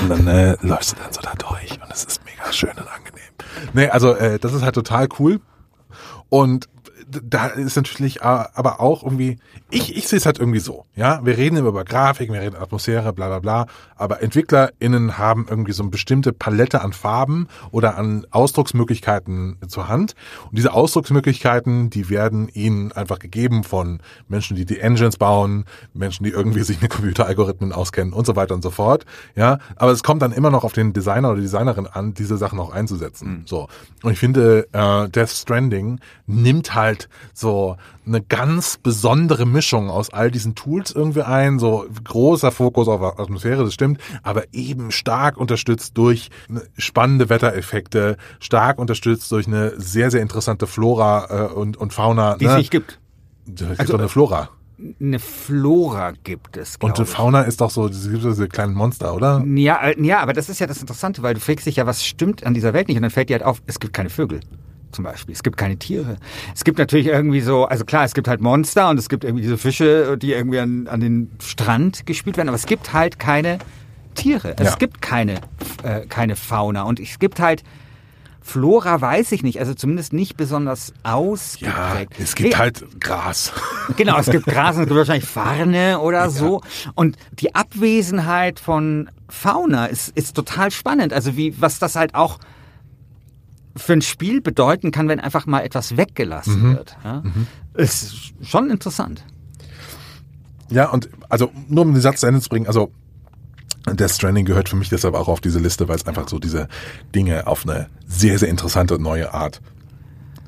Und 0.00 0.08
dann 0.08 0.26
äh, 0.26 0.56
läufst 0.60 0.92
du 0.92 0.96
dann 0.96 1.12
so 1.12 1.20
da 1.20 1.32
durch 1.34 1.72
und 1.72 1.90
es 1.90 2.04
ist 2.04 2.20
mega 2.24 2.52
schön 2.52 2.70
und 2.70 2.88
angenehm. 2.88 3.20
Nee, 3.72 3.88
also 3.88 4.14
äh, 4.14 4.38
das 4.38 4.52
ist 4.52 4.62
halt 4.62 4.74
total 4.74 5.08
cool. 5.18 5.40
Und 6.28 6.68
da 7.10 7.46
ist 7.46 7.76
natürlich 7.76 8.22
aber 8.22 8.80
auch 8.80 9.02
irgendwie, 9.02 9.38
ich, 9.70 9.96
ich 9.96 10.08
sehe 10.08 10.18
es 10.18 10.26
halt 10.26 10.38
irgendwie 10.38 10.60
so, 10.60 10.84
ja, 10.94 11.24
wir 11.24 11.36
reden 11.36 11.56
immer 11.56 11.68
über 11.68 11.84
Grafik, 11.84 12.32
wir 12.32 12.40
reden 12.40 12.56
Atmosphäre, 12.56 13.12
bla 13.12 13.28
bla 13.28 13.38
bla, 13.38 13.66
aber 13.96 14.22
EntwicklerInnen 14.22 15.18
haben 15.18 15.46
irgendwie 15.48 15.72
so 15.72 15.82
eine 15.82 15.90
bestimmte 15.90 16.32
Palette 16.32 16.82
an 16.82 16.92
Farben 16.92 17.48
oder 17.70 17.96
an 17.96 18.26
Ausdrucksmöglichkeiten 18.30 19.58
zur 19.68 19.88
Hand 19.88 20.14
und 20.48 20.58
diese 20.58 20.72
Ausdrucksmöglichkeiten, 20.72 21.90
die 21.90 22.10
werden 22.10 22.48
ihnen 22.48 22.92
einfach 22.92 23.18
gegeben 23.18 23.64
von 23.64 24.00
Menschen, 24.28 24.56
die 24.56 24.64
die 24.64 24.80
Engines 24.80 25.16
bauen, 25.16 25.64
Menschen, 25.94 26.24
die 26.24 26.30
irgendwie 26.30 26.62
sich 26.62 26.80
mit 26.80 26.90
Computeralgorithmen 26.90 27.72
auskennen 27.72 28.12
und 28.12 28.26
so 28.26 28.36
weiter 28.36 28.54
und 28.54 28.62
so 28.62 28.70
fort, 28.70 29.04
ja, 29.34 29.58
aber 29.76 29.92
es 29.92 30.02
kommt 30.02 30.22
dann 30.22 30.32
immer 30.32 30.50
noch 30.50 30.64
auf 30.64 30.72
den 30.72 30.92
Designer 30.92 31.30
oder 31.30 31.40
Designerin 31.40 31.86
an, 31.86 32.14
diese 32.14 32.36
Sachen 32.36 32.58
auch 32.58 32.70
einzusetzen, 32.70 33.28
mhm. 33.28 33.42
so. 33.46 33.68
Und 34.02 34.12
ich 34.12 34.18
finde, 34.18 34.68
äh, 34.72 35.08
Death 35.08 35.30
Stranding 35.30 36.00
nimmt 36.26 36.74
halt 36.74 36.99
halt 37.00 37.08
so 37.32 37.76
eine 38.06 38.20
ganz 38.22 38.76
besondere 38.76 39.46
Mischung 39.46 39.90
aus 39.90 40.10
all 40.10 40.30
diesen 40.30 40.54
Tools 40.54 40.90
irgendwie 40.90 41.22
ein, 41.22 41.58
so 41.58 41.86
großer 42.04 42.50
Fokus 42.50 42.88
auf 42.88 43.02
Atmosphäre, 43.18 43.64
das 43.64 43.74
stimmt, 43.74 44.00
aber 44.22 44.44
eben 44.52 44.90
stark 44.90 45.36
unterstützt 45.36 45.96
durch 45.96 46.30
spannende 46.76 47.28
Wettereffekte, 47.28 48.16
stark 48.40 48.78
unterstützt 48.78 49.30
durch 49.32 49.46
eine 49.46 49.72
sehr, 49.80 50.10
sehr 50.10 50.22
interessante 50.22 50.66
Flora 50.66 51.48
äh, 51.48 51.52
und, 51.52 51.76
und 51.76 51.92
Fauna. 51.92 52.36
Die 52.36 52.46
ne? 52.46 52.52
es 52.52 52.58
nicht 52.58 52.70
gibt. 52.70 52.98
Es 53.46 53.54
gibt 53.56 53.80
also, 53.80 53.96
eine 53.96 54.08
Flora 54.08 54.50
eine 54.98 55.18
Flora 55.18 56.12
gibt 56.24 56.56
es. 56.56 56.76
Und 56.80 56.96
die 56.96 57.04
Fauna 57.04 57.42
ist 57.42 57.60
doch 57.60 57.68
so, 57.68 57.90
diese 57.90 58.48
kleinen 58.48 58.72
Monster, 58.72 59.14
oder? 59.14 59.44
Ja, 59.46 59.76
äh, 59.82 60.02
ja, 60.02 60.20
aber 60.20 60.32
das 60.32 60.48
ist 60.48 60.58
ja 60.58 60.66
das 60.66 60.80
Interessante, 60.80 61.22
weil 61.22 61.34
du 61.34 61.40
fragst 61.40 61.66
dich 61.66 61.76
ja, 61.76 61.84
was 61.84 62.02
stimmt 62.02 62.46
an 62.46 62.54
dieser 62.54 62.72
Welt 62.72 62.88
nicht 62.88 62.96
und 62.96 63.02
dann 63.02 63.10
fällt 63.10 63.28
dir 63.28 63.34
halt 63.34 63.44
auf, 63.44 63.60
es 63.66 63.78
gibt 63.78 63.92
keine 63.92 64.08
Vögel 64.08 64.40
zum 64.92 65.04
Beispiel. 65.04 65.34
Es 65.34 65.42
gibt 65.42 65.56
keine 65.56 65.76
Tiere. 65.76 66.16
Es 66.54 66.64
gibt 66.64 66.78
natürlich 66.78 67.06
irgendwie 67.06 67.40
so, 67.40 67.64
also 67.64 67.84
klar, 67.84 68.04
es 68.04 68.14
gibt 68.14 68.28
halt 68.28 68.40
Monster 68.40 68.88
und 68.88 68.98
es 68.98 69.08
gibt 69.08 69.24
irgendwie 69.24 69.42
diese 69.42 69.58
Fische, 69.58 70.16
die 70.18 70.32
irgendwie 70.32 70.58
an, 70.58 70.86
an 70.88 71.00
den 71.00 71.30
Strand 71.42 72.06
gespielt 72.06 72.36
werden, 72.36 72.48
aber 72.48 72.56
es 72.56 72.66
gibt 72.66 72.92
halt 72.92 73.18
keine 73.18 73.58
Tiere. 74.14 74.54
Es 74.58 74.70
ja. 74.70 74.76
gibt 74.76 75.02
keine, 75.02 75.40
äh, 75.82 76.06
keine 76.08 76.36
Fauna 76.36 76.82
und 76.82 77.00
es 77.00 77.18
gibt 77.18 77.40
halt 77.40 77.62
Flora 78.42 79.00
weiß 79.00 79.32
ich 79.32 79.42
nicht, 79.42 79.60
also 79.60 79.74
zumindest 79.74 80.12
nicht 80.12 80.36
besonders 80.36 80.92
ausgeprägt. 81.02 82.18
Ja, 82.18 82.24
es 82.24 82.34
gibt 82.34 82.54
hey, 82.54 82.58
halt 82.58 83.00
Gras. 83.00 83.52
Genau, 83.96 84.18
es 84.18 84.30
gibt 84.30 84.46
Gras 84.46 84.76
und 84.76 84.82
es 84.82 84.88
gibt 84.88 84.98
wahrscheinlich 84.98 85.28
Farne 85.28 86.00
oder 86.00 86.20
ja. 86.20 86.30
so. 86.30 86.62
Und 86.94 87.16
die 87.32 87.54
Abwesenheit 87.54 88.60
von 88.60 89.10
Fauna 89.28 89.86
ist, 89.86 90.16
ist 90.16 90.34
total 90.34 90.70
spannend. 90.70 91.12
Also 91.12 91.36
wie, 91.36 91.60
was 91.60 91.78
das 91.80 91.96
halt 91.96 92.14
auch 92.14 92.38
für 93.76 93.92
ein 93.92 94.02
Spiel 94.02 94.40
bedeuten 94.40 94.90
kann, 94.90 95.08
wenn 95.08 95.20
einfach 95.20 95.46
mal 95.46 95.60
etwas 95.60 95.96
weggelassen 95.96 96.62
Mhm. 96.70 96.76
wird. 96.76 96.96
Ja? 97.04 97.22
Ist 97.74 98.32
schon 98.42 98.70
interessant. 98.70 99.24
Ja, 100.70 100.90
und 100.90 101.08
also 101.28 101.50
nur 101.68 101.84
um 101.84 101.92
den 101.92 102.00
Satz 102.00 102.20
zu 102.20 102.26
Ende 102.26 102.40
zu 102.40 102.48
bringen, 102.48 102.66
also 102.66 102.90
Death 103.88 104.10
Stranding 104.10 104.44
gehört 104.44 104.68
für 104.68 104.76
mich 104.76 104.88
deshalb 104.88 105.14
auch 105.14 105.28
auf 105.28 105.40
diese 105.40 105.58
Liste, 105.58 105.88
weil 105.88 105.96
es 105.96 106.06
einfach 106.06 106.28
so 106.28 106.38
diese 106.38 106.68
Dinge 107.14 107.46
auf 107.46 107.66
eine 107.66 107.88
sehr, 108.06 108.38
sehr 108.38 108.48
interessante 108.48 108.94
und 108.96 109.02
neue 109.02 109.32
Art 109.32 109.60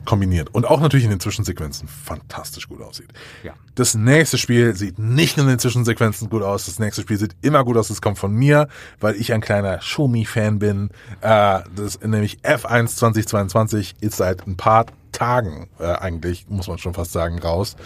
kombiniert. 0.04 0.54
Und 0.54 0.66
auch 0.66 0.80
natürlich 0.80 1.04
in 1.04 1.10
den 1.10 1.20
Zwischensequenzen 1.20 1.88
fantastisch 1.88 2.68
gut 2.68 2.82
aussieht. 2.82 3.08
Ja. 3.42 3.54
Das 3.74 3.94
nächste 3.94 4.38
Spiel 4.38 4.74
sieht 4.74 4.98
nicht 4.98 5.36
nur 5.36 5.44
in 5.46 5.50
den 5.50 5.58
Zwischensequenzen 5.58 6.28
gut 6.28 6.42
aus, 6.42 6.66
das 6.66 6.78
nächste 6.78 7.02
Spiel 7.02 7.18
sieht 7.18 7.36
immer 7.42 7.64
gut 7.64 7.76
aus, 7.76 7.88
das 7.88 8.02
kommt 8.02 8.18
von 8.18 8.32
mir, 8.32 8.68
weil 9.00 9.16
ich 9.16 9.32
ein 9.32 9.40
kleiner 9.40 9.80
Show-Me-Fan 9.80 10.58
bin. 10.58 10.90
Äh, 11.20 11.60
das 11.74 12.00
nämlich 12.00 12.38
F1 12.42 12.96
2022 12.96 13.94
ist 14.00 14.16
seit 14.16 14.46
ein 14.46 14.56
paar 14.56 14.86
Tagen 15.12 15.68
äh, 15.78 15.84
eigentlich, 15.84 16.46
muss 16.48 16.68
man 16.68 16.78
schon 16.78 16.94
fast 16.94 17.12
sagen, 17.12 17.38
raus. 17.38 17.76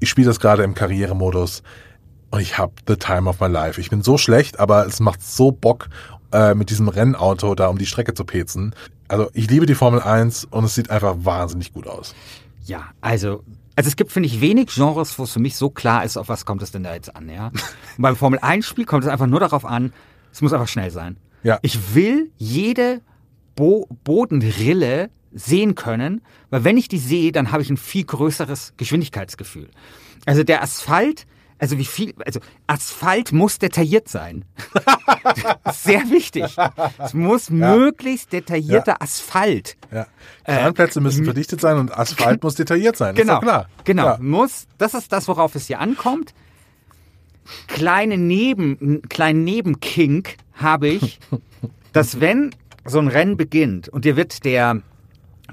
Ich 0.00 0.08
spiele 0.08 0.28
das 0.28 0.40
gerade 0.40 0.62
im 0.62 0.74
Karrieremodus 0.74 1.62
und 2.30 2.40
ich 2.40 2.58
habe 2.58 2.72
the 2.86 2.96
time 2.96 3.28
of 3.28 3.40
my 3.40 3.48
life. 3.48 3.80
Ich 3.80 3.90
bin 3.90 4.02
so 4.02 4.18
schlecht, 4.18 4.60
aber 4.60 4.86
es 4.86 5.00
macht 5.00 5.22
so 5.22 5.52
Bock, 5.52 5.88
äh, 6.32 6.54
mit 6.54 6.70
diesem 6.70 6.88
Rennauto 6.88 7.54
da 7.54 7.68
um 7.68 7.78
die 7.78 7.86
Strecke 7.86 8.14
zu 8.14 8.24
pezen. 8.24 8.74
Also 9.08 9.30
ich 9.34 9.50
liebe 9.50 9.66
die 9.66 9.74
Formel 9.74 10.00
1 10.00 10.46
und 10.46 10.64
es 10.64 10.74
sieht 10.74 10.90
einfach 10.90 11.16
wahnsinnig 11.18 11.72
gut 11.72 11.86
aus. 11.86 12.14
Ja, 12.64 12.86
also, 13.00 13.44
also 13.76 13.88
es 13.88 13.96
gibt, 13.96 14.10
finde 14.10 14.28
ich, 14.28 14.40
wenig 14.40 14.74
Genres, 14.74 15.18
wo 15.18 15.24
es 15.24 15.32
für 15.32 15.38
mich 15.38 15.56
so 15.56 15.70
klar 15.70 16.04
ist, 16.04 16.16
auf 16.16 16.28
was 16.28 16.44
kommt 16.44 16.62
es 16.62 16.72
denn 16.72 16.82
da 16.82 16.94
jetzt 16.94 17.14
an, 17.14 17.28
ja. 17.28 17.48
Und 17.48 17.62
beim 17.98 18.16
Formel 18.16 18.40
1-Spiel 18.40 18.84
kommt 18.84 19.04
es 19.04 19.10
einfach 19.10 19.26
nur 19.26 19.40
darauf 19.40 19.64
an, 19.64 19.92
es 20.32 20.42
muss 20.42 20.52
einfach 20.52 20.68
schnell 20.68 20.90
sein. 20.90 21.16
Ja. 21.42 21.58
Ich 21.62 21.94
will 21.94 22.30
jede 22.36 23.00
Bo 23.54 23.88
Bodenrille 24.04 25.10
sehen 25.32 25.74
können, 25.74 26.22
weil 26.50 26.64
wenn 26.64 26.76
ich 26.76 26.88
die 26.88 26.98
sehe, 26.98 27.32
dann 27.32 27.52
habe 27.52 27.62
ich 27.62 27.70
ein 27.70 27.76
viel 27.76 28.04
größeres 28.04 28.74
Geschwindigkeitsgefühl. 28.76 29.68
Also 30.24 30.42
der 30.42 30.62
Asphalt, 30.62 31.26
also 31.58 31.78
wie 31.78 31.84
viel, 31.84 32.14
also 32.24 32.40
Asphalt 32.66 33.32
muss 33.32 33.58
detailliert 33.58 34.08
sein. 34.08 34.44
Sehr 35.72 36.10
wichtig. 36.10 36.56
Es 36.98 37.14
muss 37.14 37.50
möglichst 37.50 38.32
detaillierter 38.32 39.00
Asphalt. 39.00 39.76
Ja. 39.90 40.06
Kranplätze 40.44 41.00
müssen 41.00 41.24
verdichtet 41.24 41.60
sein 41.60 41.78
und 41.78 41.96
Asphalt 41.96 42.42
muss 42.42 42.54
detailliert 42.56 42.96
sein. 42.96 43.14
Äh, 43.16 43.20
Genau, 43.20 43.40
klar. 43.40 43.68
genau. 43.84 44.04
Ja. 44.04 44.18
Muss, 44.20 44.66
das 44.78 44.94
ist 44.94 45.12
das, 45.12 45.28
worauf 45.28 45.54
es 45.54 45.66
hier 45.66 45.80
ankommt. 45.80 46.34
Kleine 47.68 48.18
Neben, 48.18 48.76
einen 48.80 49.02
kleinen 49.08 49.44
Nebenkink 49.44 50.36
habe 50.54 50.88
ich, 50.88 51.18
dass 51.92 52.20
wenn 52.20 52.54
so 52.84 52.98
ein 52.98 53.08
Rennen 53.08 53.36
beginnt 53.36 53.88
und 53.88 54.04
dir 54.04 54.16
wird 54.16 54.44
der 54.44 54.82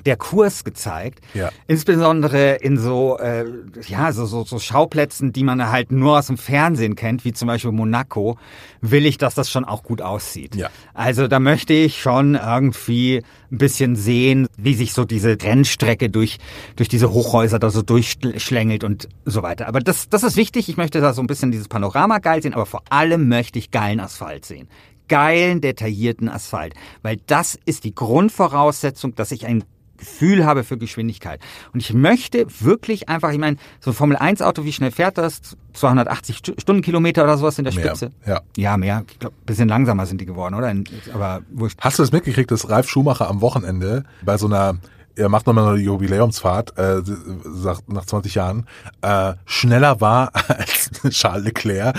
der 0.06 0.18
Kurs 0.18 0.64
gezeigt, 0.64 1.20
Ja. 1.34 1.50
insbesondere 1.68 2.56
in 2.56 2.78
so 2.78 3.18
äh, 3.20 3.46
ja 3.88 4.12
so, 4.12 4.26
so 4.26 4.44
so 4.44 4.60
Schauplätzen, 4.60 5.34
die 5.34 5.44
man 5.44 5.70
halt 5.72 5.92
nur 5.92 6.18
aus 6.20 6.28
dem 6.28 6.38
Fernsehen 6.38 6.96
kennt, 6.96 7.26
wie 7.26 7.34
zum 7.34 7.48
Beispiel 7.48 7.72
Monaco, 7.72 8.38
will 8.82 9.06
ich, 9.06 9.18
dass 9.18 9.36
das 9.36 9.50
schon 9.50 9.66
auch 9.66 9.84
gut 9.84 10.02
aussieht. 10.02 10.56
Ja. 10.56 10.70
Also 10.94 11.28
da 11.28 11.40
möchte 11.40 11.74
ich 11.74 12.02
schon 12.02 12.36
irgendwie 12.36 13.24
ein 13.52 13.58
bisschen 13.58 13.96
sehen, 13.96 14.48
wie 14.58 14.74
sich 14.74 14.94
so 14.94 15.06
diese 15.06 15.38
Rennstrecke 15.42 16.10
durch, 16.10 16.38
durch 16.76 16.90
diese 16.90 17.12
Hochhäuser 17.12 17.60
da 17.60 17.70
so 17.70 17.82
durchschlängelt 17.82 18.84
und 18.84 19.08
so 19.26 19.44
weiter. 19.44 19.68
Aber 19.68 19.80
das, 19.80 20.10
das 20.10 20.24
ist 20.24 20.36
wichtig. 20.38 20.70
Ich 20.70 20.78
möchte 20.78 21.02
da 21.02 21.14
so 21.14 21.22
ein 21.22 21.28
bisschen 21.28 21.52
dieses 21.52 21.68
Panorama 21.68 22.18
geil 22.20 22.42
sehen, 22.42 22.54
aber 22.54 22.66
vor 22.66 22.82
allem 22.90 23.28
möchte 23.30 23.60
ich 23.60 23.72
geilen 23.72 24.00
Asphalt 24.00 24.46
sehen. 24.46 24.68
Geilen, 25.10 25.62
detaillierten 25.62 26.30
Asphalt. 26.30 26.74
Weil 27.04 27.18
das 27.28 27.60
ist 27.66 27.84
die 27.84 27.94
Grundvoraussetzung, 27.94 29.16
dass 29.16 29.32
ich 29.32 29.46
ein 29.46 29.64
Gefühl 29.98 30.46
habe 30.46 30.64
für 30.64 30.78
Geschwindigkeit. 30.78 31.40
Und 31.74 31.80
ich 31.80 31.94
möchte 31.94 32.46
wirklich 32.60 33.10
einfach, 33.10 33.32
ich 33.32 33.38
meine, 33.38 33.58
so 33.80 33.92
ein 33.92 33.94
Formel-1-Auto, 33.94 34.66
wie 34.66 34.74
schnell 34.74 34.92
fährt 34.92 35.18
das? 35.18 35.42
280 35.74 36.38
Stu- 36.38 36.54
Stundenkilometer 36.60 37.24
oder 37.24 37.38
sowas 37.38 37.58
in 37.58 37.66
der 37.66 37.74
Mehr, 37.74 37.86
Spitze? 37.88 38.12
ja. 38.26 38.42
Ja, 38.58 38.78
mehr. 38.78 39.04
Ich 39.10 39.20
glaube, 39.20 39.36
bisschen 39.46 39.68
langsamer 39.70 40.06
sind 40.06 40.20
die 40.22 40.26
geworden, 40.26 40.56
oder? 40.56 40.74
Aber 41.14 41.42
wurscht. 41.52 41.80
Hast 41.82 42.00
du 42.00 42.04
das 42.04 42.12
mitgekriegt, 42.12 42.52
dass 42.52 42.70
Ralf 42.70 42.90
Schumacher 42.90 43.30
am 43.30 43.42
Wochenende 43.42 44.04
bei 44.24 44.38
so 44.38 44.46
einer, 44.48 44.78
er 45.16 45.30
macht 45.30 45.48
nochmal 45.48 45.74
eine 45.74 45.82
Jubiläumsfahrt, 45.82 46.78
äh, 46.78 47.02
sagt 47.46 47.90
nach 47.90 48.06
20 48.06 48.36
Jahren, 48.36 48.66
äh, 49.02 49.34
schneller 49.46 50.02
war 50.02 50.32
als 50.48 50.92
Charles 51.10 51.46
Leclerc, 51.46 51.96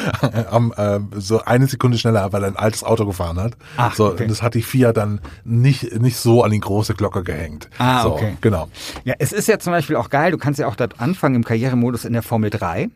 am, 0.51 0.73
äh, 0.77 1.01
so 1.17 1.43
eine 1.43 1.67
Sekunde 1.67 1.99
schneller, 1.99 2.33
weil 2.33 2.43
er 2.43 2.49
ein 2.49 2.57
altes 2.57 2.85
Auto 2.85 3.07
gefahren 3.07 3.39
hat. 3.39 3.57
Ach, 3.77 3.95
so, 3.95 4.07
okay. 4.07 4.27
das 4.27 4.43
hat 4.43 4.55
die 4.55 4.63
FIA 4.63 4.93
dann 4.93 5.21
nicht, 5.45 6.01
nicht 6.01 6.17
so 6.17 6.43
an 6.43 6.51
die 6.51 6.61
große 6.61 6.95
Glocke 6.95 7.23
gehängt. 7.23 7.69
Ah, 7.79 8.03
so, 8.03 8.15
okay. 8.15 8.37
Genau. 8.41 8.69
Ja, 9.05 9.15
es 9.19 9.33
ist 9.33 9.49
ja 9.49 9.59
zum 9.59 9.73
Beispiel 9.73 9.97
auch 9.97 10.11
geil, 10.11 10.31
du 10.31 10.39
kannst 10.39 10.61
ja 10.61 10.67
auch 10.67 10.77
dort 10.77 11.01
anfangen 11.01 11.37
im 11.37 11.45
Karrieremodus 11.45 12.05
in 12.05 12.13
der 12.13 12.23
Formel 12.23 12.51
3. 12.51 12.91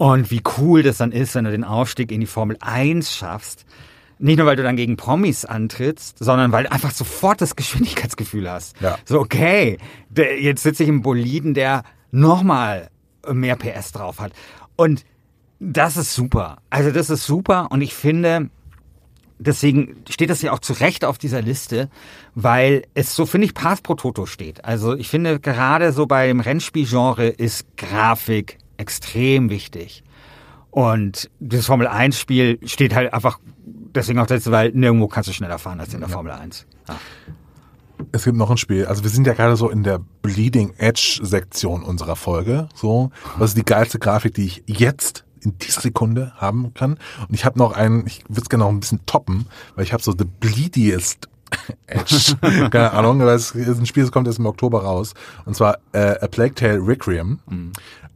Und 0.00 0.30
wie 0.30 0.42
cool 0.56 0.82
das 0.82 0.96
dann 0.96 1.12
ist, 1.12 1.34
wenn 1.34 1.44
du 1.44 1.50
den 1.50 1.64
Aufstieg 1.64 2.10
in 2.10 2.20
die 2.20 2.26
Formel 2.26 2.56
1 2.60 3.14
schaffst. 3.14 3.66
Nicht 4.22 4.36
nur, 4.36 4.46
weil 4.46 4.56
du 4.56 4.62
dann 4.62 4.76
gegen 4.76 4.96
Promis 4.96 5.46
antrittst, 5.46 6.18
sondern 6.18 6.52
weil 6.52 6.64
du 6.64 6.72
einfach 6.72 6.90
sofort 6.90 7.40
das 7.40 7.56
Geschwindigkeitsgefühl 7.56 8.50
hast. 8.50 8.78
Ja. 8.80 8.98
So, 9.06 9.18
okay, 9.18 9.78
der, 10.10 10.40
jetzt 10.40 10.62
sitze 10.62 10.82
ich 10.82 10.90
im 10.90 11.00
Boliden, 11.00 11.54
der 11.54 11.84
nochmal 12.10 12.90
mehr 13.26 13.56
PS 13.56 13.92
drauf 13.92 14.20
hat. 14.20 14.32
Und 14.76 15.06
das 15.58 15.96
ist 15.96 16.14
super. 16.14 16.58
Also 16.68 16.90
das 16.90 17.08
ist 17.08 17.24
super 17.24 17.68
und 17.70 17.80
ich 17.80 17.94
finde, 17.94 18.50
deswegen 19.38 19.96
steht 20.08 20.28
das 20.28 20.42
ja 20.42 20.52
auch 20.52 20.58
zu 20.58 20.74
Recht 20.74 21.04
auf 21.04 21.16
dieser 21.16 21.40
Liste, 21.40 21.88
weil 22.34 22.82
es 22.92 23.16
so, 23.16 23.24
finde 23.24 23.46
ich, 23.46 23.54
Pass 23.54 23.80
pro 23.80 23.94
Toto 23.94 24.26
steht. 24.26 24.64
Also 24.66 24.94
ich 24.94 25.08
finde, 25.08 25.40
gerade 25.40 25.92
so 25.92 26.06
beim 26.06 26.40
Rennspielgenre 26.40 27.28
ist 27.28 27.64
Grafik 27.78 28.58
extrem 28.76 29.48
wichtig. 29.48 30.02
Und 30.70 31.30
das 31.40 31.66
Formel 31.66 31.86
1 31.86 32.18
Spiel 32.18 32.58
steht 32.64 32.94
halt 32.94 33.12
einfach 33.12 33.38
deswegen 33.94 34.18
auch 34.18 34.26
dazu, 34.26 34.50
weil 34.50 34.70
nirgendwo 34.72 35.08
kannst 35.08 35.28
du 35.28 35.32
schneller 35.32 35.58
fahren 35.58 35.80
als 35.80 35.94
in 35.94 36.00
der 36.00 36.08
Formel 36.08 36.32
1. 36.32 36.66
Ja. 36.88 36.96
Es 38.12 38.24
gibt 38.24 38.36
noch 38.36 38.50
ein 38.50 38.56
Spiel. 38.56 38.86
Also 38.86 39.02
wir 39.02 39.10
sind 39.10 39.26
ja 39.26 39.34
gerade 39.34 39.56
so 39.56 39.68
in 39.68 39.82
der 39.82 40.00
Bleeding 40.22 40.72
Edge 40.78 41.20
Sektion 41.22 41.82
unserer 41.82 42.16
Folge. 42.16 42.68
So, 42.74 43.10
was 43.36 43.50
ist 43.50 43.58
die 43.58 43.64
geilste 43.64 43.98
Grafik, 43.98 44.34
die 44.34 44.46
ich 44.46 44.62
jetzt 44.66 45.24
in 45.42 45.58
dieser 45.58 45.82
Sekunde 45.82 46.32
haben 46.36 46.72
kann? 46.74 46.92
Und 47.28 47.34
ich 47.34 47.44
habe 47.44 47.58
noch 47.58 47.72
einen, 47.72 48.06
ich 48.06 48.24
würde 48.28 48.42
es 48.42 48.48
gerne 48.48 48.64
noch 48.64 48.70
ein 48.70 48.80
bisschen 48.80 49.04
toppen, 49.06 49.46
weil 49.74 49.84
ich 49.84 49.92
habe 49.92 50.02
so 50.02 50.12
the 50.12 50.24
bleediest 50.24 51.28
Edge. 51.86 52.36
Keine 52.70 52.92
Ahnung, 52.92 53.20
weil 53.20 53.34
es 53.34 53.52
ist 53.52 53.78
ein 53.78 53.86
Spiel, 53.86 54.04
das 54.04 54.12
kommt 54.12 54.26
erst 54.26 54.38
im 54.38 54.46
Oktober 54.46 54.82
raus. 54.82 55.14
Und 55.44 55.54
zwar 55.56 55.78
äh, 55.92 56.18
A 56.20 56.26
Plague 56.26 56.54
Tale 56.54 56.80
Requiem. 56.80 57.40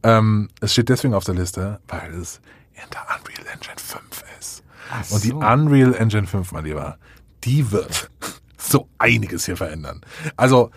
Ähm, 0.03 0.49
es 0.61 0.73
steht 0.73 0.89
deswegen 0.89 1.13
auf 1.13 1.23
der 1.23 1.35
Liste, 1.35 1.79
weil 1.87 2.13
es 2.13 2.41
in 2.73 2.89
der 2.91 3.01
Unreal 3.01 3.53
Engine 3.53 3.75
5 3.77 4.01
ist. 4.11 4.34
Und 5.09 5.23
die. 5.23 5.33
Unreal 5.33 5.93
Engine 5.95 6.27
5, 6.27 6.51
mein 6.51 6.65
Lieber, 6.65 6.97
die 7.43 7.71
wird 7.71 8.09
so 8.57 8.87
einiges 8.97 9.45
hier 9.45 9.57
verändern. 9.57 10.01
Also 10.35 10.71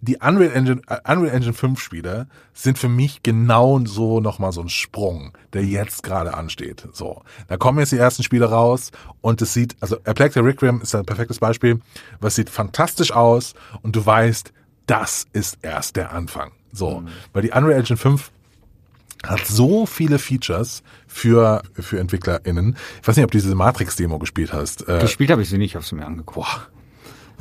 die 0.00 0.16
Unreal 0.16 0.52
Engine, 0.52 0.80
äh, 0.86 0.98
Unreal 1.10 1.34
Engine 1.34 1.52
5 1.52 1.80
Spiele 1.80 2.28
sind 2.52 2.78
für 2.78 2.88
mich 2.88 3.22
genau 3.22 3.80
so 3.84 4.20
nochmal 4.20 4.52
so 4.52 4.60
ein 4.60 4.68
Sprung, 4.68 5.36
der 5.52 5.64
jetzt 5.64 6.02
gerade 6.02 6.34
ansteht. 6.34 6.86
So, 6.92 7.22
da 7.48 7.56
kommen 7.56 7.78
jetzt 7.80 7.92
die 7.92 7.98
ersten 7.98 8.22
Spiele 8.22 8.46
raus 8.46 8.92
und 9.20 9.42
es 9.42 9.52
sieht, 9.52 9.76
also 9.80 9.96
A 10.04 10.14
Plague 10.14 10.32
Tale 10.32 10.46
Requiem 10.46 10.80
ist 10.82 10.94
ein 10.94 11.04
perfektes 11.04 11.40
Beispiel, 11.40 11.80
was 12.20 12.36
sieht 12.36 12.50
fantastisch 12.50 13.12
aus 13.12 13.54
und 13.82 13.96
du 13.96 14.04
weißt, 14.04 14.52
das 14.86 15.26
ist 15.32 15.58
erst 15.62 15.96
der 15.96 16.12
Anfang. 16.12 16.52
So, 16.72 17.02
weil 17.32 17.42
die 17.42 17.50
Unreal 17.50 17.78
Engine 17.78 17.96
5 17.96 18.30
hat 19.26 19.46
so 19.46 19.84
viele 19.84 20.18
Features 20.18 20.82
für, 21.18 21.62
für 21.72 21.98
EntwicklerInnen. 21.98 22.76
Ich 23.02 23.08
weiß 23.08 23.16
nicht, 23.16 23.24
ob 23.24 23.30
du 23.30 23.38
diese 23.38 23.54
Matrix-Demo 23.54 24.18
gespielt 24.18 24.52
hast. 24.52 24.88
Äh, 24.88 25.00
Gespielt 25.00 25.30
habe 25.30 25.42
ich 25.42 25.48
sie 25.48 25.58
nicht, 25.58 25.74
habe 25.74 25.84
sie 25.84 25.96
mir 25.96 26.06
angeguckt. 26.06 26.36
Boah, 26.36 26.68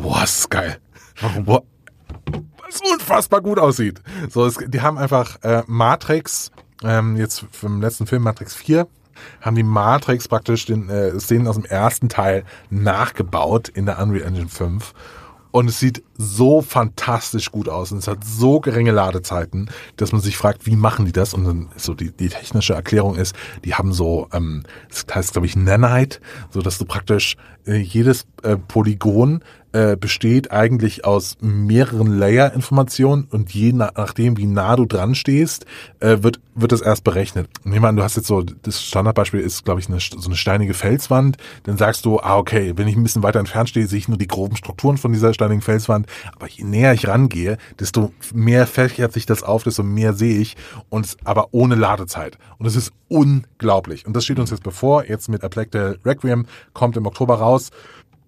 boah, 0.04 0.24
ist 0.24 0.50
geil. 0.50 0.78
Warum? 1.22 1.46
Boah, 1.46 1.64
was 2.66 2.82
unfassbar 2.82 3.42
gut 3.42 3.60
aussieht. 3.60 4.02
So, 4.30 4.46
es, 4.46 4.58
die 4.68 4.82
haben 4.82 4.98
einfach 4.98 5.42
äh, 5.44 5.64
Matrix, 5.68 6.52
ähm, 6.84 7.16
jetzt 7.16 7.46
vom 7.52 7.82
letzten 7.82 8.08
Film 8.08 8.24
Matrix 8.24 8.56
4, 8.56 8.88
haben 9.42 9.56
die 9.56 9.64
Matrix 9.64 10.28
praktisch 10.28 10.66
den 10.66 10.90
äh, 10.90 11.20
Szenen 11.20 11.48
aus 11.48 11.56
dem 11.56 11.66
ersten 11.66 12.10
Teil 12.10 12.44
nachgebaut 12.70 13.70
in 13.70 13.86
der 13.86 14.00
Unreal 14.00 14.28
Engine 14.28 14.50
5. 14.50 14.94
Und 15.52 15.70
es 15.70 15.80
sieht 15.80 16.04
so 16.18 16.62
fantastisch 16.62 17.52
gut 17.52 17.70
aus 17.70 17.92
und 17.92 18.00
es 18.00 18.08
hat 18.08 18.24
so 18.24 18.60
geringe 18.60 18.92
Ladezeiten, 18.92 19.70
dass 19.96 20.12
man 20.12 20.22
sich 20.22 20.38
fragt, 20.38 20.66
wie 20.66 20.76
machen 20.76 21.06
die 21.06 21.12
das? 21.12 21.34
Und 21.34 21.46
dann 21.46 21.70
so 21.76 21.94
die, 21.94 22.12
die 22.12 22.30
technische 22.30 22.74
Erklärung 22.74 23.16
ist, 23.16 23.36
die 23.64 23.76
haben 23.76 23.94
so, 23.94 24.28
ähm, 24.34 24.64
das 24.90 25.06
heißt 25.14 25.34
glaube 25.34 25.46
ich 25.46 25.56
Nanite, 25.56 26.20
so 26.50 26.62
dass 26.62 26.78
du 26.78 26.86
praktisch 26.86 27.38
äh, 27.66 27.78
jedes 27.78 28.26
äh, 28.44 28.58
Polygon 28.58 29.44
äh, 29.78 29.88
äh, 29.88 29.96
besteht 29.96 30.52
eigentlich 30.52 31.06
aus 31.06 31.38
mehreren 31.40 32.08
Layer-Informationen 32.08 33.28
und 33.30 33.54
je 33.54 33.74
nach, 33.74 33.92
nachdem, 33.96 34.36
wie 34.38 34.48
nah 34.48 34.76
du 34.76 34.86
dran 34.86 35.14
stehst, 35.14 35.66
äh, 36.00 36.18
wird, 36.22 36.40
wird 36.56 36.72
das 36.72 36.82
erst 36.82 37.04
berechnet. 37.04 37.48
Nehmen 37.64 37.84
wir 37.84 37.90
an, 37.90 37.96
du 37.96 38.02
hast 38.02 38.16
jetzt 38.16 38.28
so, 38.28 38.42
das 38.42 38.82
Standardbeispiel 38.82 39.40
ist, 39.40 39.66
glaube 39.66 39.80
ich, 39.80 39.88
eine, 39.88 40.00
so 40.00 40.26
eine 40.26 40.36
steinige 40.36 40.74
Felswand. 40.74 41.38
Dann 41.64 41.78
sagst 41.78 42.06
du, 42.06 42.20
ah, 42.20 42.38
okay, 42.38 42.74
wenn 42.76 42.88
ich 42.88 42.96
ein 42.96 43.04
bisschen 43.04 43.22
weiter 43.22 43.40
entfernt 43.40 43.70
stehe, 43.70 43.86
sehe 43.86 44.00
ich 44.00 44.08
nur 44.08 44.18
die 44.18 44.28
groben 44.28 44.56
Strukturen 44.56 44.98
von 44.98 45.14
dieser 45.14 45.34
steinigen 45.34 45.62
Felswand. 45.62 46.08
Aber 46.36 46.48
je 46.48 46.64
näher 46.64 46.94
ich 46.94 47.08
rangehe, 47.08 47.58
desto 47.80 48.12
mehr 48.34 48.66
fächert 48.66 49.14
sich 49.14 49.28
das 49.28 49.44
auf, 49.44 49.64
desto 49.64 49.84
mehr 49.84 50.14
sehe 50.14 50.40
ich. 50.40 50.58
Und 50.90 51.18
aber 51.24 51.50
ohne 51.52 51.76
Ladezeit. 51.76 52.40
Und 52.58 52.66
das 52.66 52.76
ist 52.76 52.94
unglaublich. 53.10 54.08
Und 54.08 54.16
das 54.16 54.26
steht 54.26 54.40
uns 54.40 54.50
jetzt 54.50 54.64
bevor. 54.64 55.06
Jetzt 55.06 55.30
mit 55.30 55.44
A 55.44 55.50
Plague 55.50 56.00
Requiem 56.04 56.48
kommt 56.74 56.98
im 56.98 57.06
Oktober 57.06 57.36
raus. 57.36 57.70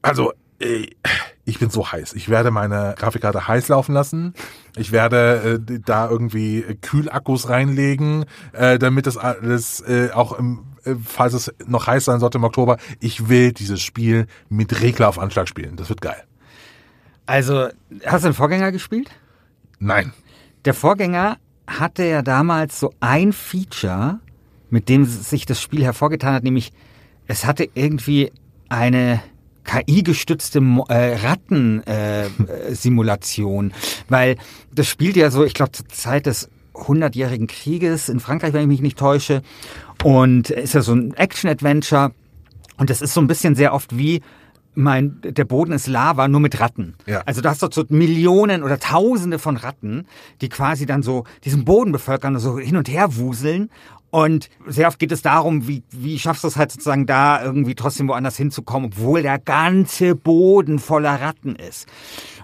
Also, 0.02 0.32
ich 1.50 1.60
bin 1.60 1.70
so 1.70 1.92
heiß. 1.92 2.14
Ich 2.14 2.30
werde 2.30 2.52
meine 2.52 2.96
Grafikkarte 2.98 3.48
heiß 3.48 3.68
laufen 3.70 3.94
lassen. 3.94 4.34
Ich 4.76 4.92
werde 4.92 5.60
äh, 5.70 5.80
da 5.84 6.10
irgendwie 6.10 6.62
Kühlakkus 6.82 7.50
reinlegen, 7.50 8.26
äh, 8.54 8.80
damit 8.80 9.08
das 9.08 9.18
alles 9.18 9.82
äh, 9.82 10.12
auch 10.12 10.38
im, 10.38 10.66
äh, 10.84 10.96
falls 11.04 11.34
es 11.34 11.54
noch 11.66 11.88
heiß 11.88 12.06
sein 12.06 12.20
sollte 12.20 12.38
im 12.38 12.44
Oktober, 12.44 12.78
ich 13.00 13.30
will 13.30 13.52
dieses 13.52 13.82
Spiel 13.82 14.28
mit 14.48 14.82
Regler 14.82 15.10
auf 15.10 15.20
Anschlag 15.20 15.50
spielen. 15.50 15.76
Das 15.76 15.90
wird 15.90 16.02
geil. 16.02 16.24
Also, 17.26 17.68
hast 18.06 18.24
du 18.24 18.30
den 18.30 18.34
Vorgänger 18.34 18.72
gespielt? 18.72 19.10
Nein. 19.80 20.14
Der 20.66 20.74
Vorgänger 20.74 21.38
hatte 21.68 22.04
ja 22.04 22.22
damals 22.22 22.80
so 22.80 22.94
ein 23.00 23.34
Feature, 23.34 24.20
mit 24.70 24.90
dem 24.90 25.06
sich 25.06 25.46
das 25.46 25.62
Spiel 25.62 25.84
hervorgetan 25.84 26.34
hat, 26.34 26.44
nämlich 26.44 26.72
es 27.28 27.46
hatte 27.46 27.70
irgendwie 27.74 28.32
eine 28.70 29.22
KI-gestützte 29.70 30.60
äh, 30.90 31.16
Rattensimulation, 31.16 33.70
äh, 33.70 33.74
weil 34.10 34.36
das 34.74 34.88
spielt 34.88 35.16
ja 35.16 35.30
so, 35.30 35.46
ich 35.46 35.54
glaube, 35.54 35.74
zur 35.74 35.88
Zeit 35.90 36.26
des 36.26 36.50
hundertjährigen 36.74 37.46
Krieges 37.46 38.10
in 38.10 38.20
Frankreich, 38.20 38.54
wenn 38.54 38.64
ich 38.64 38.68
mich 38.68 38.82
nicht 38.82 38.98
täusche, 38.98 39.44
und 40.04 40.50
ist 40.50 40.74
ja 40.74 40.82
so 40.82 40.94
ein 40.94 41.14
Action-Adventure 41.14 42.14
und 42.78 42.90
das 42.90 43.04
ist 43.04 43.14
so 43.14 43.22
ein 43.22 43.28
bisschen 43.28 43.54
sehr 43.54 43.74
oft 43.74 43.96
wie 43.96 44.24
mein, 44.74 45.20
der 45.24 45.46
Boden 45.46 45.74
ist 45.74 45.88
Lava, 45.88 46.28
nur 46.28 46.40
mit 46.40 46.60
Ratten. 46.60 46.96
Ja. 47.06 47.22
Also 47.26 47.42
du 47.42 47.50
hast 47.50 47.62
dort 47.62 47.74
so 47.74 47.84
Millionen 47.90 48.64
oder 48.64 48.80
Tausende 48.80 49.38
von 49.38 49.58
Ratten, 49.58 50.08
die 50.42 50.50
quasi 50.50 50.86
dann 50.86 51.04
so 51.04 51.26
diesen 51.44 51.66
Boden 51.66 51.92
bevölkern 51.92 52.36
und 52.36 52.42
so 52.42 52.58
hin 52.58 52.78
und 52.78 52.88
her 52.88 53.18
wuseln 53.18 53.70
und 54.12 54.50
sehr 54.66 54.88
oft 54.88 54.98
geht 54.98 55.12
es 55.12 55.22
darum, 55.22 55.68
wie, 55.68 55.84
wie 55.92 56.18
schaffst 56.18 56.44
du 56.44 56.48
es 56.48 56.58
halt 56.58 56.72
sozusagen 56.72 57.06
da 57.06 57.44
irgendwie 57.44 57.76
trotzdem 57.76 58.08
woanders 58.08 58.38
hinzukommen, 58.38 58.92
obwohl 58.92 59.22
der 59.22 59.38
ganze 59.38 60.16
Boden 60.16 60.80
voller 60.80 61.22
Ratten 61.22 61.56
ist. 61.56 61.88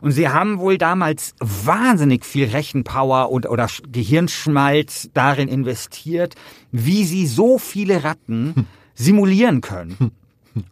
Und 0.01 0.11
sie 0.11 0.29
haben 0.29 0.59
wohl 0.59 0.77
damals 0.77 1.33
wahnsinnig 1.39 2.23
viel 2.23 2.47
Rechenpower 2.49 3.31
und, 3.31 3.47
oder 3.47 3.67
Gehirnschmalz 3.91 5.09
darin 5.13 5.47
investiert, 5.47 6.35
wie 6.71 7.03
sie 7.03 7.25
so 7.25 7.57
viele 7.57 8.03
Ratten 8.03 8.53
hm. 8.55 8.65
simulieren 8.93 9.61
können. 9.61 9.95
Hm. 9.97 10.11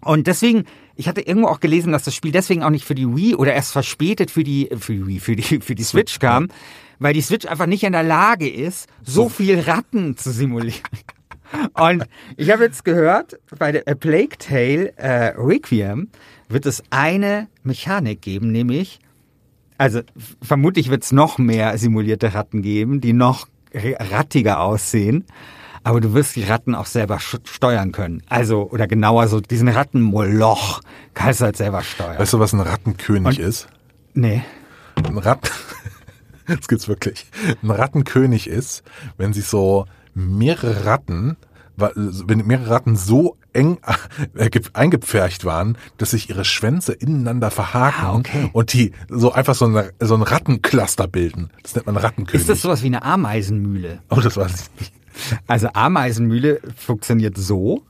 Und 0.01 0.27
deswegen, 0.27 0.65
ich 0.95 1.07
hatte 1.07 1.21
irgendwo 1.21 1.47
auch 1.47 1.59
gelesen, 1.59 1.91
dass 1.91 2.03
das 2.03 2.15
Spiel 2.15 2.31
deswegen 2.31 2.63
auch 2.63 2.69
nicht 2.69 2.85
für 2.85 2.95
die 2.95 3.15
Wii 3.15 3.35
oder 3.35 3.53
erst 3.53 3.71
verspätet 3.71 4.31
für 4.31 4.43
die, 4.43 4.69
für 4.77 4.93
die 4.93 5.07
Wii, 5.07 5.19
für 5.19 5.35
die, 5.35 5.59
für 5.59 5.75
die 5.75 5.83
Switch 5.83 6.19
kam, 6.19 6.49
weil 7.03 7.13
die 7.13 7.21
Switch 7.21 7.45
einfach 7.45 7.65
nicht 7.65 7.83
in 7.83 7.91
der 7.91 8.03
Lage 8.03 8.49
ist, 8.49 8.87
so 9.03 9.27
viel 9.27 9.59
Ratten 9.59 10.15
zu 10.15 10.31
simulieren. 10.31 10.79
Und 11.73 12.05
ich 12.37 12.49
habe 12.49 12.63
jetzt 12.63 12.85
gehört, 12.85 13.37
bei 13.59 13.73
der 13.73 13.85
A 13.89 13.93
Plague 13.93 14.37
Tale 14.39 14.97
äh, 14.97 15.33
Requiem 15.37 16.07
wird 16.47 16.65
es 16.65 16.81
eine 16.91 17.49
Mechanik 17.61 18.21
geben, 18.21 18.53
nämlich, 18.53 18.99
also 19.77 19.99
vermutlich 20.41 20.89
wird 20.89 21.03
es 21.03 21.11
noch 21.11 21.37
mehr 21.37 21.77
simulierte 21.77 22.33
Ratten 22.33 22.61
geben, 22.61 23.01
die 23.01 23.11
noch 23.11 23.47
rattiger 23.73 24.61
aussehen. 24.61 25.25
Aber 25.83 25.99
du 25.99 26.13
wirst 26.13 26.37
die 26.37 26.43
Ratten 26.43 26.73
auch 26.73 26.85
selber 26.85 27.19
steuern 27.19 27.91
können. 27.91 28.23
Also, 28.29 28.69
oder 28.71 28.87
genauer 28.87 29.27
so, 29.27 29.41
diesen 29.41 29.67
Rattenmoloch 29.67 30.79
kannst 31.13 31.41
du 31.41 31.45
halt 31.45 31.57
selber 31.57 31.83
steuern. 31.83 32.17
Weißt 32.17 32.31
du, 32.31 32.39
was 32.39 32.53
ein 32.53 32.61
Rattenkönig 32.61 33.39
Und, 33.39 33.45
ist? 33.45 33.67
Nee. 34.13 34.41
Ein 34.95 35.17
Ratten, 35.17 35.49
das 36.47 36.67
gibt's 36.67 36.87
wirklich, 36.87 37.25
ein 37.61 37.71
Rattenkönig 37.71 38.47
ist, 38.47 38.83
wenn 39.17 39.33
sich 39.33 39.45
so 39.45 39.85
mehrere 40.13 40.85
Ratten, 40.85 41.37
wenn 41.75 42.45
mehrere 42.45 42.69
Ratten 42.69 42.95
so 42.95 43.37
eng 43.53 43.77
äh, 44.35 44.49
eingepfercht 44.73 45.45
waren, 45.45 45.77
dass 45.97 46.11
sich 46.11 46.29
ihre 46.29 46.45
Schwänze 46.45 46.93
ineinander 46.93 47.51
verhaken 47.51 48.05
ah, 48.05 48.15
okay. 48.15 48.49
und 48.53 48.73
die 48.73 48.91
so 49.09 49.31
einfach 49.31 49.55
so, 49.55 49.65
eine, 49.65 49.91
so 49.99 50.15
ein 50.15 50.21
Rattencluster 50.23 51.07
bilden. 51.07 51.49
Das 51.61 51.75
nennt 51.75 51.85
man 51.85 51.97
Rattenkönig. 51.97 52.41
Ist 52.41 52.49
das 52.49 52.61
sowas 52.61 52.83
wie 52.83 52.87
eine 52.87 53.03
Ameisenmühle? 53.03 53.99
Oh, 54.09 54.19
das 54.19 54.37
weiß 54.37 54.53
ich 54.53 54.79
nicht. 54.79 54.93
Also 55.47 55.67
Ameisenmühle 55.73 56.59
funktioniert 56.75 57.37
so, 57.37 57.83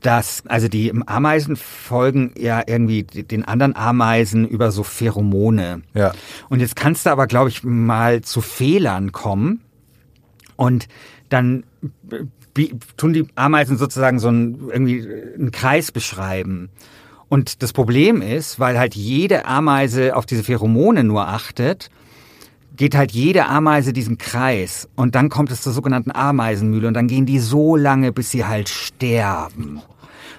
dass, 0.00 0.42
also 0.46 0.68
die 0.68 0.92
Ameisen 1.06 1.56
folgen 1.56 2.32
ja 2.38 2.62
irgendwie 2.66 3.02
den 3.02 3.44
anderen 3.44 3.76
Ameisen 3.76 4.48
über 4.48 4.70
so 4.70 4.82
Pheromone. 4.82 5.82
Ja. 5.94 6.12
Und 6.48 6.60
jetzt 6.60 6.76
kannst 6.76 7.06
du 7.06 7.10
aber, 7.10 7.26
glaube 7.26 7.50
ich, 7.50 7.62
mal 7.62 8.22
zu 8.22 8.40
Fehlern 8.40 9.12
kommen 9.12 9.60
und 10.56 10.88
dann 11.28 11.64
tun 12.96 13.12
die 13.12 13.26
Ameisen 13.34 13.76
sozusagen 13.76 14.18
so 14.18 14.28
einen, 14.28 14.68
irgendwie 14.70 15.06
einen 15.38 15.50
Kreis 15.52 15.92
beschreiben. 15.92 16.70
Und 17.28 17.62
das 17.62 17.72
Problem 17.72 18.22
ist, 18.22 18.58
weil 18.58 18.78
halt 18.78 18.96
jede 18.96 19.46
Ameise 19.46 20.16
auf 20.16 20.26
diese 20.26 20.42
Pheromone 20.42 21.04
nur 21.04 21.28
achtet, 21.28 21.90
geht 22.80 22.94
halt 22.94 23.12
jede 23.12 23.44
Ameise 23.44 23.92
diesen 23.92 24.16
Kreis 24.16 24.88
und 24.96 25.14
dann 25.14 25.28
kommt 25.28 25.50
es 25.50 25.60
zur 25.60 25.74
sogenannten 25.74 26.12
Ameisenmühle 26.12 26.88
und 26.88 26.94
dann 26.94 27.08
gehen 27.08 27.26
die 27.26 27.38
so 27.38 27.76
lange, 27.76 28.10
bis 28.10 28.30
sie 28.30 28.46
halt 28.46 28.70
sterben. 28.70 29.82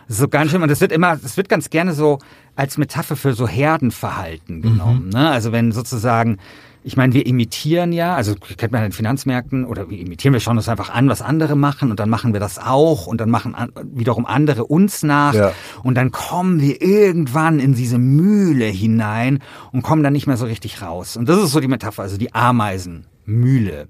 so 0.07 0.27
ganz 0.27 0.49
schön. 0.49 0.63
Und 0.63 0.71
das 0.71 0.81
wird 0.81 0.91
immer, 0.91 1.17
das 1.17 1.37
wird 1.37 1.49
ganz 1.49 1.69
gerne 1.69 1.93
so 1.93 2.17
als 2.55 2.79
Metapher 2.79 3.15
für 3.15 3.35
so 3.35 3.47
Herdenverhalten 3.47 4.57
mhm. 4.57 4.61
genommen. 4.63 5.03
Mhm. 5.05 5.09
Ne? 5.11 5.29
Also 5.29 5.51
wenn 5.51 5.71
sozusagen 5.71 6.39
ich 6.83 6.97
meine, 6.97 7.13
wir 7.13 7.25
imitieren 7.25 7.93
ja, 7.93 8.15
also 8.15 8.35
kennt 8.57 8.71
man 8.71 8.83
in 8.83 8.89
den 8.89 8.95
Finanzmärkten 8.95 9.65
oder 9.65 9.89
wir 9.89 9.99
imitieren, 9.99 10.33
wir 10.33 10.39
schauen 10.39 10.57
uns 10.57 10.67
einfach 10.67 10.89
an, 10.89 11.09
was 11.09 11.21
andere 11.21 11.55
machen 11.55 11.91
und 11.91 11.99
dann 11.99 12.09
machen 12.09 12.33
wir 12.33 12.39
das 12.39 12.57
auch 12.57 13.07
und 13.07 13.21
dann 13.21 13.29
machen 13.29 13.55
wiederum 13.93 14.25
andere 14.25 14.65
uns 14.65 15.03
nach 15.03 15.33
ja. 15.33 15.53
und 15.83 15.95
dann 15.95 16.11
kommen 16.11 16.59
wir 16.59 16.81
irgendwann 16.81 17.59
in 17.59 17.75
diese 17.75 17.97
Mühle 17.97 18.65
hinein 18.65 19.39
und 19.71 19.83
kommen 19.83 20.03
dann 20.03 20.13
nicht 20.13 20.27
mehr 20.27 20.37
so 20.37 20.45
richtig 20.45 20.81
raus. 20.81 21.17
Und 21.17 21.29
das 21.29 21.41
ist 21.41 21.51
so 21.51 21.59
die 21.59 21.67
Metapher, 21.67 22.03
also 22.03 22.17
die 22.17 22.33
Ameisenmühle. 22.33 23.87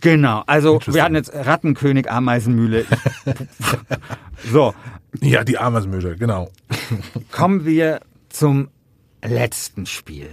Genau, 0.00 0.42
also 0.46 0.80
wir 0.86 1.02
hatten 1.02 1.14
jetzt 1.14 1.32
Rattenkönig, 1.34 2.10
Ameisenmühle. 2.10 2.84
so. 4.52 4.74
Ja, 5.22 5.44
die 5.44 5.56
Ameisenmühle, 5.56 6.16
genau. 6.16 6.50
Kommen 7.32 7.64
wir 7.64 8.00
zum 8.28 8.68
letzten 9.22 9.86
Spiel. 9.86 10.28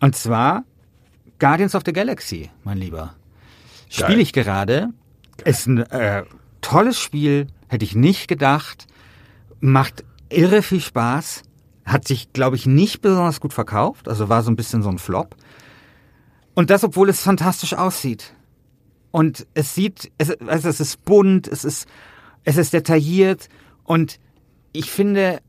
Und 0.00 0.16
zwar 0.16 0.64
Guardians 1.38 1.74
of 1.74 1.82
the 1.86 1.92
Galaxy, 1.92 2.50
mein 2.64 2.78
Lieber. 2.78 3.14
Spiele 3.88 4.20
ich 4.20 4.32
gerade. 4.32 4.88
Ist 5.44 5.66
ein 5.66 5.78
äh, 5.78 6.24
tolles 6.60 6.98
Spiel, 6.98 7.48
hätte 7.68 7.84
ich 7.84 7.94
nicht 7.94 8.28
gedacht. 8.28 8.86
Macht 9.60 10.04
irre 10.28 10.62
viel 10.62 10.80
Spaß. 10.80 11.42
Hat 11.84 12.06
sich, 12.06 12.32
glaube 12.32 12.56
ich, 12.56 12.66
nicht 12.66 13.00
besonders 13.00 13.40
gut 13.40 13.52
verkauft. 13.52 14.08
Also 14.08 14.28
war 14.28 14.42
so 14.42 14.50
ein 14.50 14.56
bisschen 14.56 14.82
so 14.82 14.88
ein 14.88 14.98
Flop. 14.98 15.36
Und 16.54 16.70
das, 16.70 16.84
obwohl 16.84 17.08
es 17.08 17.22
fantastisch 17.22 17.74
aussieht. 17.74 18.34
Und 19.10 19.46
es 19.54 19.74
sieht, 19.74 20.12
es, 20.18 20.30
also 20.40 20.68
es 20.68 20.80
ist 20.80 21.04
bunt, 21.04 21.48
es 21.48 21.64
ist, 21.64 21.88
es 22.44 22.56
ist 22.56 22.72
detailliert. 22.72 23.48
Und 23.84 24.20
ich 24.72 24.90
finde, 24.90 25.40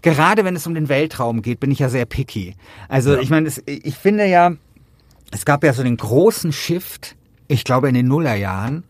gerade 0.00 0.44
wenn 0.44 0.56
es 0.56 0.66
um 0.66 0.74
den 0.74 0.88
Weltraum 0.88 1.42
geht, 1.42 1.60
bin 1.60 1.70
ich 1.70 1.80
ja 1.80 1.88
sehr 1.88 2.06
picky. 2.06 2.54
Also 2.88 3.14
ja. 3.14 3.20
ich 3.20 3.30
meine, 3.30 3.50
ich 3.66 3.94
finde 3.96 4.26
ja, 4.26 4.52
es 5.30 5.44
gab 5.44 5.64
ja 5.64 5.72
so 5.72 5.82
den 5.82 5.96
großen 5.96 6.52
Shift, 6.52 7.16
ich 7.48 7.64
glaube 7.64 7.88
in 7.88 7.94
den 7.94 8.08
Nullerjahren, 8.08 8.84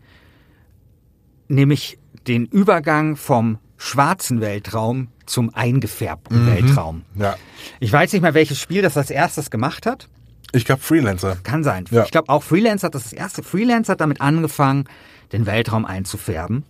nämlich 1.47 1.97
den 2.27 2.45
Übergang 2.45 3.15
vom 3.15 3.59
schwarzen 3.77 4.39
Weltraum 4.39 5.09
zum 5.25 5.53
eingefärbten 5.53 6.43
mhm. 6.43 6.47
Weltraum. 6.47 7.01
Ja. 7.15 7.35
Ich 7.79 7.91
weiß 7.91 8.13
nicht 8.13 8.21
mehr, 8.21 8.33
welches 8.33 8.59
Spiel 8.59 8.81
das 8.81 8.97
als 8.97 9.09
erstes 9.09 9.49
gemacht 9.51 9.85
hat. 9.85 10.07
Ich 10.53 10.65
glaube 10.65 10.81
Freelancer. 10.81 11.37
Kann 11.43 11.63
sein. 11.63 11.85
Ja. 11.89 12.03
Ich 12.03 12.11
glaube 12.11 12.29
auch 12.29 12.43
Freelancer 12.43 12.87
hat 12.87 12.95
das, 12.95 13.03
das 13.03 13.13
erste. 13.13 13.43
Freelancer 13.43 13.93
hat 13.93 14.01
damit 14.01 14.21
angefangen, 14.21 14.85
den 15.31 15.45
Weltraum 15.45 15.85
einzufärben. 15.85 16.63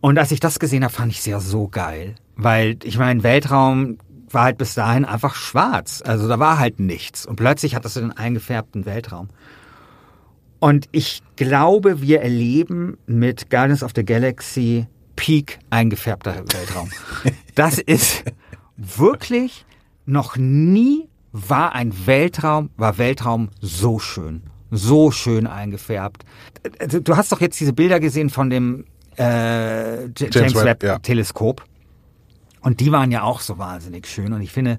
Und 0.00 0.18
als 0.18 0.30
ich 0.30 0.40
das 0.40 0.58
gesehen 0.58 0.84
habe, 0.84 0.92
fand 0.92 1.12
ich 1.12 1.18
es 1.18 1.26
ja 1.26 1.40
so 1.40 1.68
geil. 1.68 2.14
Weil 2.42 2.76
ich 2.84 2.98
meine, 2.98 3.22
Weltraum 3.22 3.98
war 4.30 4.44
halt 4.44 4.58
bis 4.58 4.74
dahin 4.74 5.04
einfach 5.04 5.34
schwarz. 5.34 6.02
Also 6.04 6.28
da 6.28 6.38
war 6.38 6.58
halt 6.58 6.80
nichts. 6.80 7.26
Und 7.26 7.36
plötzlich 7.36 7.74
hat 7.74 7.84
das 7.84 7.94
den 7.94 8.12
eingefärbten 8.12 8.86
Weltraum. 8.86 9.28
Und 10.60 10.88
ich 10.92 11.22
glaube, 11.36 12.02
wir 12.02 12.20
erleben 12.20 12.98
mit 13.06 13.50
Guardians 13.50 13.82
of 13.82 13.92
the 13.96 14.04
Galaxy 14.04 14.86
Peak 15.16 15.58
eingefärbter 15.70 16.44
Weltraum. 16.52 16.90
Das 17.54 17.78
ist 17.78 18.24
wirklich 18.76 19.66
noch 20.06 20.36
nie 20.36 21.08
war 21.32 21.74
ein 21.74 22.06
Weltraum, 22.06 22.70
war 22.76 22.98
Weltraum 22.98 23.50
so 23.60 23.98
schön. 23.98 24.42
So 24.70 25.10
schön 25.10 25.46
eingefärbt. 25.46 26.24
Also, 26.78 27.00
Du 27.00 27.16
hast 27.16 27.32
doch 27.32 27.40
jetzt 27.40 27.58
diese 27.60 27.72
Bilder 27.72 28.00
gesehen 28.00 28.30
von 28.30 28.50
dem 28.50 28.84
äh, 29.16 30.06
James, 30.06 30.54
Webb, 30.54 30.64
Webb 30.64 30.82
ja. 30.82 30.98
Teleskop. 30.98 31.64
Und 32.60 32.80
die 32.80 32.92
waren 32.92 33.10
ja 33.10 33.22
auch 33.22 33.40
so 33.40 33.58
wahnsinnig 33.58 34.06
schön. 34.06 34.32
Und 34.32 34.42
ich 34.42 34.52
finde, 34.52 34.78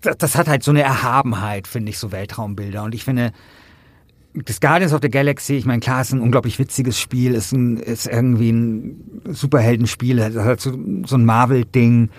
das, 0.00 0.16
das 0.16 0.36
hat 0.36 0.48
halt 0.48 0.62
so 0.62 0.70
eine 0.70 0.82
Erhabenheit, 0.82 1.66
finde 1.66 1.90
ich, 1.90 1.98
so 1.98 2.12
Weltraumbilder. 2.12 2.82
Und 2.82 2.94
ich 2.94 3.04
finde, 3.04 3.32
das 4.34 4.60
Guardians 4.60 4.92
of 4.92 5.00
the 5.02 5.10
Galaxy, 5.10 5.54
ich 5.54 5.64
meine, 5.64 5.80
klar, 5.80 6.00
ist 6.00 6.12
ein 6.12 6.20
unglaublich 6.20 6.58
witziges 6.58 6.98
Spiel, 6.98 7.34
ist, 7.34 7.52
ein, 7.52 7.76
ist 7.76 8.06
irgendwie 8.06 8.50
ein 8.50 9.22
Superheldenspiel, 9.28 10.22
hat 10.22 10.34
halt 10.34 10.60
so, 10.60 10.76
so 11.06 11.16
ein 11.16 11.24
Marvel-Ding. 11.24 12.10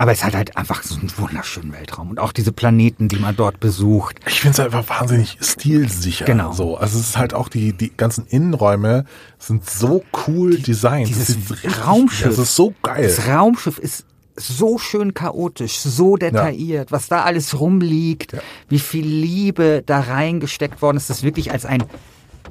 Aber 0.00 0.12
es 0.12 0.22
hat 0.24 0.34
halt 0.34 0.56
einfach 0.56 0.84
so 0.84 0.94
einen 0.94 1.10
wunderschönen 1.18 1.72
Weltraum. 1.72 2.10
Und 2.10 2.20
auch 2.20 2.30
diese 2.32 2.52
Planeten, 2.52 3.08
die 3.08 3.16
man 3.18 3.34
dort 3.34 3.58
besucht. 3.58 4.20
Ich 4.26 4.40
finde 4.40 4.52
es 4.52 4.60
einfach 4.60 4.88
wahnsinnig 4.88 5.38
stilsicher. 5.40 6.24
Genau. 6.24 6.52
So. 6.52 6.76
Also 6.76 6.98
es 7.00 7.08
ist 7.10 7.18
halt 7.18 7.34
auch 7.34 7.48
die, 7.48 7.72
die 7.72 7.90
ganzen 7.96 8.24
Innenräume 8.26 9.04
sind 9.38 9.68
so 9.68 10.04
cool 10.28 10.56
designt. 10.56 11.08
dieses 11.08 11.36
richtig- 11.50 11.84
Raumschiff. 11.84 12.28
Das 12.28 12.38
ist 12.38 12.54
so 12.54 12.72
geil. 12.82 13.02
Das 13.02 13.26
Raumschiff 13.26 13.78
ist 13.78 14.06
so 14.36 14.78
schön 14.78 15.14
chaotisch, 15.14 15.78
so 15.80 16.16
detailliert, 16.16 16.92
was 16.92 17.08
da 17.08 17.24
alles 17.24 17.58
rumliegt, 17.58 18.36
wie 18.68 18.78
viel 18.78 19.04
Liebe 19.04 19.82
da 19.84 19.98
reingesteckt 19.98 20.80
worden 20.80 20.96
ist, 20.96 21.10
das 21.10 21.24
wirklich 21.24 21.50
als 21.50 21.66
ein 21.66 21.82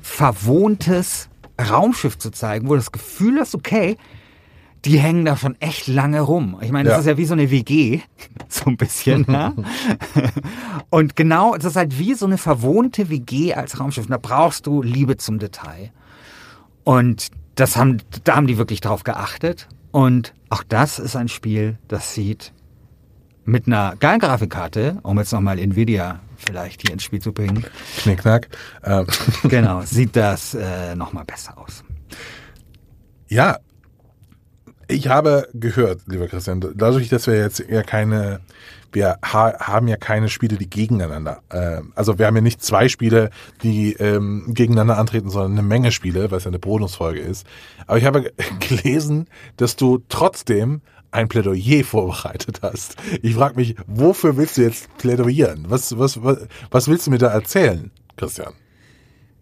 verwohntes 0.02 1.30
Raumschiff 1.70 2.18
zu 2.18 2.32
zeigen, 2.32 2.68
wo 2.68 2.74
du 2.74 2.80
das 2.80 2.91
Gefühl 2.91 3.39
hast, 3.39 3.56
okay, 3.56 3.95
die 4.86 4.99
hängen 4.99 5.25
da 5.25 5.36
schon 5.38 5.59
echt 5.59 5.88
lange 5.88 6.21
rum. 6.21 6.57
Ich 6.61 6.71
meine, 6.71 6.89
das 6.89 6.95
Ja. 6.97 6.99
ist 7.01 7.05
ja 7.07 7.17
wie 7.17 7.25
so 7.25 7.34
eine 7.34 7.49
WG, 7.51 8.01
so 8.47 8.65
ein 8.69 8.78
bisschen. 8.78 9.25
ja? 9.28 9.53
Und 10.89 11.15
genau, 11.15 11.55
es 11.55 11.65
ist 11.65 11.75
halt 11.75 11.97
wie 11.99 12.13
so 12.13 12.25
eine 12.25 12.38
verwohnte 12.38 13.09
WG 13.09 13.53
als 13.53 13.80
Raumschiff. 13.80 14.05
Und 14.05 14.11
da 14.11 14.17
brauchst 14.17 14.65
du 14.67 14.82
Liebe 14.82 15.17
zum 15.17 15.39
Detail. 15.39 15.91
Und 16.84 17.28
das 17.55 17.75
haben, 17.75 17.97
da 18.23 18.36
haben 18.36 18.47
die 18.47 18.57
wirklich 18.57 18.82
drauf 18.82 19.03
geachtet. 19.03 19.67
Und 19.91 20.34
auch 20.49 20.63
das 20.63 20.99
ist 20.99 21.15
ein 21.15 21.28
Spiel, 21.28 21.78
das 21.88 22.13
sieht 22.13 22.53
mit 23.45 23.65
einer 23.67 23.95
geilen 23.97 24.19
Grafikkarte, 24.19 24.99
um 25.03 25.17
jetzt 25.17 25.32
nochmal 25.32 25.57
Nvidia 25.57 26.19
vielleicht 26.36 26.82
hier 26.82 26.91
ins 26.91 27.03
Spiel 27.03 27.21
zu 27.21 27.32
bringen, 27.34 27.65
Knickknack. 28.03 28.47
Ähm, 28.84 29.07
genau, 29.49 29.82
sieht 29.82 30.15
das 30.15 30.53
äh, 30.53 30.95
nochmal 30.95 31.25
besser 31.25 31.57
aus. 31.57 31.84
ja, 33.28 33.57
ich 34.88 35.07
habe 35.07 35.47
gehört, 35.53 36.01
lieber 36.07 36.27
Christian, 36.27 36.61
dadurch, 36.75 37.09
dass 37.09 37.27
wir 37.27 37.38
jetzt 37.38 37.63
ja 37.69 37.83
keine, 37.83 38.39
wir 38.91 39.17
ha 39.23 39.53
haben 39.59 39.88
ja 39.88 39.97
keine 39.97 40.29
Spiele, 40.29 40.57
die 40.57 40.69
gegeneinander, 40.69 41.41
äh, 41.49 41.81
also 41.95 42.17
wir 42.17 42.25
haben 42.25 42.35
ja 42.35 42.41
nicht 42.41 42.61
zwei 42.61 42.88
Spiele, 42.88 43.29
die 43.63 43.93
ähm, 43.93 44.45
gegeneinander 44.49 44.97
antreten, 44.97 45.29
sondern 45.29 45.53
eine 45.53 45.63
Menge 45.63 45.91
Spiele, 45.91 46.31
weil 46.31 46.38
es 46.38 46.45
ja 46.45 46.49
eine 46.49 46.59
Bonusfolge 46.59 47.19
ist. 47.19 47.45
Aber 47.85 47.97
ich 47.97 48.05
habe 48.05 48.31
gelesen, 48.59 49.27
dass 49.57 49.75
du 49.75 50.03
trotzdem 50.09 50.81
ein 51.11 51.27
Plädoyer 51.27 51.83
vorbereitet 51.83 52.59
hast. 52.61 52.95
Ich 53.21 53.35
frage 53.35 53.55
mich, 53.55 53.75
wofür 53.88 54.38
willst 54.38 54.57
du 54.57 54.61
jetzt 54.61 54.95
plädoyieren? 54.97 55.65
Was, 55.69 55.97
was, 55.97 56.21
was, 56.23 56.47
was 56.69 56.88
willst 56.88 57.07
du 57.07 57.11
mir 57.11 57.17
da 57.17 57.27
erzählen, 57.27 57.91
Christian? 58.17 58.53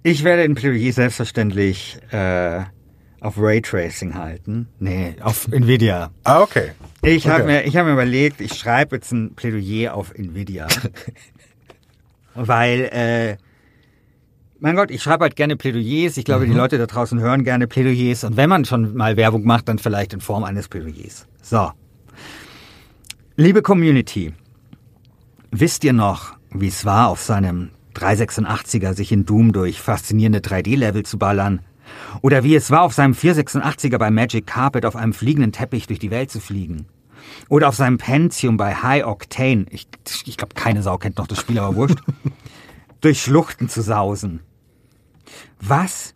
Ich 0.04 0.24
werde 0.24 0.44
ein 0.44 0.56
Plädoyer 0.56 0.94
selbstverständlich 0.94 1.98
äh, 2.12 2.62
auf 3.26 3.36
Raytracing 3.38 4.14
halten. 4.16 4.68
Nee, 4.80 5.16
auf 5.22 5.48
Nvidia. 5.52 6.12
Ah, 6.24 6.42
okay. 6.42 6.72
Ich 7.02 7.28
habe 7.28 7.44
Okay. 7.44 7.52
mir, 7.52 7.64
ich 7.66 7.76
hab 7.76 7.86
mir 7.86 7.94
überlegt, 7.94 8.40
ich 8.42 8.54
schreibe 8.54 8.96
jetzt 8.98 9.12
ein 9.12 9.34
Plädoyer 9.36 9.94
auf 9.94 10.14
Nvidia. 10.14 10.68
Weil, 12.36 12.82
äh, 12.92 13.38
mein 14.60 14.76
Gott, 14.76 14.92
ich 14.92 15.02
schreibe 15.02 15.24
halt 15.24 15.36
gerne 15.36 15.56
Plädoyers. 15.56 16.18
Ich 16.18 16.26
glaube, 16.26 16.46
die 16.46 16.54
Leute 16.54 16.78
da 16.78 16.86
draußen 16.86 17.20
hören 17.20 17.44
gerne 17.44 17.68
Plädoyers. 17.68 18.24
Und 18.24 18.38
wenn 18.38 18.50
man 18.50 18.66
schon 18.66 18.96
mal 18.96 19.18
Werbung 19.18 19.44
macht, 19.46 19.70
dann 19.70 19.80
vielleicht 19.80 20.14
in 20.14 20.22
Form 20.22 20.44
eines 20.44 20.68
Plädoyers. 20.68 21.28
So. 21.42 21.72
Liebe 23.38 23.62
Community, 23.62 24.34
wisst 25.52 25.84
ihr 25.84 25.94
noch, 25.94 26.34
wie 26.52 26.68
es 26.68 26.86
war, 26.86 27.10
auf 27.10 27.22
seinem 27.22 27.70
386er 27.96 28.94
sich 28.94 29.12
in 29.12 29.26
Doom 29.26 29.52
durch 29.52 29.82
faszinierende 29.82 30.40
3D-Level 30.40 31.04
zu 31.04 31.18
ballern? 31.18 31.60
Oder 32.22 32.44
wie 32.44 32.56
es 32.56 32.72
war, 32.72 32.82
auf 32.82 32.94
seinem 32.94 33.14
486er 33.14 33.98
bei 33.98 34.10
Magic 34.10 34.48
Carpet 34.48 34.86
auf 34.86 34.96
einem 34.96 35.14
fliegenden 35.14 35.52
Teppich 35.52 35.88
durch 35.88 36.00
die 36.00 36.12
Welt 36.12 36.32
zu 36.32 36.40
fliegen? 36.40 36.88
Oder 37.50 37.70
auf 37.70 37.76
seinem 37.76 37.98
Pentium 37.98 38.58
bei 38.58 38.76
High 38.76 39.06
Octane, 39.06 39.66
ich, 39.70 39.88
ich 40.26 40.38
glaube, 40.38 40.56
keine 40.56 40.82
Sau 40.82 40.98
kennt 40.98 41.18
noch 41.18 41.28
das 41.28 41.40
Spiel, 41.40 41.60
aber 41.60 41.76
wurscht, 41.76 42.00
durch 43.02 43.22
Schluchten 43.22 43.70
zu 43.70 43.82
sausen. 43.82 44.42
Was? 45.60 46.15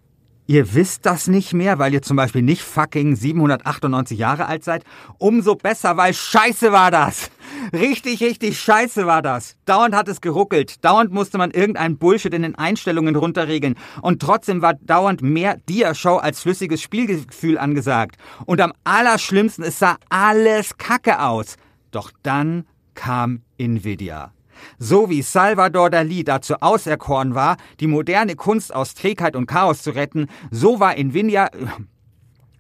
Ihr 0.50 0.74
wisst 0.74 1.06
das 1.06 1.28
nicht 1.28 1.54
mehr, 1.54 1.78
weil 1.78 1.94
ihr 1.94 2.02
zum 2.02 2.18
Beispiel 2.18 2.42
nicht 2.42 2.64
fucking 2.64 3.16
798 3.16 4.18
Jahre 4.18 4.48
alt 4.48 4.64
seid? 4.64 4.84
Umso 5.20 5.54
besser, 5.54 5.96
weil 5.96 6.12
scheiße 6.12 6.72
war 6.72 6.90
das. 6.90 7.30
Richtig, 7.72 8.20
richtig 8.24 8.60
scheiße 8.60 9.06
war 9.06 9.22
das. 9.22 9.58
Dauernd 9.66 9.94
hat 9.94 10.08
es 10.08 10.22
geruckelt. 10.22 10.84
Dauernd 10.84 11.12
musste 11.12 11.38
man 11.38 11.52
irgendeinen 11.52 12.00
Bullshit 12.00 12.34
in 12.34 12.42
den 12.42 12.56
Einstellungen 12.56 13.16
runterregeln. 13.16 13.76
Und 14.02 14.24
trotzdem 14.24 14.64
war 14.64 14.74
dauernd 14.74 15.22
mehr 15.22 15.58
Dia-Show 15.70 16.16
als 16.16 16.42
flüssiges 16.42 16.82
Spielgefühl 16.82 17.60
angesagt. 17.60 18.18
Und 18.48 18.60
am 18.60 18.74
allerschlimmsten, 18.84 19.64
es 19.64 19.78
sah 19.78 19.98
alles 20.10 20.78
kacke 20.80 21.22
aus. 21.22 21.58
Doch 21.92 22.10
dann 22.24 22.66
kam 22.96 23.44
Nvidia. 23.60 24.34
So 24.78 25.10
wie 25.10 25.22
Salvador 25.22 25.90
Dali 25.90 26.24
dazu 26.24 26.56
auserkoren 26.62 27.36
war, 27.36 27.58
die 27.80 27.88
moderne 27.88 28.36
Kunst 28.36 28.74
aus 28.74 28.94
Trägheit 28.94 29.36
und 29.36 29.48
Chaos 29.48 29.82
zu 29.82 29.92
retten, 29.92 30.28
so 30.52 30.80
war 30.80 30.98
Nvidia, 30.98 31.50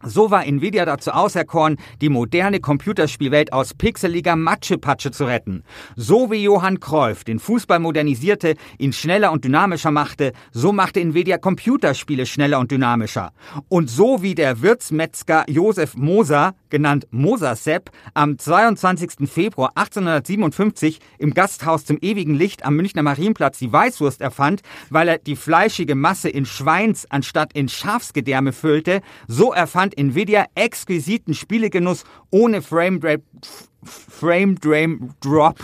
so 0.03 0.31
war 0.31 0.45
Nvidia 0.45 0.85
dazu 0.85 1.11
auserkoren, 1.11 1.77
die 2.01 2.09
moderne 2.09 2.59
Computerspielwelt 2.59 3.53
aus 3.53 3.73
pixeliger 3.73 4.35
Matschepatsche 4.35 5.11
zu 5.11 5.25
retten. 5.25 5.63
So 5.95 6.31
wie 6.31 6.43
Johann 6.43 6.79
Cruyff 6.79 7.23
den 7.23 7.39
Fußball 7.39 7.79
modernisierte, 7.79 8.55
ihn 8.77 8.93
schneller 8.93 9.31
und 9.31 9.45
dynamischer 9.45 9.91
machte, 9.91 10.33
so 10.51 10.71
machte 10.71 11.01
Nvidia 11.01 11.37
Computerspiele 11.37 12.25
schneller 12.25 12.59
und 12.59 12.71
dynamischer. 12.71 13.31
Und 13.67 13.89
so 13.89 14.21
wie 14.21 14.35
der 14.35 14.61
Wirtsmetzger 14.61 15.45
Josef 15.47 15.95
Moser, 15.95 16.55
genannt 16.69 17.07
Mosersepp, 17.11 17.91
am 18.13 18.37
22. 18.37 19.29
Februar 19.29 19.71
1857 19.75 20.99
im 21.17 21.33
Gasthaus 21.33 21.85
zum 21.85 21.97
ewigen 22.01 22.35
Licht 22.35 22.65
am 22.65 22.75
Münchner 22.75 23.03
Marienplatz 23.03 23.59
die 23.59 23.71
Weißwurst 23.71 24.21
erfand, 24.21 24.61
weil 24.89 25.07
er 25.07 25.17
die 25.17 25.35
fleischige 25.35 25.95
Masse 25.95 26.29
in 26.29 26.45
Schweins 26.45 27.05
anstatt 27.09 27.53
in 27.53 27.69
Schafsgedärme 27.69 28.53
füllte, 28.53 29.01
so 29.27 29.53
erfand 29.53 29.88
Nvidia 29.97 30.45
exquisiten 30.55 31.33
Spielegenuss 31.33 32.03
ohne 32.31 32.61
Frame 32.61 32.99
Drop, 32.99 33.21
Frame 33.83 34.59
Drame 34.59 35.09
Drop, 35.21 35.57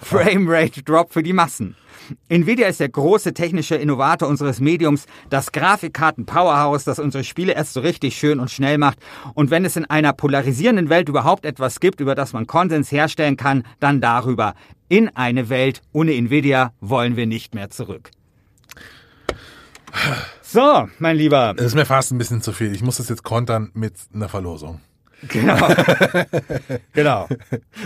Frame 0.00 0.48
Rate 0.48 0.82
Drop 0.82 1.12
für 1.12 1.22
die 1.22 1.32
Massen. 1.32 1.76
Nvidia 2.28 2.68
ist 2.68 2.80
der 2.80 2.88
große 2.88 3.34
technische 3.34 3.74
Innovator 3.74 4.28
unseres 4.28 4.60
Mediums, 4.60 5.06
das 5.30 5.52
Grafikkarten-Powerhouse, 5.52 6.84
das 6.84 6.98
unsere 6.98 7.24
Spiele 7.24 7.54
erst 7.54 7.74
so 7.74 7.80
richtig 7.80 8.16
schön 8.16 8.40
und 8.40 8.50
schnell 8.50 8.78
macht. 8.78 8.98
Und 9.34 9.50
wenn 9.50 9.64
es 9.64 9.76
in 9.76 9.84
einer 9.84 10.12
polarisierenden 10.12 10.88
Welt 10.88 11.08
überhaupt 11.08 11.44
etwas 11.44 11.80
gibt, 11.80 12.00
über 12.00 12.14
das 12.14 12.32
man 12.32 12.46
Konsens 12.46 12.90
herstellen 12.90 13.36
kann, 13.36 13.64
dann 13.80 14.00
darüber. 14.00 14.54
In 14.88 15.14
eine 15.16 15.48
Welt 15.50 15.82
ohne 15.92 16.14
Nvidia 16.14 16.72
wollen 16.80 17.16
wir 17.16 17.26
nicht 17.26 17.54
mehr 17.54 17.70
zurück. 17.70 18.10
So, 20.42 20.88
mein 20.98 21.16
Lieber. 21.16 21.54
Das 21.54 21.66
ist 21.66 21.74
mir 21.74 21.84
fast 21.84 22.10
ein 22.10 22.18
bisschen 22.18 22.40
zu 22.40 22.52
viel. 22.52 22.74
Ich 22.74 22.82
muss 22.82 22.96
das 22.96 23.08
jetzt 23.08 23.22
kontern 23.22 23.70
mit 23.74 23.94
einer 24.14 24.28
Verlosung. 24.28 24.80
Genau. 25.28 25.56
genau. 26.92 27.28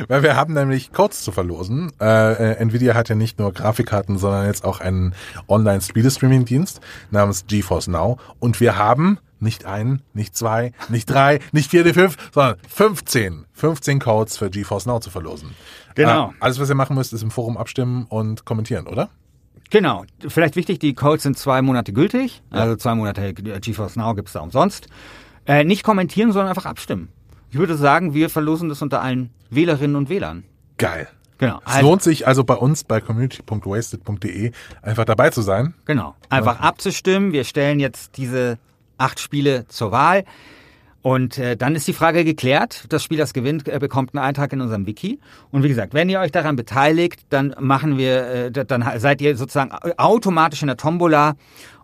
Weil 0.09 0.23
wir 0.23 0.37
haben 0.37 0.55
nämlich 0.55 0.93
Codes 0.93 1.23
zu 1.23 1.33
verlosen. 1.33 1.91
Äh, 2.01 2.53
äh, 2.53 2.57
Nvidia 2.59 2.95
hat 2.95 3.09
ja 3.09 3.15
nicht 3.15 3.39
nur 3.39 3.53
Grafikkarten, 3.53 4.19
sondern 4.19 4.47
jetzt 4.47 4.65
auch 4.65 4.81
einen 4.81 5.15
Online-Spiele-Streaming-Dienst 5.49 6.81
namens 7.11 7.47
GeForce 7.47 7.89
Now. 7.89 8.19
Und 8.39 8.61
wir 8.61 8.77
haben 8.77 9.19
nicht 9.41 9.65
einen, 9.65 10.03
nicht 10.15 10.37
zwei, 10.37 10.73
nicht 10.89 11.11
drei, 11.11 11.41
nicht 11.53 11.71
vier, 11.71 11.85
nicht 11.85 11.95
fünf, 11.95 12.17
sondern 12.33 12.57
15. 12.69 13.47
15 13.55 13.99
Codes 13.99 14.37
für 14.37 14.51
GeForce 14.51 14.87
Now 14.87 15.01
zu 15.01 15.11
verlosen. 15.11 15.55
Genau. 15.95 16.31
Äh, 16.31 16.35
alles, 16.41 16.61
was 16.61 16.69
ihr 16.69 16.75
machen 16.75 16.97
müsst, 16.97 17.13
ist 17.13 17.23
im 17.23 17.31
Forum 17.31 17.57
abstimmen 17.57 18.07
und 18.09 18.45
kommentieren, 18.45 18.87
oder? 18.87 19.09
Genau. 19.73 20.05
Vielleicht 20.29 20.55
wichtig, 20.55 20.81
die 20.81 20.93
Codes 20.95 21.23
sind 21.23 21.39
zwei 21.39 21.63
Monate 21.63 21.95
gültig. 21.95 22.43
Also 22.51 22.77
zwei 22.77 22.95
Monate 22.95 23.33
GeForce 23.33 23.97
Now 23.97 24.15
gibt's 24.15 24.35
da 24.35 24.41
umsonst. 24.41 24.87
Äh, 25.47 25.65
nicht 25.65 25.83
kommentieren, 25.83 26.31
sondern 26.31 26.51
einfach 26.51 26.67
abstimmen. 26.67 27.09
Ich 27.51 27.57
würde 27.57 27.75
sagen, 27.77 28.13
wir 28.13 28.29
verlosen 28.29 28.69
das 28.69 28.83
unter 28.83 29.01
allen 29.01 29.31
Wählerinnen 29.49 29.97
und 29.97 30.11
Wählern. 30.11 30.45
Geil. 30.77 31.09
Genau. 31.39 31.59
Es 31.67 31.73
Also, 31.75 31.89
lohnt 31.89 32.03
sich 32.03 32.27
also 32.27 32.45
bei 32.45 32.55
uns 32.55 32.85
bei 32.85 33.01
community.wasted.de 33.01 34.53
einfach 34.83 35.05
dabei 35.07 35.31
zu 35.31 35.41
sein. 35.41 35.75
genau. 35.87 36.15
Einfach 36.29 36.61
abzustimmen. 36.61 37.33
Wir 37.33 37.45
stellen 37.45 37.81
jetzt 37.81 38.19
diese 38.19 38.59
acht 38.99 39.21
Spiele 39.21 39.67
zur 39.69 39.91
Wahl. 39.91 40.25
Und 41.03 41.37
äh, 41.37 41.57
dann 41.57 41.75
ist 41.75 41.89
die 41.89 41.93
Frage 41.93 42.25
geklärt. 42.25 42.85
Das 42.89 43.03
Spiel, 43.03 43.19
das 43.19 43.33
gewinnt, 43.33 43.69
äh, 43.69 43.79
bekommt 43.81 44.15
einen 44.15 44.25
Eintrag 44.25 44.53
in 44.53 44.61
unserem 44.61 44.87
Wiki. 44.87 45.19
Und 45.51 45.65
wie 45.65 45.69
gesagt, 45.69 45.95
wenn 45.95 46.09
ihr 46.09 46.21
euch 46.21 46.31
daran 46.31 46.55
beteiligt, 46.55 47.21
dann 47.29 47.55
machen 47.59 47.99
wir, 47.99 48.27
äh, 48.27 48.51
dann 48.53 48.85
seid 48.99 49.21
ihr 49.21 49.37
sozusagen 49.37 49.73
automatisch 49.99 50.63
in 50.63 50.69
der 50.69 50.77
Tombola. 50.77 51.35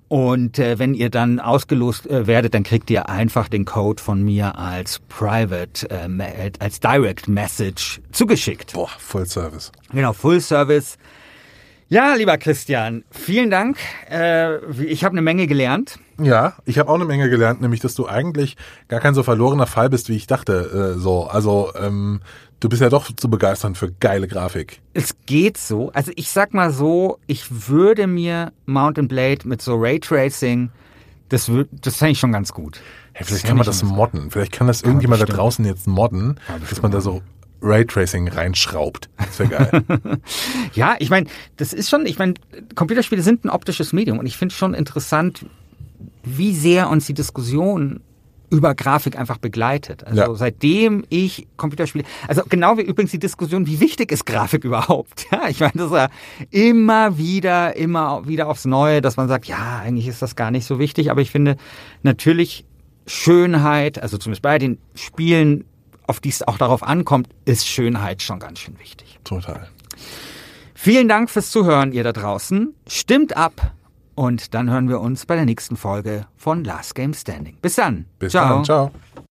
Und 0.07 0.59
äh, 0.59 0.79
wenn 0.79 0.95
ihr 0.95 1.11
dann 1.11 1.39
ausgelost 1.39 2.09
äh, 2.09 2.27
werdet, 2.27 2.55
dann 2.55 2.62
kriegt 2.62 2.91
ihr 2.91 3.11
einfach 3.11 3.49
den 3.49 3.66
Code 3.66 4.03
von 4.03 4.23
mir 4.23 4.57
als 4.57 5.01
Private, 5.09 5.91
äh, 5.91 6.51
als 6.61 6.81
Direct 6.81 7.29
Message 7.29 8.01
zugeschickt. 8.12 8.73
Boah, 8.73 8.89
Full 8.99 9.27
Service. 9.27 9.71
Genau, 9.93 10.14
Full 10.14 10.41
Service. 10.41 10.97
Ja, 11.91 12.14
lieber 12.14 12.39
Christian, 12.39 13.05
vielen 13.11 13.51
Dank. 13.51 13.79
Äh, 14.11 14.59
ich 14.85 15.05
habe 15.05 15.12
eine 15.12 15.23
Menge 15.23 15.47
gelernt. 15.47 15.99
Ja, 16.21 16.55
ich 16.64 16.79
habe 16.79 16.91
auch 16.91 16.97
eine 16.97 17.05
Menge 17.05 17.31
gelernt, 17.31 17.61
nämlich, 17.61 17.81
dass 17.81 17.95
du 17.95 18.09
eigentlich 18.09 18.57
gar 18.89 19.01
kein 19.01 19.14
so 19.14 19.23
verlorener 19.23 19.66
Fall 19.66 19.89
bist, 19.89 20.09
wie 20.09 20.16
ich 20.16 20.27
dachte. 20.27 20.95
Äh, 20.97 20.99
so, 20.99 21.27
also 21.27 21.73
ähm, 21.81 22.21
du 22.61 22.69
bist 22.69 22.83
ja 22.83 22.89
doch 22.89 23.11
zu 23.14 23.31
begeistern 23.31 23.75
für 23.75 23.93
geile 23.93 24.27
Grafik. 24.27 24.81
Es 24.95 25.14
geht 25.27 25.57
so. 25.57 25.91
Also 25.93 26.11
ich 26.16 26.31
sag 26.31 26.55
mal 26.55 26.73
so, 26.73 27.19
ich 27.27 27.69
würde 27.69 28.07
mir 28.07 28.53
Mountain 28.66 29.07
Blade 29.07 29.47
mit 29.47 29.62
so 29.62 29.77
Raytracing, 29.77 30.71
das 31.29 31.49
würde, 31.49 31.71
das 31.73 31.97
fände 31.97 32.12
ich 32.12 32.19
schon 32.19 32.33
ganz 32.33 32.53
gut. 32.53 32.81
Hey, 33.12 33.27
vielleicht 33.27 33.47
kann 33.47 33.57
man 33.57 33.66
das 33.66 33.83
modden. 33.83 34.31
Vielleicht 34.31 34.53
kann 34.53 34.66
das 34.66 34.83
irgendjemand 34.83 35.21
da 35.23 35.27
draußen 35.27 35.64
jetzt 35.64 35.87
modden, 35.87 36.41
ja, 36.49 36.59
dass 36.69 36.83
man 36.83 36.91
da 36.91 37.01
so 37.01 37.23
Raytracing 37.61 38.29
reinschraubt. 38.29 39.09
Das 39.19 39.39
wäre 39.39 39.49
geil. 39.49 39.83
ja, 40.75 40.97
ich 40.99 41.11
meine, 41.11 41.27
das 41.57 41.73
ist 41.73 41.91
schon, 41.91 42.07
ich 42.07 42.19
meine, 42.19 42.35
Computerspiele 42.75 43.23
sind 43.23 43.45
ein 43.45 43.51
optisches 43.51 43.93
Medium 43.93 44.19
und 44.19 44.27
ich 44.27 44.37
finde 44.37 44.55
schon 44.55 44.75
interessant, 44.75 45.45
wie 46.22 46.55
sehr 46.55 46.90
uns 46.90 47.07
die 47.07 47.14
Diskussion 47.14 48.01
über 48.51 48.74
Grafik 48.74 49.18
einfach 49.18 49.36
begleitet. 49.36 50.05
Also 50.05 50.20
ja. 50.20 50.34
seitdem 50.34 51.05
ich 51.11 51.46
Computerspiele, 51.59 52.05
also 52.26 52.42
genau 52.49 52.78
wie 52.78 52.82
übrigens 52.82 53.11
die 53.11 53.18
Diskussion, 53.18 53.66
wie 53.66 53.78
wichtig 53.80 54.11
ist 54.11 54.24
Grafik 54.24 54.64
überhaupt? 54.64 55.26
Ja, 55.30 55.49
ich 55.49 55.61
meine, 55.61 55.72
das 55.74 55.86
ist 55.86 55.96
ja 55.96 56.09
immer 56.51 57.18
wieder, 57.18 57.76
immer 57.76 58.26
wieder 58.26 58.49
aufs 58.49 58.64
Neue, 58.64 59.03
dass 59.03 59.16
man 59.16 59.28
sagt, 59.28 59.46
ja, 59.46 59.80
eigentlich 59.80 60.09
ist 60.09 60.22
das 60.22 60.34
gar 60.34 60.51
nicht 60.51 60.64
so 60.64 60.78
wichtig, 60.78 61.11
aber 61.11 61.20
ich 61.20 61.30
finde 61.30 61.57
natürlich 62.03 62.64
Schönheit, 63.07 64.03
also 64.03 64.16
zumindest 64.18 64.42
bei 64.42 64.59
den 64.59 64.78
Spielen 64.94 65.64
auf 66.09 66.20
die 66.20 66.30
es 66.30 66.46
auch 66.46 66.59
darauf 66.59 66.82
ankommt, 66.82 67.28
ist 67.44 67.68
Schönheit 67.68 68.22
schon 68.22 68.40
ganz 68.40 68.59
schön 68.61 68.78
wichtig. 68.80 69.20
Total. 69.24 69.68
Vielen 70.74 71.07
Dank 71.07 71.28
fürs 71.28 71.51
Zuhören, 71.51 71.92
ihr 71.92 72.03
da 72.03 72.12
draußen. 72.12 72.74
Stimmt 72.86 73.36
ab 73.36 73.74
und 74.19 74.53
dann 74.53 74.69
hören 74.69 74.89
wir 74.89 75.01
uns 75.01 75.27
bei 75.27 75.37
der 75.37 75.45
nächsten 75.45 75.77
Folge 75.77 76.27
von 76.37 76.64
Last 76.64 76.97
Game 76.97 77.14
Standing. 77.14 77.57
Bis 77.62 77.77
dann. 77.77 78.07
Bis 78.19 78.33
ciao. 78.33 78.57
dann. 78.57 78.64
Ciao. 78.64 78.91